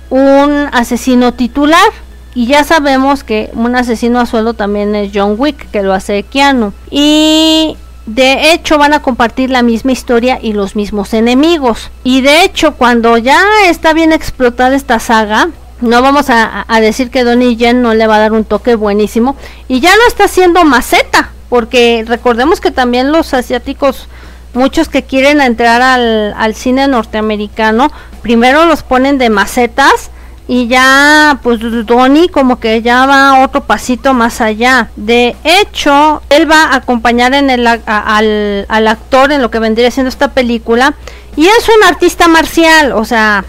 un 0.09 0.69
asesino 0.73 1.35
titular. 1.35 1.93
Y 2.39 2.47
ya 2.47 2.63
sabemos 2.63 3.25
que 3.25 3.51
un 3.55 3.75
asesino 3.75 4.21
a 4.21 4.25
suelo 4.25 4.55
también 4.55 4.95
es 4.95 5.11
John 5.13 5.35
Wick, 5.39 5.73
que 5.73 5.83
lo 5.83 5.93
hace 5.93 6.23
Keanu. 6.23 6.73
Y 6.89 7.77
de 8.07 8.53
hecho 8.53 8.79
van 8.79 8.93
a 8.93 9.03
compartir 9.03 9.51
la 9.51 9.63
misma 9.63 9.91
historia 9.91 10.39
y 10.41 10.53
los 10.53 10.77
mismos 10.77 11.15
enemigos. 11.15 11.91
Y 12.05 12.21
de 12.21 12.45
hecho 12.45 12.77
cuando 12.77 13.19
ya 13.19 13.43
está 13.67 13.93
bien 13.93 14.13
explotada 14.13 14.77
esta 14.77 15.01
saga, 15.01 15.49
no 15.81 16.01
vamos 16.01 16.27
a, 16.29 16.65
decir 16.81 17.11
que 17.11 17.25
Donnie 17.25 17.57
Yen 17.57 17.83
no 17.83 17.93
le 17.95 18.07
va 18.07 18.15
a 18.15 18.21
dar 18.21 18.33
un 18.33 18.45
toque 18.45 18.77
buenísimo. 18.77 19.35
Y 19.67 19.81
ya 19.81 19.97
no 19.97 20.07
está 20.07 20.27
haciendo 20.27 20.65
maceta, 20.65 21.33
porque 21.49 22.05
recordemos 22.07 22.61
que 22.61 22.71
también 22.71 23.11
los 23.11 23.35
asiáticos, 23.35 24.07
muchos 24.55 24.89
que 24.89 25.03
quieren 25.03 25.41
entrar 25.41 25.83
al, 25.83 26.35
al 26.35 26.55
cine 26.55 26.87
norteamericano, 26.87 27.91
primero 28.23 28.65
los 28.67 28.85
ponen 28.85 29.19
de 29.19 29.29
macetas 29.29 30.13
y 30.49 30.67
ya 30.67 31.39
pues 31.43 31.61
Donnie 31.87 32.31
como 32.31 32.59
que 32.59 32.81
ya 32.81 33.05
va 33.07 33.45
otro 33.45 33.65
pasito 33.65 34.15
más 34.15 34.41
allá. 34.41 34.91
De 34.97 35.37
hecho, 35.45 36.23
él 36.31 36.51
va 36.51 36.65
a 36.65 36.77
acompañar 36.77 37.35
en 37.35 37.51
el, 37.51 37.67
al, 37.67 38.67
al 38.67 38.89
actor 38.89 39.31
en 39.31 39.43
lo 39.43 39.51
que 39.51 39.59
vendría 39.59 39.91
siendo 39.91 40.09
esta 40.09 40.33
película 40.33 40.95
y 41.37 41.47
es 41.47 41.69
un 41.69 41.85
artista 41.85 42.27
marcial, 42.27 42.93
o 42.93 43.05
sea, 43.05 43.45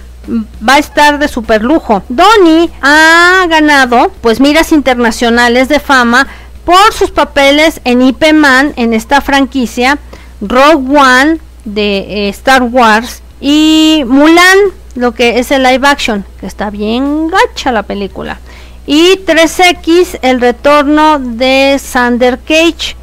va 0.67 0.75
a 0.75 0.79
estar 0.79 1.17
de 1.19 1.27
super 1.27 1.63
lujo. 1.63 2.03
Donnie 2.09 2.69
ha 2.81 3.45
ganado 3.49 4.11
pues 4.21 4.39
miras 4.39 4.71
internacionales 4.73 5.69
de 5.69 5.79
fama 5.79 6.27
por 6.65 6.93
sus 6.93 7.11
papeles 7.11 7.81
en 7.85 8.01
Ip 8.01 8.23
Man 8.33 8.73
en 8.75 8.93
esta 8.93 9.21
franquicia, 9.21 9.97
Rogue 10.41 10.99
One 10.99 11.39
de 11.65 12.27
eh, 12.27 12.29
Star 12.29 12.63
Wars 12.63 13.21
y 13.41 14.03
Mulan 14.05 14.57
lo 14.99 15.13
que 15.13 15.39
es 15.39 15.49
el 15.51 15.63
live 15.63 15.87
action, 15.87 16.25
que 16.41 16.45
está 16.45 16.69
bien 16.69 17.29
gacha 17.29 17.71
la 17.71 17.83
película. 17.83 18.39
Y 18.85 19.19
3X, 19.25 20.19
el 20.21 20.41
retorno 20.41 21.19
de 21.19 21.79
Sander 21.81 22.37
Cage. 22.39 22.97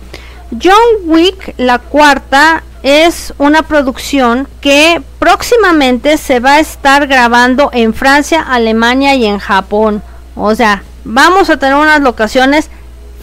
John 0.63 0.75
Wick, 1.05 1.55
la 1.57 1.79
cuarta, 1.79 2.63
es 2.83 3.33
una 3.39 3.63
producción 3.63 4.47
que 4.61 5.01
próximamente 5.19 6.19
se 6.19 6.39
va 6.39 6.55
a 6.55 6.61
estar 6.61 7.07
grabando 7.07 7.71
en 7.73 7.95
Francia, 7.95 8.43
Alemania 8.43 9.15
y 9.15 9.25
en 9.25 9.39
Japón. 9.39 10.03
O 10.35 10.55
sea, 10.55 10.83
vamos 11.03 11.49
a 11.49 11.57
tener 11.57 11.77
unas 11.77 12.03
locaciones 12.03 12.69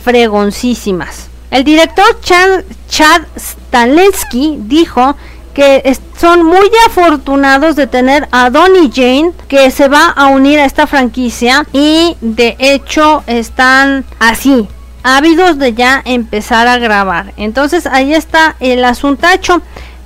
fregoncísimas. 0.03 1.27
El 1.51 1.63
director 1.63 2.19
Chad, 2.21 2.63
Chad 2.89 3.21
Stahelski 3.37 4.57
dijo 4.61 5.15
que 5.53 5.97
son 6.17 6.43
muy 6.43 6.69
afortunados 6.87 7.75
de 7.75 7.87
tener 7.87 8.27
a 8.31 8.49
Donnie 8.49 8.91
Jane 8.93 9.33
que 9.47 9.69
se 9.71 9.87
va 9.87 10.09
a 10.09 10.27
unir 10.27 10.59
a 10.59 10.65
esta 10.65 10.87
franquicia 10.87 11.65
y 11.71 12.17
de 12.21 12.55
hecho 12.59 13.23
están 13.27 14.05
así 14.19 14.67
ávidos 15.03 15.59
de 15.59 15.73
ya 15.73 16.01
empezar 16.05 16.67
a 16.67 16.77
grabar. 16.77 17.33
Entonces 17.37 17.85
ahí 17.85 18.13
está 18.13 18.55
el 18.59 18.83
asuntacho. 18.83 19.61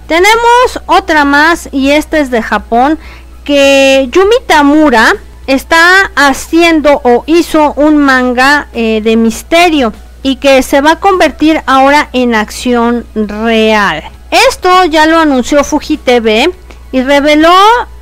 Tenemos 0.07 0.81
otra 0.85 1.23
más 1.23 1.69
y 1.71 1.91
esta 1.91 2.17
es 2.19 2.31
de 2.31 2.41
Japón 2.41 2.97
que 3.43 4.09
Yumi 4.11 4.35
Tamura 4.47 5.13
está 5.45 6.11
haciendo 6.15 6.99
o 7.03 7.23
hizo 7.25 7.73
un 7.73 7.97
manga 7.97 8.67
eh, 8.73 9.01
de 9.01 9.15
misterio 9.15 9.93
y 10.23 10.37
que 10.37 10.61
se 10.61 10.81
va 10.81 10.93
a 10.93 10.99
convertir 10.99 11.61
ahora 11.65 12.09
en 12.11 12.35
acción 12.35 13.05
real 13.15 14.16
esto 14.32 14.86
ya 14.86 15.05
lo 15.05 15.19
anunció 15.19 15.63
Fuji 15.63 15.97
TV 15.97 16.49
y 16.91 17.01
reveló 17.01 17.53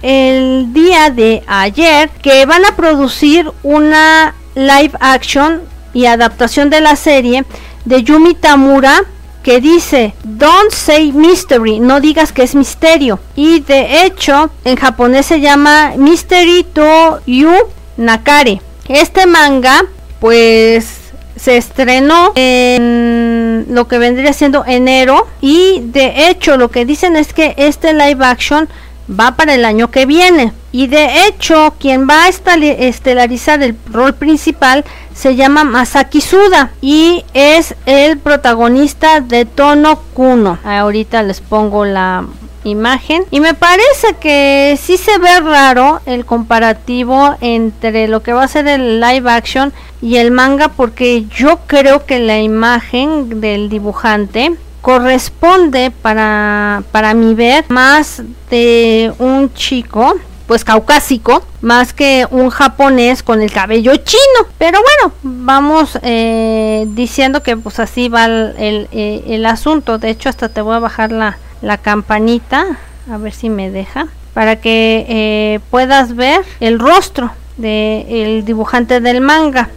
el 0.01 0.73
día 0.73 1.09
de 1.09 1.43
ayer 1.47 2.09
que 2.21 2.45
van 2.45 2.65
a 2.65 2.75
producir 2.75 3.51
una 3.63 4.35
live 4.55 4.91
action 4.99 5.61
y 5.93 6.05
adaptación 6.05 6.69
de 6.69 6.81
la 6.81 6.95
serie 6.95 7.45
de 7.85 8.03
Yumi 8.03 8.35
Tamura 8.35 9.03
que 9.45 9.61
dice 9.61 10.15
Don't 10.23 10.71
say 10.71 11.11
mystery, 11.11 11.79
no 11.79 12.01
digas 12.01 12.31
que 12.31 12.41
es 12.41 12.55
misterio. 12.55 13.19
Y 13.35 13.59
de 13.59 14.03
hecho, 14.03 14.49
en 14.63 14.75
japonés 14.75 15.27
se 15.27 15.39
llama 15.39 15.93
Mystery 15.95 16.65
to 16.73 17.19
You 17.27 17.53
Nakare. 17.95 18.59
Este 18.87 19.27
manga, 19.27 19.85
pues 20.19 21.04
se 21.45 21.57
estrenó 21.57 22.31
en 22.33 23.67
lo 23.69 23.87
que 23.87 23.99
vendría 23.99 24.33
siendo 24.33 24.65
enero 24.65 25.27
y 25.41 25.79
de 25.83 26.27
hecho 26.27 26.57
lo 26.57 26.71
que 26.71 26.85
dicen 26.85 27.15
es 27.15 27.33
que 27.33 27.53
este 27.57 27.93
live 27.93 28.25
action 28.25 28.67
va 29.07 29.35
para 29.35 29.53
el 29.53 29.63
año 29.63 29.91
que 29.91 30.07
viene 30.07 30.53
y 30.71 30.87
de 30.87 31.27
hecho 31.27 31.75
quien 31.79 32.09
va 32.09 32.23
a 32.23 32.29
estelarizar 32.29 33.61
el 33.61 33.75
rol 33.91 34.15
principal 34.15 34.85
se 35.13 35.35
llama 35.35 35.63
Masaki 35.63 36.19
Suda 36.19 36.71
y 36.81 37.23
es 37.35 37.75
el 37.85 38.17
protagonista 38.17 39.21
de 39.21 39.45
Tono 39.45 39.99
Kuno. 40.15 40.57
Ahorita 40.65 41.21
les 41.21 41.41
pongo 41.41 41.85
la 41.85 42.25
imagen. 42.65 43.23
Y 43.31 43.39
me 43.39 43.53
parece 43.53 44.15
que 44.19 44.77
sí 44.81 44.97
se 44.97 45.17
ve 45.19 45.39
raro 45.39 46.01
el 46.05 46.25
comparativo 46.25 47.35
entre 47.39 48.07
lo 48.07 48.21
que 48.21 48.33
va 48.33 48.43
a 48.43 48.47
ser 48.47 48.67
el 48.67 48.99
live 48.99 49.29
action 49.29 49.71
y 50.01 50.17
el 50.17 50.31
manga 50.31 50.69
porque 50.69 51.25
yo 51.25 51.59
creo 51.67 52.05
que 52.05 52.19
la 52.19 52.39
imagen 52.41 53.39
del 53.39 53.69
dibujante 53.69 54.55
corresponde 54.81 55.89
para 55.89 56.83
para 56.91 57.15
mi 57.15 57.33
ver 57.33 57.65
más 57.69 58.21
de 58.51 59.11
un 59.17 59.51
chico 59.53 60.13
pues 60.47 60.63
caucásico 60.63 61.45
más 61.61 61.93
que 61.93 62.27
un 62.29 62.49
japonés 62.49 63.23
con 63.23 63.41
el 63.41 63.51
cabello 63.51 63.95
chino 63.95 64.47
pero 64.57 64.79
bueno 64.79 65.15
vamos 65.23 65.97
eh, 66.03 66.85
diciendo 66.89 67.41
que 67.41 67.57
pues 67.57 67.79
así 67.79 68.09
va 68.09 68.25
el, 68.25 68.87
el, 68.91 69.23
el 69.27 69.45
asunto 69.45 69.97
de 69.97 70.09
hecho 70.09 70.29
hasta 70.29 70.49
te 70.49 70.61
voy 70.61 70.75
a 70.75 70.79
bajar 70.79 71.11
la, 71.11 71.37
la 71.65 71.77
campanita, 71.77 72.77
a 73.11 73.17
ver 73.17 73.33
si 73.33 73.49
me 73.49 73.71
deja, 73.71 74.07
para 74.33 74.57
que 74.57 75.05
eh, 75.09 75.59
puedas 75.71 76.15
ver 76.15 76.41
el 76.59 76.79
rostro 76.79 77.31
del 77.57 78.05
el 78.07 78.45
dibujante 78.45 79.01
del 79.01 79.19
manga, 79.21 79.69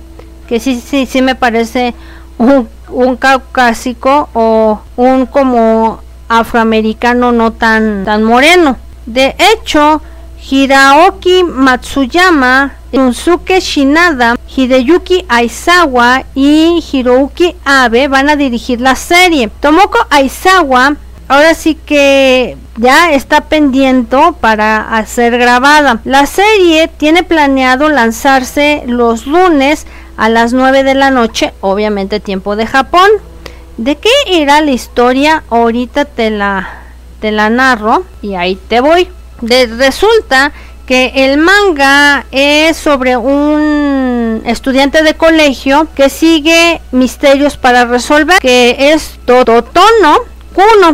que 0.48 0.60
sí, 0.60 0.80
sí, 0.84 1.06
sí 1.06 1.22
me 1.22 1.34
parece 1.34 1.94
un, 2.36 2.68
un 2.90 3.16
caucásico 3.16 4.28
o 4.34 4.80
un 4.96 5.26
como 5.26 6.00
afroamericano 6.28 7.32
no 7.32 7.52
tan, 7.52 8.04
tan 8.04 8.22
moreno. 8.22 8.76
De 9.06 9.34
hecho, 9.38 10.02
Hiraoki 10.50 11.44
Matsuyama, 11.44 12.70
Unsuke 12.92 13.60
Shinada, 13.60 14.36
Hideyuki 14.46 15.26
Aizawa 15.28 16.24
y 16.34 16.82
Hiroki 16.90 17.54
Abe 17.66 18.08
van 18.08 18.30
a 18.30 18.36
dirigir 18.36 18.80
la 18.80 18.94
serie. 18.94 19.50
Tomoko 19.60 19.98
Aizawa 20.08 20.96
ahora 21.28 21.52
sí 21.52 21.74
que 21.74 22.56
ya 22.78 23.12
está 23.12 23.42
pendiente 23.42 24.16
para 24.40 25.04
ser 25.06 25.36
grabada. 25.36 26.00
La 26.04 26.24
serie 26.24 26.88
tiene 26.88 27.22
planeado 27.24 27.90
lanzarse 27.90 28.84
los 28.86 29.26
lunes 29.26 29.86
a 30.16 30.30
las 30.30 30.54
9 30.54 30.82
de 30.82 30.94
la 30.94 31.10
noche, 31.10 31.52
obviamente 31.60 32.20
tiempo 32.20 32.56
de 32.56 32.66
Japón. 32.66 33.10
¿De 33.76 33.96
qué 33.96 34.10
era 34.26 34.62
la 34.62 34.70
historia? 34.70 35.44
Ahorita 35.50 36.06
te 36.06 36.30
la, 36.30 36.68
te 37.20 37.32
la 37.32 37.50
narro 37.50 38.04
y 38.22 38.34
ahí 38.34 38.56
te 38.56 38.80
voy. 38.80 39.08
Resulta 39.40 40.52
que 40.86 41.12
el 41.14 41.38
manga 41.38 42.24
es 42.30 42.76
sobre 42.76 43.16
un 43.16 44.42
estudiante 44.46 45.02
de 45.02 45.14
colegio 45.14 45.86
que 45.94 46.08
sigue 46.08 46.80
misterios 46.92 47.56
para 47.56 47.84
resolver, 47.84 48.38
que 48.38 48.92
es 48.92 49.18
todo 49.26 49.62
tono 49.62 50.24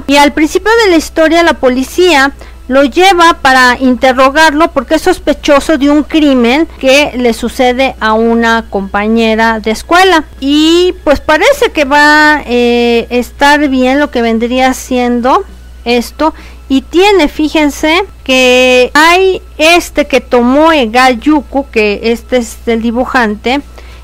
y 0.07 0.17
al 0.17 0.33
principio 0.33 0.71
de 0.85 0.91
la 0.91 0.97
historia 0.97 1.43
la 1.43 1.55
policía 1.55 2.33
lo 2.69 2.85
lleva 2.85 3.39
para 3.41 3.79
interrogarlo 3.79 4.73
porque 4.73 4.97
es 4.97 5.03
sospechoso 5.03 5.79
de 5.79 5.91
un 5.91 6.03
crimen 6.03 6.69
que 6.79 7.13
le 7.17 7.33
sucede 7.33 7.95
a 8.01 8.13
una 8.15 8.67
compañera 8.69 9.61
de 9.61 9.71
escuela. 9.71 10.25
Y 10.41 10.95
pues 11.05 11.21
parece 11.21 11.73
que 11.73 11.85
va 11.85 12.37
a 12.37 12.43
eh, 12.47 13.07
estar 13.11 13.69
bien 13.69 14.01
lo 14.01 14.11
que 14.11 14.23
vendría 14.23 14.73
siendo 14.75 15.45
esto. 15.85 16.35
Y 16.69 16.81
tiene, 16.83 17.29
fíjense, 17.29 18.05
que 18.25 18.91
hay 18.95 19.43
este 19.59 20.07
que 20.07 20.21
tomó 20.21 20.69
Gayuku, 20.87 21.67
que 21.71 22.01
este 22.05 22.39
es 22.39 22.57
el 22.67 22.83
dibujante, 22.83 23.61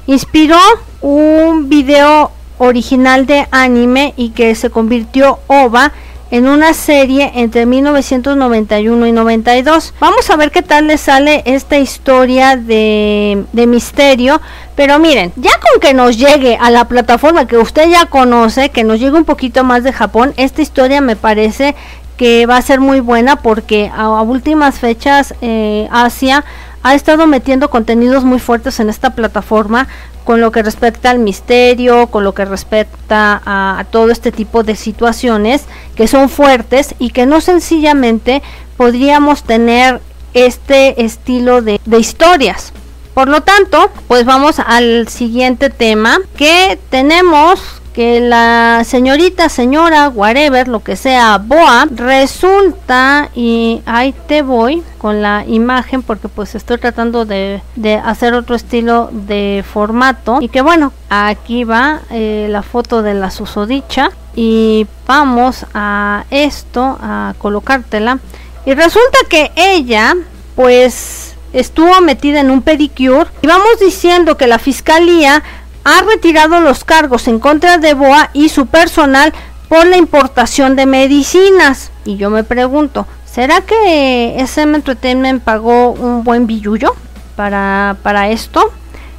inspiró 0.07 0.59
un 1.01 1.69
video 1.69 2.31
original 2.59 3.27
de 3.27 3.47
anime 3.51 4.13
y 4.17 4.31
que 4.31 4.55
se 4.55 4.71
convirtió 4.71 5.39
OVA 5.47 5.93
en 6.31 6.47
una 6.47 6.75
serie 6.75 7.33
entre 7.35 7.67
1991 7.67 9.07
y 9.07 9.13
92. 9.13 9.95
Vamos 9.99 10.31
a 10.31 10.37
ver 10.37 10.51
qué 10.51 10.63
tal 10.63 10.87
le 10.87 10.97
sale 10.97 11.43
esta 11.45 11.79
historia 11.79 12.57
de, 12.57 13.45
misterio. 13.53 14.41
Pero 14.77 14.99
miren, 14.99 15.33
ya 15.37 15.51
con 15.59 15.81
que 15.81 15.93
nos 15.93 16.17
llegue 16.17 16.57
a 16.61 16.71
la 16.71 16.87
plataforma 16.87 17.47
que 17.47 17.59
usted 17.59 17.89
ya 17.89 18.07
conoce, 18.07 18.71
que 18.71 18.85
nos 18.85 19.01
llegue 19.01 19.17
un 19.17 19.25
poquito 19.25 19.65
más 19.65 19.83
de 19.83 19.93
Japón, 19.93 20.33
esta 20.37 20.63
historia 20.63 21.01
me 21.01 21.17
parece 21.17 21.75
que 22.21 22.45
va 22.45 22.59
a 22.59 22.63
ser 22.63 22.81
muy 22.81 23.01
buena 23.01 23.37
porque 23.37 23.91
a, 23.97 24.21
últimas 24.21 24.79
fechas 24.79 25.33
eh, 25.41 25.89
Asia 25.91 26.45
ha 26.83 26.95
estado 26.95 27.27
metiendo 27.27 27.71
contenidos 27.71 28.25
muy 28.25 28.39
fuertes 28.39 28.79
en 28.79 28.91
esta 28.91 29.15
plataforma 29.15 29.89
con 30.25 30.43
lo 30.43 30.53
que 30.53 30.63
respecta 30.63 31.09
al 31.09 31.19
misterio, 31.19 32.09
con 32.09 32.23
lo 32.25 32.35
que 32.35 32.45
respecta 32.45 33.41
a, 33.47 33.87
todo 33.91 34.11
este 34.11 34.33
tipo 34.33 34.63
de 34.63 34.77
situaciones 34.77 35.65
que 35.95 36.07
son 36.09 36.29
fuertes 36.29 36.95
y 36.99 37.09
que 37.09 37.25
no 37.25 37.41
sencillamente 37.41 38.43
podríamos 38.77 39.43
tener 39.43 40.03
este 40.35 41.03
estilo 41.03 41.63
de, 41.63 41.81
de 41.87 41.99
historias. 41.99 42.75
Por 43.15 43.29
lo 43.29 43.41
tanto, 43.41 43.91
pues 44.09 44.27
vamos 44.27 44.59
al 44.59 45.09
siguiente 45.09 45.71
tema 45.71 46.19
que 46.37 46.79
tenemos 46.91 47.80
que 47.93 48.21
la 48.21 48.83
señorita, 48.85 49.49
señora, 49.49 50.09
whatever, 50.09 50.69
lo 50.69 50.81
que 50.81 50.97
sea, 50.97 51.39
Boa, 51.39 51.87
resulta, 51.91 53.31
y 53.35 53.83
ahí 53.87 54.15
te 54.27 54.43
voy 54.43 54.83
con 54.99 55.23
la 55.23 55.45
imagen 55.47 56.03
porque 56.03 56.29
pues 56.29 56.55
estoy 56.55 56.79
tratando 56.79 57.25
de, 57.25 57.63
hacer 58.05 58.35
otro 58.35 58.55
estilo 58.55 59.09
de 59.13 59.65
formato. 59.67 60.39
Y 60.41 60.49
que 60.49 60.63
bueno, 60.63 60.93
aquí 61.09 61.65
va 61.65 62.01
eh, 62.11 62.47
la 62.51 62.63
foto 62.63 63.03
de 63.03 63.15
la 63.15 63.31
susodicha. 63.31 64.11
Y 64.37 64.87
vamos 65.07 65.67
a 65.75 66.25
esto, 66.31 66.99
a 67.01 67.35
colocártela. 67.39 68.19
Y 68.65 68.75
resulta 68.75 69.19
que 69.29 69.51
ella, 69.57 70.15
pues 70.55 71.35
estuvo 71.53 72.01
metida 72.01 72.41
en 72.41 72.51
un 72.51 72.63
pedicure. 72.63 73.27
Y 73.43 73.47
vamos 73.47 73.81
diciendo 73.81 74.37
que 74.37 74.47
la 74.47 74.59
fiscalía 74.59 75.43
ha 75.85 76.03
retirado 76.03 76.61
los 76.61 76.85
cargos 76.85 77.29
en 77.29 77.39
contra 77.39 77.79
de 77.79 77.95
Boa 77.95 78.31
y 78.33 78.49
su 78.49 78.67
personal 78.67 79.33
por 79.69 79.87
la 79.87 79.97
importación 79.97 80.77
de 80.77 80.87
medicinas. 80.87 81.91
Y 82.05 82.17
yo 82.17 82.31
me 82.31 82.45
pregunto, 82.45 83.07
¿será 83.25 83.61
que 83.61 84.37
SM 84.39 84.77
Entertainment 84.77 85.43
pagó 85.43 85.91
un 85.91 86.25
buen 86.25 86.47
billullo 86.47 86.95
para, 87.37 87.97
para 88.03 88.31
esto? 88.31 88.73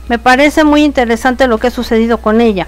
Me 0.09 0.20
parece 0.20 0.64
muy 0.64 0.84
interesante 0.84 1.47
lo 1.47 1.57
que 1.57 1.68
ha 1.68 1.72
sucedido 1.72 2.18
con 2.18 2.41
ella. 2.41 2.68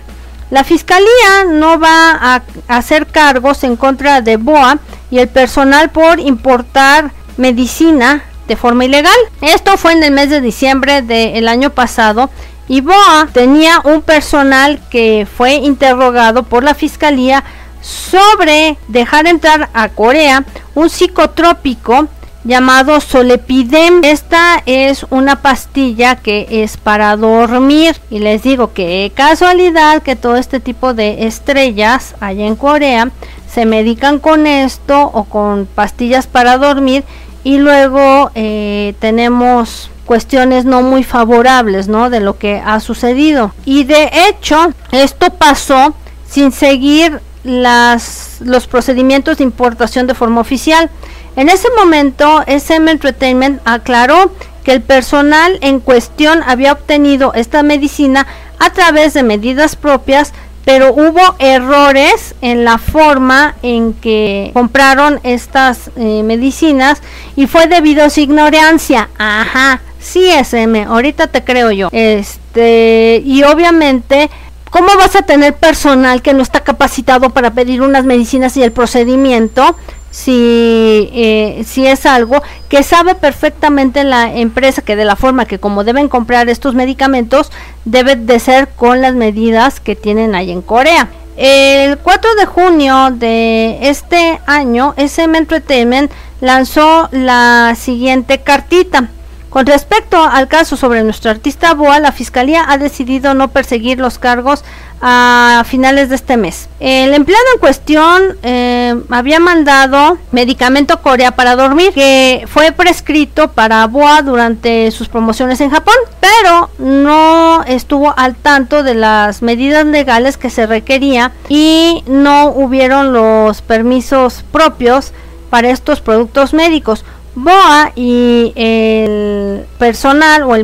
La 0.50 0.64
fiscalía 0.64 1.46
no 1.50 1.80
va 1.80 2.12
a 2.12 2.42
hacer 2.68 3.08
cargos 3.08 3.64
en 3.64 3.76
contra 3.76 4.22
de 4.22 4.38
Boa 4.38 4.78
y 5.10 5.20
el 5.20 5.28
personal 5.28 5.90
por 5.90 6.20
importar 6.20 7.12
medicina 7.38 8.24
de 8.48 8.56
forma 8.56 8.86
ilegal. 8.86 9.18
Esto 9.42 9.78
fue 9.78 9.94
en 9.94 10.04
el 10.04 10.12
mes 10.12 10.30
de 10.30 10.42
diciembre 10.42 11.02
del 11.02 11.48
año 11.48 11.72
pasado 11.72 12.30
y 12.68 12.82
Boa 12.82 13.28
tenía 13.32 13.82
un 13.84 14.02
personal 14.02 14.80
que 14.90 15.28
fue 15.38 15.56
interrogado 15.56 16.44
por 16.44 16.64
la 16.64 16.74
fiscalía 16.74 17.44
sobre 17.82 18.78
dejar 18.88 19.28
entrar 19.28 19.70
a 19.74 19.90
Corea 19.90 20.46
un 20.74 20.90
psicotrópico 20.90 22.08
llamado 22.46 23.00
Solepidem. 23.00 24.04
Esta 24.04 24.62
es 24.66 25.06
una 25.10 25.42
pastilla 25.42 26.16
que 26.16 26.48
es 26.50 26.78
para 26.78 27.16
dormir 27.18 27.96
y 28.10 28.20
les 28.20 28.44
digo 28.44 28.74
que 28.74 29.12
casualidad 29.14 30.02
que 30.02 30.16
todo 30.16 30.38
este 30.38 30.60
tipo 30.60 30.94
de 30.94 31.26
estrellas 31.28 32.16
allá 32.20 32.46
en 32.46 32.56
Corea 32.56 33.12
se 33.48 33.66
medican 33.66 34.20
con 34.20 34.48
esto 34.48 35.02
o 35.14 35.26
con 35.26 35.68
pastillas 35.68 36.28
para 36.28 36.58
dormir 36.58 37.04
y 37.44 37.58
luego 37.58 38.32
eh, 38.36 38.96
tenemos 39.00 39.90
cuestiones 40.06 40.66
no 40.66 40.82
muy 40.82 41.04
favorables, 41.04 41.88
¿no? 41.88 42.10
De 42.10 42.20
lo 42.20 42.38
que 42.38 42.62
ha 42.64 42.80
sucedido. 42.80 43.54
Y 43.66 43.84
de 43.84 44.10
hecho, 44.28 44.74
esto 44.92 45.32
pasó 45.32 45.96
sin 46.30 46.52
seguir 46.52 47.20
las, 47.44 48.38
los 48.42 48.68
procedimientos 48.68 49.38
de 49.38 49.44
importación 49.44 50.08
de 50.08 50.16
forma 50.16 50.42
oficial. 50.42 50.90
En 51.36 51.50
ese 51.50 51.68
momento, 51.78 52.44
SM 52.48 52.90
Entertainment 52.90 53.62
aclaró 53.66 54.32
que 54.64 54.72
el 54.72 54.82
personal 54.82 55.58
en 55.62 55.80
cuestión 55.80 56.42
había 56.46 56.72
obtenido 56.72 57.34
esta 57.34 57.64
medicina 57.64 58.28
a 58.60 58.70
través 58.72 59.14
de 59.14 59.24
medidas 59.24 59.76
propias 59.76 60.34
pero 60.66 60.94
hubo 60.94 61.36
errores 61.40 62.36
en 62.42 62.64
la 62.64 62.78
forma 62.78 63.56
en 63.64 63.94
que 63.94 64.52
compraron 64.54 65.20
estas 65.24 65.92
eh, 65.96 66.24
medicinas 66.24 67.02
y 67.36 67.48
fue 67.48 67.68
debido 67.68 68.06
a 68.06 68.10
su 68.10 68.22
ignorancia. 68.22 69.10
Ajá, 69.18 69.82
sí 70.04 70.30
SM, 70.30 70.84
ahorita 70.84 71.28
te 71.28 71.44
creo 71.44 71.72
yo. 71.72 71.90
Este, 71.92 73.22
y 73.26 73.44
obviamente 73.44 74.30
¿Cómo 74.74 74.88
vas 74.98 75.16
a 75.16 75.22
tener 75.22 75.54
personal 75.54 76.24
que 76.24 76.34
no 76.34 76.42
está 76.42 76.62
capacitado 76.62 77.30
para 77.30 77.52
pedir 77.52 77.84
unas 77.84 78.06
medicinas 78.06 78.58
y 78.58 78.64
el 78.64 78.72
procedimiento 78.72 79.76
si, 80.10 81.12
eh, 81.14 81.64
si 81.64 81.86
es 81.86 82.08
algo 82.08 82.42
que 82.70 82.82
sabe 82.82 83.14
perfectamente 83.14 84.04
la 84.04 84.34
empresa 84.34 84.82
que 84.82 84.96
de 84.96 85.06
la 85.06 85.16
forma 85.16 85.46
que 85.46 85.60
como 85.60 85.84
deben 85.84 86.10
comprar 86.10 86.50
estos 86.50 86.74
medicamentos 86.74 87.52
debe 87.86 88.16
de 88.16 88.40
ser 88.40 88.68
con 88.70 89.00
las 89.00 89.14
medidas 89.14 89.80
que 89.80 89.96
tienen 89.96 90.34
ahí 90.34 90.52
en 90.52 90.64
Corea. 90.64 91.08
El 91.38 92.00
4 92.00 92.34
de 92.34 92.46
junio 92.48 93.10
de 93.12 93.78
este 93.82 94.40
año, 94.48 94.96
SM 94.98 95.38
Entertainment 95.38 96.12
lanzó 96.42 97.10
la 97.12 97.76
siguiente 97.80 98.40
cartita. 98.42 99.08
Con 99.54 99.68
respecto 99.68 100.18
al 100.18 100.48
caso 100.48 100.76
sobre 100.76 101.04
nuestro 101.04 101.30
artista 101.30 101.76
Boa, 101.76 102.00
la 102.00 102.12
fiscalía 102.12 102.66
ha 102.68 102.80
decidido 102.80 103.36
no 103.36 103.50
perseguir 103.50 104.00
los 104.00 104.18
cargos 104.18 104.64
a 105.00 105.62
finales 105.68 106.10
de 106.10 106.16
este 106.16 106.38
mes. 106.38 106.70
El 106.80 107.14
empleado 107.14 107.44
en 107.54 107.60
cuestión 107.60 108.24
eh, 108.42 108.96
había 109.12 109.40
mandado 109.40 110.18
medicamento 110.32 111.04
Corea 111.04 111.36
para 111.36 111.56
dormir 111.56 111.94
que 111.94 112.46
fue 112.48 112.72
prescrito 112.72 113.52
para 113.52 113.86
Boa 113.86 114.24
durante 114.24 114.90
sus 114.90 115.08
promociones 115.08 115.62
en 115.62 115.70
Japón, 115.70 115.98
pero 116.20 116.72
no 116.80 117.64
estuvo 117.66 118.12
al 118.18 118.34
tanto 118.34 118.82
de 118.82 118.96
las 118.96 119.44
medidas 119.44 119.86
legales 119.86 120.38
que 120.38 120.50
se 120.50 120.66
requería 120.66 121.32
y 121.48 122.04
no 122.08 122.48
hubieron 122.48 123.14
los 123.14 123.62
permisos 123.62 124.44
propios 124.52 125.14
para 125.52 125.70
estos 125.70 126.02
productos 126.02 126.56
médicos. 126.56 127.06
Boa 127.36 127.92
y 127.96 128.54
el 128.56 129.66
personal 129.80 130.44
o 130.44 130.56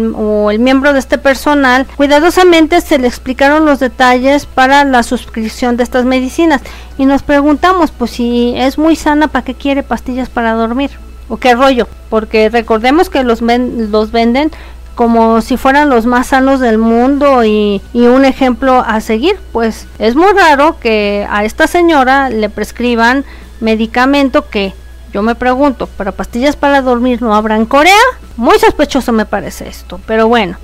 el, 0.52 0.60
miembro 0.60 0.94
de 0.94 1.00
este 1.00 1.18
personal 1.18 1.88
cuidadosamente 1.96 2.82
se 2.82 3.00
le 3.00 3.08
explicaron 3.08 3.66
los 3.66 3.80
detalles 3.80 4.46
para 4.46 4.84
la 4.84 5.04
suscripción 5.04 5.78
de 5.78 5.84
estas 5.84 6.06
medicinas. 6.06 6.62
Y 6.98 7.06
nos 7.06 7.24
preguntamos 7.24 7.92
pues 7.92 8.12
si 8.12 8.54
es 8.56 8.78
muy 8.78 8.96
sana 8.96 9.28
para 9.28 9.46
qué 9.46 9.56
quiere 9.56 9.84
pastillas 9.84 10.30
para 10.30 10.54
dormir 10.54 10.92
o 11.28 11.38
qué 11.38 11.56
rollo 11.56 11.88
porque 12.10 12.50
recordemos 12.50 13.10
que 13.10 13.24
los, 13.24 13.42
los 13.42 14.12
venden 14.12 14.52
como 14.96 15.40
si 15.40 15.56
fueran 15.56 15.90
los 15.90 16.06
más 16.06 16.28
sanos 16.28 16.60
del 16.60 16.78
mundo 16.78 17.46
y, 17.46 17.82
un 17.94 18.26
ejemplo 18.26 18.84
a 18.86 19.00
seguir. 19.00 19.40
Pues 19.54 19.88
es 19.98 20.16
muy 20.16 20.34
raro 20.34 20.78
que 20.80 21.26
a 21.30 21.46
esta 21.46 21.68
señora 21.68 22.30
le 22.30 22.50
prescriban 22.50 23.24
medicamento 23.62 24.50
que 24.50 24.74
yo 25.12 25.22
me 25.22 25.36
pregunto, 25.36 25.88
¿para 25.88 26.12
pastillas 26.12 26.56
para 26.56 26.82
dormir 26.82 27.22
no 27.22 27.34
habrá 27.34 27.56
en 27.56 27.66
Corea? 27.66 27.94
Muy 28.38 28.60
sospechoso 28.60 29.12
me 29.12 29.26
parece 29.26 29.68
esto, 29.68 30.00
pero 30.06 30.28
bueno. 30.28 30.58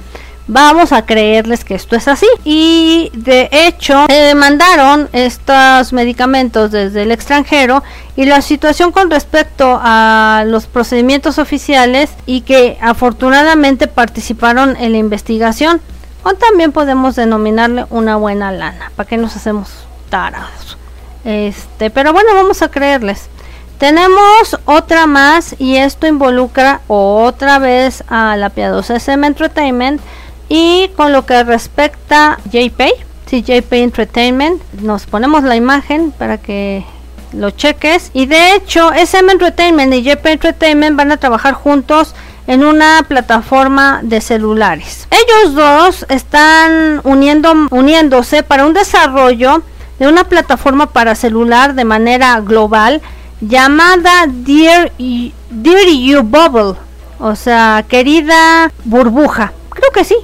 Vamos 0.48 0.92
a 0.92 1.08
creerles 1.08 1.66
que 1.66 1.74
esto 1.74 1.96
es 1.96 2.08
así. 2.08 2.28
Y 2.44 3.12
de 3.16 3.50
hecho, 3.52 4.06
se 4.08 4.14
demandaron 4.14 5.10
estos 5.12 5.92
medicamentos 5.92 6.70
desde 6.72 7.02
el 7.02 7.12
extranjero 7.12 7.82
y 8.16 8.26
la 8.26 8.42
situación 8.42 8.92
con 8.92 9.10
respecto 9.10 9.80
a 9.82 10.44
los 10.46 10.68
procedimientos 10.68 11.40
oficiales 11.40 12.12
y 12.28 12.42
que 12.42 12.78
afortunadamente 12.80 13.88
participaron 13.88 14.78
en 14.78 14.92
la 14.92 15.00
investigación. 15.00 15.82
O 16.22 16.34
también 16.34 16.72
podemos 16.72 17.16
denominarle 17.16 17.86
una 17.90 18.16
buena 18.16 18.52
lana. 18.52 18.92
¿Para 18.96 19.10
qué 19.10 19.18
nos 19.18 19.36
hacemos 19.36 19.70
tarados? 20.10 20.78
Este, 21.24 21.90
pero 21.90 22.14
bueno, 22.14 22.36
vamos 22.36 22.62
a 22.62 22.70
creerles. 22.70 23.30
Tenemos 23.78 24.58
otra 24.66 25.06
más 25.06 25.56
y 25.60 25.76
esto 25.76 26.08
involucra 26.08 26.82
otra 26.88 27.60
vez 27.60 28.04
a 28.08 28.38
la 28.38 28.50
piadosa 28.50 28.96
SM 28.96 29.28
Entertainment 29.28 30.02
y 30.48 30.90
con 30.96 31.12
lo 31.12 31.26
que 31.26 31.44
respecta 31.44 32.34
a 32.34 32.38
JPay, 32.46 32.94
si 33.26 33.42
JPay 33.42 33.84
Entertainment, 33.84 34.62
nos 34.82 35.06
ponemos 35.06 35.44
la 35.44 35.56
imagen 35.58 36.12
para 36.12 36.38
que 36.38 36.86
lo 37.34 37.50
cheques 37.52 38.12
y 38.14 38.28
de 38.28 38.56
hecho 38.56 38.94
SM 38.94 39.30
Entertainment 39.30 39.94
y 39.94 40.04
JPay 40.04 40.34
Entertainment 40.34 40.96
van 40.96 41.12
a 41.12 41.18
trabajar 41.18 41.54
juntos 41.54 42.16
en 42.48 42.64
una 42.64 43.04
plataforma 43.08 44.00
de 44.04 44.22
celulares. 44.22 45.08
Ellos 45.12 45.56
dos 45.56 46.06
están 46.10 47.02
uniéndose 47.04 48.44
para 48.44 48.66
un 48.66 48.74
desarrollo 48.74 49.64
de 50.00 50.08
una 50.08 50.24
plataforma 50.26 50.88
para 50.88 51.16
celular 51.16 51.74
de 51.74 51.86
manera 51.86 52.40
global 52.40 53.02
llamada 53.48 54.26
Dear, 54.28 54.92
Dear 54.98 55.88
You 55.88 56.24
Bubble, 56.24 56.80
o 57.20 57.36
sea, 57.36 57.86
querida 57.88 58.72
burbuja. 58.84 59.54
Creo 59.70 59.92
que 59.92 60.04
sí. 60.04 60.16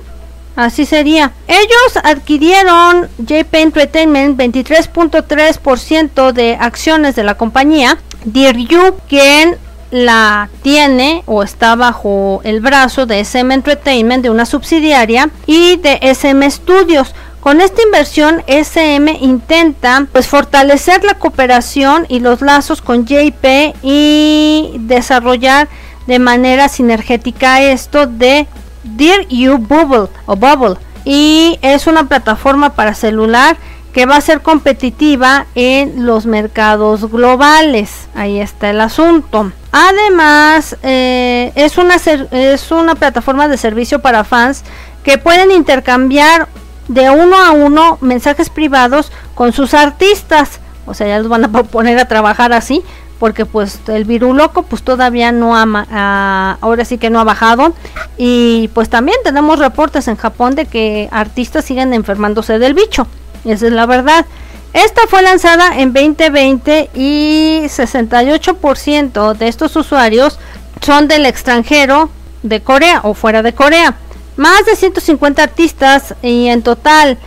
Así 0.55 0.85
sería. 0.85 1.31
Ellos 1.47 1.97
adquirieron 2.03 3.07
JP 3.19 3.53
Entertainment 3.53 4.37
23.3% 4.37 6.33
de 6.33 6.57
acciones 6.59 7.15
de 7.15 7.23
la 7.23 7.35
compañía. 7.35 7.97
Dear 8.25 8.57
You, 8.57 8.95
quien 9.07 9.57
la 9.91 10.49
tiene 10.61 11.23
o 11.25 11.43
está 11.43 11.75
bajo 11.75 12.41
el 12.43 12.61
brazo 12.61 13.05
de 13.05 13.19
SM 13.21 13.53
Entertainment, 13.53 14.23
de 14.23 14.29
una 14.29 14.45
subsidiaria, 14.45 15.29
y 15.45 15.77
de 15.77 15.99
SM 16.01 16.49
Studios. 16.49 17.13
Con 17.41 17.59
esta 17.59 17.81
inversión, 17.81 18.43
SM 18.45 19.17
intenta 19.19 20.05
pues 20.11 20.27
fortalecer 20.27 21.03
la 21.03 21.15
cooperación 21.15 22.05
y 22.07 22.19
los 22.19 22.41
lazos 22.41 22.83
con 22.83 23.07
JP 23.07 23.75
y 23.81 24.75
desarrollar 24.81 25.67
de 26.05 26.19
manera 26.19 26.69
sinergética 26.69 27.59
esto 27.59 28.05
de 28.05 28.45
Dear 28.83 29.27
You 29.27 29.57
Bubble 29.57 30.07
o 30.27 30.35
Bubble 30.35 30.75
y 31.03 31.57
es 31.63 31.87
una 31.87 32.07
plataforma 32.07 32.75
para 32.75 32.93
celular 32.93 33.57
que 33.91 34.05
va 34.05 34.17
a 34.17 34.21
ser 34.21 34.41
competitiva 34.41 35.47
en 35.55 36.05
los 36.05 36.27
mercados 36.27 37.09
globales. 37.11 38.07
Ahí 38.13 38.39
está 38.39 38.69
el 38.69 38.79
asunto. 38.81 39.51
Además, 39.71 40.77
eh, 40.83 41.51
es, 41.55 41.79
una 41.79 41.95
es 41.95 42.71
una 42.71 42.93
plataforma 42.93 43.47
de 43.47 43.57
servicio 43.57 43.99
para 43.99 44.23
fans 44.23 44.63
que 45.03 45.17
pueden 45.17 45.49
intercambiar 45.49 46.47
de 46.93 47.09
uno 47.09 47.37
a 47.37 47.51
uno 47.51 47.97
mensajes 48.01 48.49
privados 48.49 49.11
con 49.33 49.53
sus 49.53 49.73
artistas. 49.73 50.59
O 50.85 50.93
sea, 50.93 51.07
ya 51.07 51.19
los 51.19 51.29
van 51.29 51.45
a 51.45 51.49
poner 51.63 51.97
a 51.99 52.07
trabajar 52.07 52.53
así 52.53 52.83
porque 53.19 53.45
pues 53.45 53.79
el 53.87 54.03
virus 54.05 54.35
loco 54.35 54.63
pues 54.63 54.81
todavía 54.81 55.31
no 55.31 55.55
ha 55.55 56.57
ahora 56.59 56.85
sí 56.85 56.97
que 56.97 57.09
no 57.11 57.19
ha 57.19 57.23
bajado. 57.23 57.73
Y 58.17 58.69
pues 58.73 58.89
también 58.89 59.17
tenemos 59.23 59.59
reportes 59.59 60.07
en 60.07 60.15
Japón 60.15 60.55
de 60.55 60.65
que 60.65 61.07
artistas 61.11 61.63
siguen 61.65 61.93
enfermándose 61.93 62.59
del 62.59 62.73
bicho. 62.73 63.07
Esa 63.45 63.67
es 63.67 63.73
la 63.73 63.85
verdad. 63.85 64.25
Esta 64.73 65.01
fue 65.07 65.21
lanzada 65.21 65.79
en 65.79 65.93
2020 65.93 66.89
y 66.95 67.61
68% 67.65 69.37
de 69.37 69.47
estos 69.47 69.75
usuarios 69.75 70.39
son 70.81 71.07
del 71.07 71.25
extranjero 71.25 72.09
de 72.41 72.61
Corea 72.61 73.01
o 73.03 73.13
fuera 73.13 73.43
de 73.43 73.53
Corea 73.53 73.95
más 74.37 74.65
de 74.65 74.75
150 74.75 75.43
artistas 75.43 76.15
y 76.21 76.47
en 76.47 76.61
total 76.61 77.17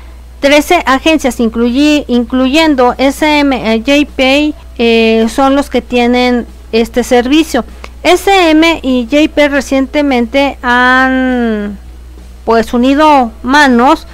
13 0.41 0.83
agencias 0.87 1.41
incluyendo 1.41 2.95
SMJP 2.99 4.55
eh, 4.79 5.27
son 5.29 5.57
los 5.57 5.71
que 5.71 5.81
tienen 5.81 6.47
este 6.73 7.05
servicio. 7.05 7.65
SM 8.03 8.81
y 8.83 9.07
JP 9.07 9.51
recientemente 9.51 10.59
han 10.61 11.79
pues 12.45 12.75
unido 12.75 13.33
manos 13.43 14.07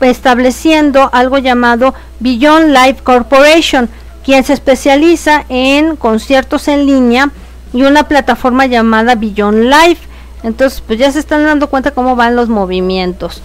estableciendo 0.00 1.10
algo 1.12 1.38
llamado 1.38 1.94
Beyond 2.20 2.68
Live 2.68 2.98
Corporation, 3.02 3.88
quien 4.24 4.44
se 4.44 4.52
especializa 4.52 5.44
en 5.48 5.96
conciertos 5.96 6.68
en 6.68 6.86
línea 6.86 7.30
y 7.72 7.82
una 7.82 8.06
plataforma 8.06 8.66
llamada 8.66 9.14
Beyond 9.14 9.64
Live. 9.64 9.98
Entonces, 10.44 10.82
pues 10.86 10.98
ya 10.98 11.10
se 11.10 11.18
están 11.18 11.42
dando 11.42 11.68
cuenta 11.68 11.90
cómo 11.90 12.14
van 12.14 12.36
los 12.36 12.48
movimientos. 12.48 13.42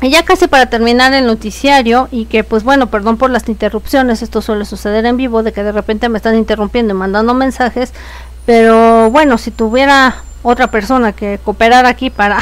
Y 0.00 0.10
ya 0.10 0.24
casi 0.24 0.46
para 0.46 0.66
terminar 0.66 1.12
el 1.12 1.26
noticiario 1.26 2.08
y 2.10 2.24
que 2.24 2.44
pues 2.44 2.62
bueno, 2.62 2.86
perdón 2.86 3.18
por 3.18 3.30
las 3.30 3.48
interrupciones, 3.48 4.22
esto 4.22 4.40
suele 4.40 4.64
suceder 4.64 5.04
en 5.06 5.16
vivo, 5.16 5.42
de 5.42 5.52
que 5.52 5.62
de 5.62 5.72
repente 5.72 6.08
me 6.08 6.18
están 6.18 6.36
interrumpiendo 6.36 6.94
y 6.94 6.96
mandando 6.96 7.34
mensajes, 7.34 7.92
pero 8.46 9.10
bueno, 9.10 9.38
si 9.38 9.50
tuviera 9.50 10.22
otra 10.42 10.70
persona 10.70 11.12
que 11.12 11.40
cooperara 11.44 11.88
aquí 11.88 12.10
para 12.10 12.38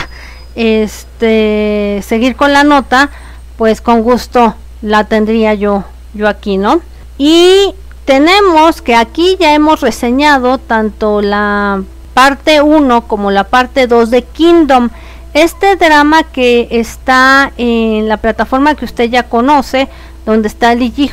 este 0.55 2.03
seguir 2.07 2.37
con 2.37 2.53
la 2.53 2.63
nota, 2.63 3.11
pues 3.57 3.81
con 3.81 4.03
gusto 4.03 4.55
la 4.83 5.05
tendría 5.05 5.55
yo 5.55 5.85
yo 6.13 6.29
aquí, 6.29 6.59
¿no? 6.59 6.83
Y 7.17 7.75
tenemos 8.05 8.83
que 8.83 8.95
aquí 8.95 9.37
ya 9.41 9.55
hemos 9.55 9.81
reseñado 9.81 10.59
tanto 10.59 11.23
la 11.23 11.83
parte 12.17 12.63
1 12.63 13.07
como 13.09 13.31
la 13.31 13.45
parte 13.45 13.87
2 13.87 14.11
de 14.11 14.23
Kingdom. 14.23 14.89
Este 15.35 15.77
drama 15.77 16.23
que 16.23 16.67
está 16.71 17.53
en 17.59 18.09
la 18.09 18.17
plataforma 18.17 18.75
que 18.75 18.87
usted 18.87 19.11
ya 19.11 19.25
conoce, 19.25 19.87
donde 20.25 20.49
está 20.49 20.75
Lee 20.75 20.95
Ji 20.97 21.11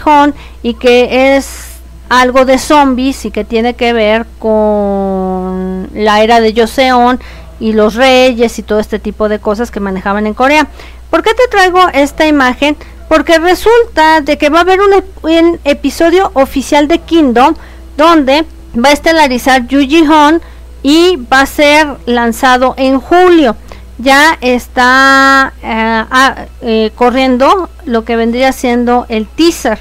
y 0.61 0.75
que 0.75 1.35
es 1.35 1.73
algo 2.07 2.45
de 2.45 2.57
zombies 2.57 3.25
y 3.25 3.31
que 3.31 3.43
tiene 3.43 3.73
que 3.73 3.91
ver 3.91 4.25
con 4.39 5.89
la 5.93 6.23
era 6.23 6.39
de 6.39 6.53
Joseon 6.55 7.19
y 7.59 7.73
los 7.73 7.95
reyes 7.95 8.57
y 8.57 8.63
todo 8.63 8.79
este 8.79 8.97
tipo 8.97 9.27
de 9.27 9.39
cosas 9.39 9.71
que 9.71 9.81
manejaban 9.81 10.25
en 10.25 10.33
Corea. 10.33 10.69
¿Por 11.09 11.21
qué 11.21 11.31
te 11.33 11.49
traigo 11.51 11.81
esta 11.93 12.25
imagen? 12.27 12.77
Porque 13.09 13.39
resulta 13.39 14.21
de 14.21 14.37
que 14.37 14.47
va 14.47 14.59
a 14.59 14.61
haber 14.61 14.79
un, 14.79 15.59
episodio 15.65 16.31
oficial 16.33 16.87
de 16.87 16.99
Kingdom 16.99 17.55
donde 17.97 18.45
va 18.73 18.87
a 18.87 18.93
estelarizar 18.93 19.67
Yu 19.67 19.81
Ji 19.81 20.05
Hoon 20.07 20.41
y 20.84 21.17
va 21.31 21.41
a 21.41 21.45
ser 21.45 21.88
lanzado 22.05 22.75
en 22.77 22.99
julio 22.99 23.55
ya 23.97 24.38
está 24.41 25.53
eh, 25.63 26.05
ah, 26.11 26.45
eh, 26.61 26.91
corriendo 26.95 27.69
lo 27.86 28.03
que 28.05 28.15
vendría 28.15 28.51
siendo 28.51 29.05
el 29.09 29.27
teaser 29.27 29.79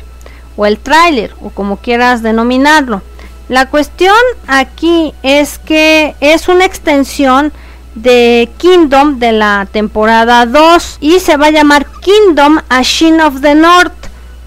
o 0.57 0.67
el 0.67 0.79
tráiler 0.79 1.35
o 1.43 1.51
como 1.51 1.79
quieras 1.79 2.23
denominarlo. 2.23 3.03
La 3.49 3.69
cuestión 3.69 4.15
aquí 4.47 5.13
es 5.23 5.59
que 5.59 6.15
es 6.21 6.49
una 6.49 6.65
extensión 6.65 7.53
de 7.95 8.49
Kingdom 8.59 9.19
de 9.19 9.33
la 9.33 9.67
temporada 9.71 10.47
2 10.47 10.99
y 11.01 11.21
se 11.21 11.37
va 11.37 11.47
a 11.47 11.51
llamar 11.51 11.87
Kingdom 12.01 12.61
Ashin 12.69 13.21
of 13.21 13.41
the 13.41 13.55
North 13.55 13.93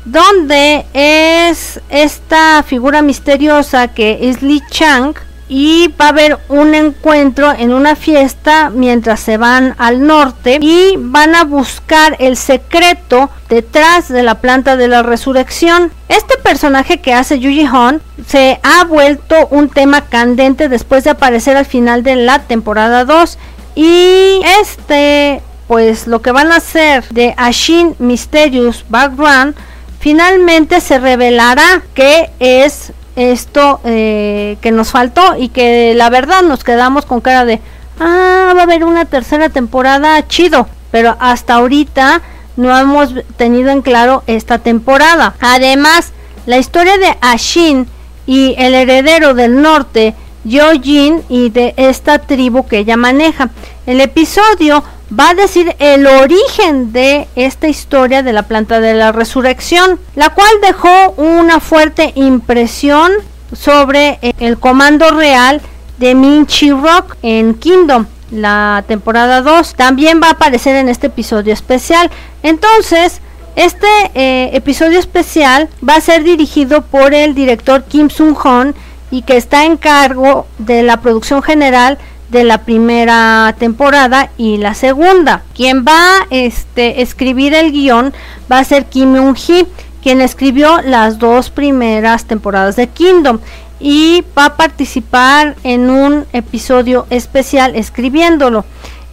donde 0.06 0.86
es 0.94 1.80
esta 1.90 2.64
figura 2.64 3.02
misteriosa 3.02 3.88
que 3.90 4.30
es 4.30 4.42
Li 4.42 4.62
Chang 4.70 5.16
y 5.48 5.94
va 6.00 6.06
a 6.06 6.10
haber 6.10 6.40
un 6.50 6.74
encuentro 6.74 7.52
en 7.52 7.72
una 7.72 7.96
fiesta 7.96 8.72
mientras 8.74 9.20
se 9.20 9.38
van 9.38 9.76
al 9.78 10.06
norte 10.06 10.58
y 10.62 10.96
van 10.98 11.36
a 11.36 11.44
buscar 11.44 12.16
el 12.20 12.36
secreto 12.36 13.30
detrás 13.50 14.08
de 14.08 14.24
la 14.24 14.36
planta 14.42 14.76
de 14.76 14.88
la 14.88 15.04
resurrección. 15.04 15.92
Este 16.10 16.38
personaje 16.38 17.00
que 17.00 17.14
hace 17.14 17.40
Yuji 17.40 17.68
Hon 17.68 18.02
se 18.28 18.60
ha 18.64 18.84
vuelto 18.86 19.48
un 19.52 19.70
tema 19.70 20.02
candente 20.02 20.70
después 20.70 21.04
de 21.04 21.12
aparecer 21.12 21.58
al 21.58 21.66
final 21.66 22.04
de 22.04 22.16
la 22.16 22.40
temporada 22.40 23.06
2 23.06 23.38
y 23.76 24.42
este 24.62 25.42
pues 25.68 26.06
lo 26.08 26.22
que 26.22 26.32
van 26.32 26.52
a 26.52 26.58
hacer 26.58 27.08
de 27.10 27.34
Ashin 27.38 27.96
Mysterious 27.98 28.86
Background 28.88 29.56
finalmente 30.00 30.82
se 30.82 31.00
revelará 31.00 31.82
que 31.96 32.30
es 32.40 32.94
esto 33.16 33.80
eh, 33.84 34.58
que 34.62 34.72
nos 34.72 34.92
faltó 34.92 35.36
y 35.38 35.50
que 35.50 35.94
la 35.96 36.10
verdad 36.10 36.42
nos 36.44 36.64
quedamos 36.64 37.06
con 37.06 37.22
cara 37.22 37.46
de, 37.46 37.62
ah, 38.00 38.54
va 38.56 38.62
a 38.62 38.64
haber 38.64 38.84
una 38.84 39.06
tercera 39.06 39.50
temporada 39.50 40.28
chido, 40.28 40.68
pero 40.92 41.16
hasta 41.20 41.56
ahorita 41.56 42.22
no 42.58 42.78
hemos 42.78 43.14
tenido 43.38 43.70
en 43.70 43.82
claro 43.82 44.24
esta 44.28 44.60
temporada. 44.60 45.36
Además, 45.40 46.12
la 46.46 46.58
historia 46.58 46.98
de 46.98 47.18
Ashin 47.22 47.88
y 48.26 48.56
el 48.58 48.74
heredero 48.74 49.34
del 49.34 49.62
norte, 49.62 50.14
Yojin, 50.44 51.24
y 51.28 51.50
de 51.50 51.74
esta 51.78 52.20
tribu 52.20 52.68
que 52.68 52.80
ella 52.80 52.98
maneja. 52.98 53.50
El 53.86 54.02
episodio 54.02 54.84
va 55.12 55.30
a 55.30 55.34
decir 55.36 55.76
el 55.80 56.08
origen 56.08 56.92
de 56.92 57.28
esta 57.36 57.68
historia 57.68 58.24
de 58.24 58.34
la 58.34 58.44
planta 58.44 58.80
de 58.80 58.94
la 58.94 59.12
resurrección, 59.12 60.00
la 60.16 60.30
cual 60.30 60.50
dejó 60.62 61.12
una 61.18 61.60
fuerte 61.60 62.12
impresión 62.16 63.12
sobre 63.54 64.20
el 64.40 64.58
comando 64.58 65.12
real 65.12 65.62
de 65.98 66.16
Minchi 66.16 66.72
Rock 66.72 67.16
en 67.22 67.54
Kingdom, 67.54 68.06
la 68.32 68.84
temporada 68.88 69.42
2. 69.42 69.76
También 69.76 70.20
va 70.22 70.28
a 70.28 70.32
aparecer 70.32 70.76
en 70.76 70.90
este 70.90 71.08
episodio 71.08 71.54
especial. 71.54 72.10
Entonces, 72.44 73.22
este 73.56 73.88
eh, 74.16 74.50
episodio 74.54 75.00
especial 75.00 75.70
va 75.88 75.96
a 75.96 76.02
ser 76.02 76.24
dirigido 76.24 76.82
por 76.82 77.14
el 77.14 77.36
director 77.36 77.84
Kim 77.86 78.10
Sung-hon 78.10 78.76
y 79.12 79.22
que 79.22 79.38
está 79.38 79.66
en 79.66 79.78
cargo 79.78 80.48
de 80.58 80.84
la 80.84 80.98
producción 80.98 81.42
general 81.42 81.98
de 82.30 82.44
la 82.44 82.60
primera 82.60 83.56
temporada 83.58 84.30
y 84.38 84.58
la 84.58 84.74
segunda. 84.74 85.44
Quien 85.56 85.86
va 85.86 86.20
a 86.20 86.28
este, 86.30 87.02
escribir 87.02 87.54
el 87.54 87.72
guion 87.72 88.14
va 88.52 88.60
a 88.60 88.64
ser 88.64 88.86
Kim 88.86 89.16
Eun-hee, 89.16 89.68
quien 90.02 90.22
escribió 90.22 90.82
las 90.82 91.20
dos 91.20 91.50
primeras 91.50 92.26
temporadas 92.26 92.76
de 92.76 92.88
Kingdom 92.88 93.40
y 93.80 94.24
va 94.38 94.46
a 94.46 94.58
participar 94.58 95.56
en 95.64 95.90
un 95.90 96.26
episodio 96.34 97.08
especial 97.10 97.76
escribiéndolo. 97.76 98.66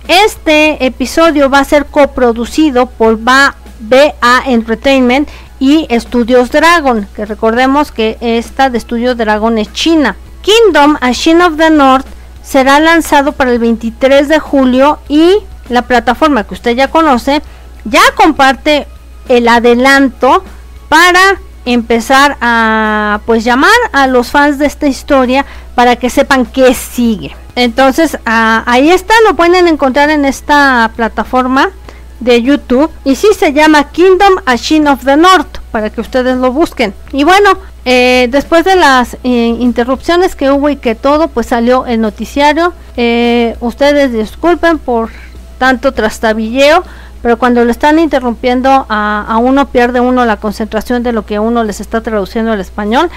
Este 0.09 0.85
episodio 0.85 1.49
va 1.49 1.61
a 1.61 1.65
ser 1.65 1.87
coproducido 1.87 2.87
por 2.87 3.19
BA, 3.19 3.55
Entertainment 4.47 5.29
y 5.59 5.87
Studios 5.99 6.51
Dragon, 6.51 7.07
que 7.15 7.25
recordemos 7.25 7.93
que 7.93 8.19
esta 8.21 8.69
de 8.69 8.81
Studios 8.81 9.17
Dragon 9.17 9.59
es 9.59 9.73
China. 9.73 10.17
Kingdom, 10.43 10.97
A 11.01 11.13
Shin 11.13 11.41
of 11.41 11.57
the 11.57 11.71
North 11.71 12.07
será 12.43 12.81
lanzado 12.81 13.33
para 13.33 13.53
el 13.53 13.59
23 13.59 14.29
de 14.29 14.39
julio 14.39 14.99
y 15.09 15.37
la 15.69 15.83
plataforma 15.83 16.45
que 16.45 16.55
usted 16.55 16.75
ya 16.77 16.89
conoce 16.89 17.43
ya 17.85 18.03
comparte 18.15 18.87
el 19.29 19.49
adelanto 19.49 20.45
para 20.89 21.41
empezar 21.65 22.37
a 22.41 23.21
pues 23.25 23.45
llamar 23.45 23.71
a 23.93 24.07
los 24.07 24.31
fans 24.31 24.59
de 24.59 24.67
esta 24.67 24.87
historia 24.87 25.47
para 25.75 25.97
que 25.97 26.11
sepan 26.11 26.45
qué 26.45 26.75
sigue. 26.75 27.37
Entonces 27.55 28.19
ah, 28.27 28.63
ahí 28.67 28.91
está, 28.91 29.15
lo 29.29 29.37
pueden 29.37 29.69
encontrar 29.69 30.11
en 30.11 30.25
esta 30.25 30.91
plataforma 30.97 31.71
de 32.21 32.43
YouTube 32.43 32.91
y 33.05 33.17
sí 33.17 33.29
se 33.39 33.53
llama 33.53 33.91
Kingdom 33.91 34.35
Ashin 34.47 34.87
of 34.89 35.05
the 35.05 35.17
North 35.17 35.59
para 35.71 35.91
que 35.91 36.01
ustedes 36.01 36.37
lo 36.37 36.53
busquen. 36.53 36.95
Y 37.13 37.25
bueno, 37.25 37.59
eh, 37.85 38.29
después 38.31 38.65
de 38.65 38.77
las 38.77 39.15
eh, 39.25 39.57
interrupciones 39.59 40.37
que 40.37 40.51
hubo 40.51 40.69
y 40.69 40.77
que 40.77 40.95
todo, 40.95 41.29
pues 41.29 41.47
salió 41.47 41.87
el 41.87 42.01
noticiario. 42.01 42.73
Eh, 42.97 43.57
ustedes 43.61 44.13
disculpen 44.13 44.79
por 44.79 45.11
tanto 45.59 45.93
trastabilleo, 45.93 46.85
pero 47.23 47.39
cuando 47.39 47.65
lo 47.65 47.71
están 47.71 47.99
interrumpiendo 47.99 48.87
a, 48.89 49.25
a, 49.29 49.37
uno 49.39 49.69
pierde 49.69 50.01
uno 50.01 50.25
la 50.25 50.37
concentración 50.37 51.03
de 51.03 51.13
lo 51.13 51.27
que 51.27 51.39
uno 51.39 51.65
les 51.65 51.81
está 51.81 52.01
traduciendo 52.01 52.53
al 52.53 52.61
español 52.61 53.11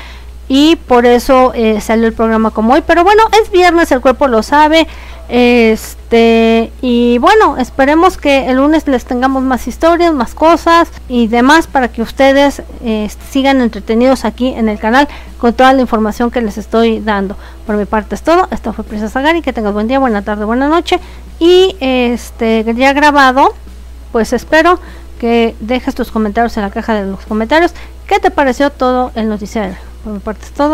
y 0.47 0.75
por 0.75 1.05
eso 1.05 1.53
eh, 1.55 1.81
salió 1.81 2.07
el 2.07 2.13
programa 2.13 2.51
como 2.51 2.73
hoy. 2.73 2.83
Pero 2.85 3.03
bueno, 3.03 3.23
es 3.41 3.51
viernes, 3.51 3.91
el 3.91 4.01
cuerpo 4.01 4.27
lo 4.27 4.43
sabe. 4.43 4.87
Este, 5.27 6.71
y 6.81 7.17
bueno, 7.17 7.57
esperemos 7.57 8.17
que 8.17 8.47
el 8.47 8.57
lunes 8.57 8.87
les 8.87 9.05
tengamos 9.05 9.41
más 9.41 9.67
historias, 9.67 10.13
más 10.13 10.35
cosas 10.35 10.89
y 11.09 11.27
demás 11.27 11.65
para 11.65 11.87
que 11.87 12.03
ustedes 12.03 12.61
eh, 12.83 13.09
sigan 13.31 13.59
entretenidos 13.61 14.23
aquí 14.23 14.49
en 14.49 14.69
el 14.69 14.77
canal 14.77 15.07
con 15.39 15.53
toda 15.53 15.73
la 15.73 15.81
información 15.81 16.29
que 16.29 16.41
les 16.41 16.59
estoy 16.59 16.99
dando. 16.99 17.35
Por 17.65 17.75
mi 17.75 17.85
parte 17.85 18.13
es 18.13 18.21
todo. 18.21 18.47
Esto 18.51 18.71
fue 18.73 18.83
Princesa 18.83 19.13
Sagari. 19.13 19.41
Que 19.41 19.53
tengas 19.53 19.73
buen 19.73 19.87
día, 19.87 19.97
buena 19.97 20.21
tarde, 20.21 20.45
buena 20.45 20.67
noche. 20.67 20.99
Y 21.39 21.75
este, 21.79 22.63
ya 22.75 22.93
grabado, 22.93 23.53
pues 24.11 24.31
espero 24.31 24.79
que 25.19 25.55
dejes 25.59 25.95
tus 25.95 26.11
comentarios 26.11 26.55
en 26.57 26.63
la 26.63 26.69
caja 26.69 26.93
de 26.93 27.09
los 27.09 27.25
comentarios. 27.25 27.73
¿Qué 28.05 28.19
te 28.19 28.29
pareció 28.29 28.69
todo 28.69 29.11
el 29.15 29.27
noticiario? 29.27 29.94
Por 30.05 30.13
mi 30.13 30.19
parte 30.19 30.45
es 30.45 30.51
todo. 30.51 30.73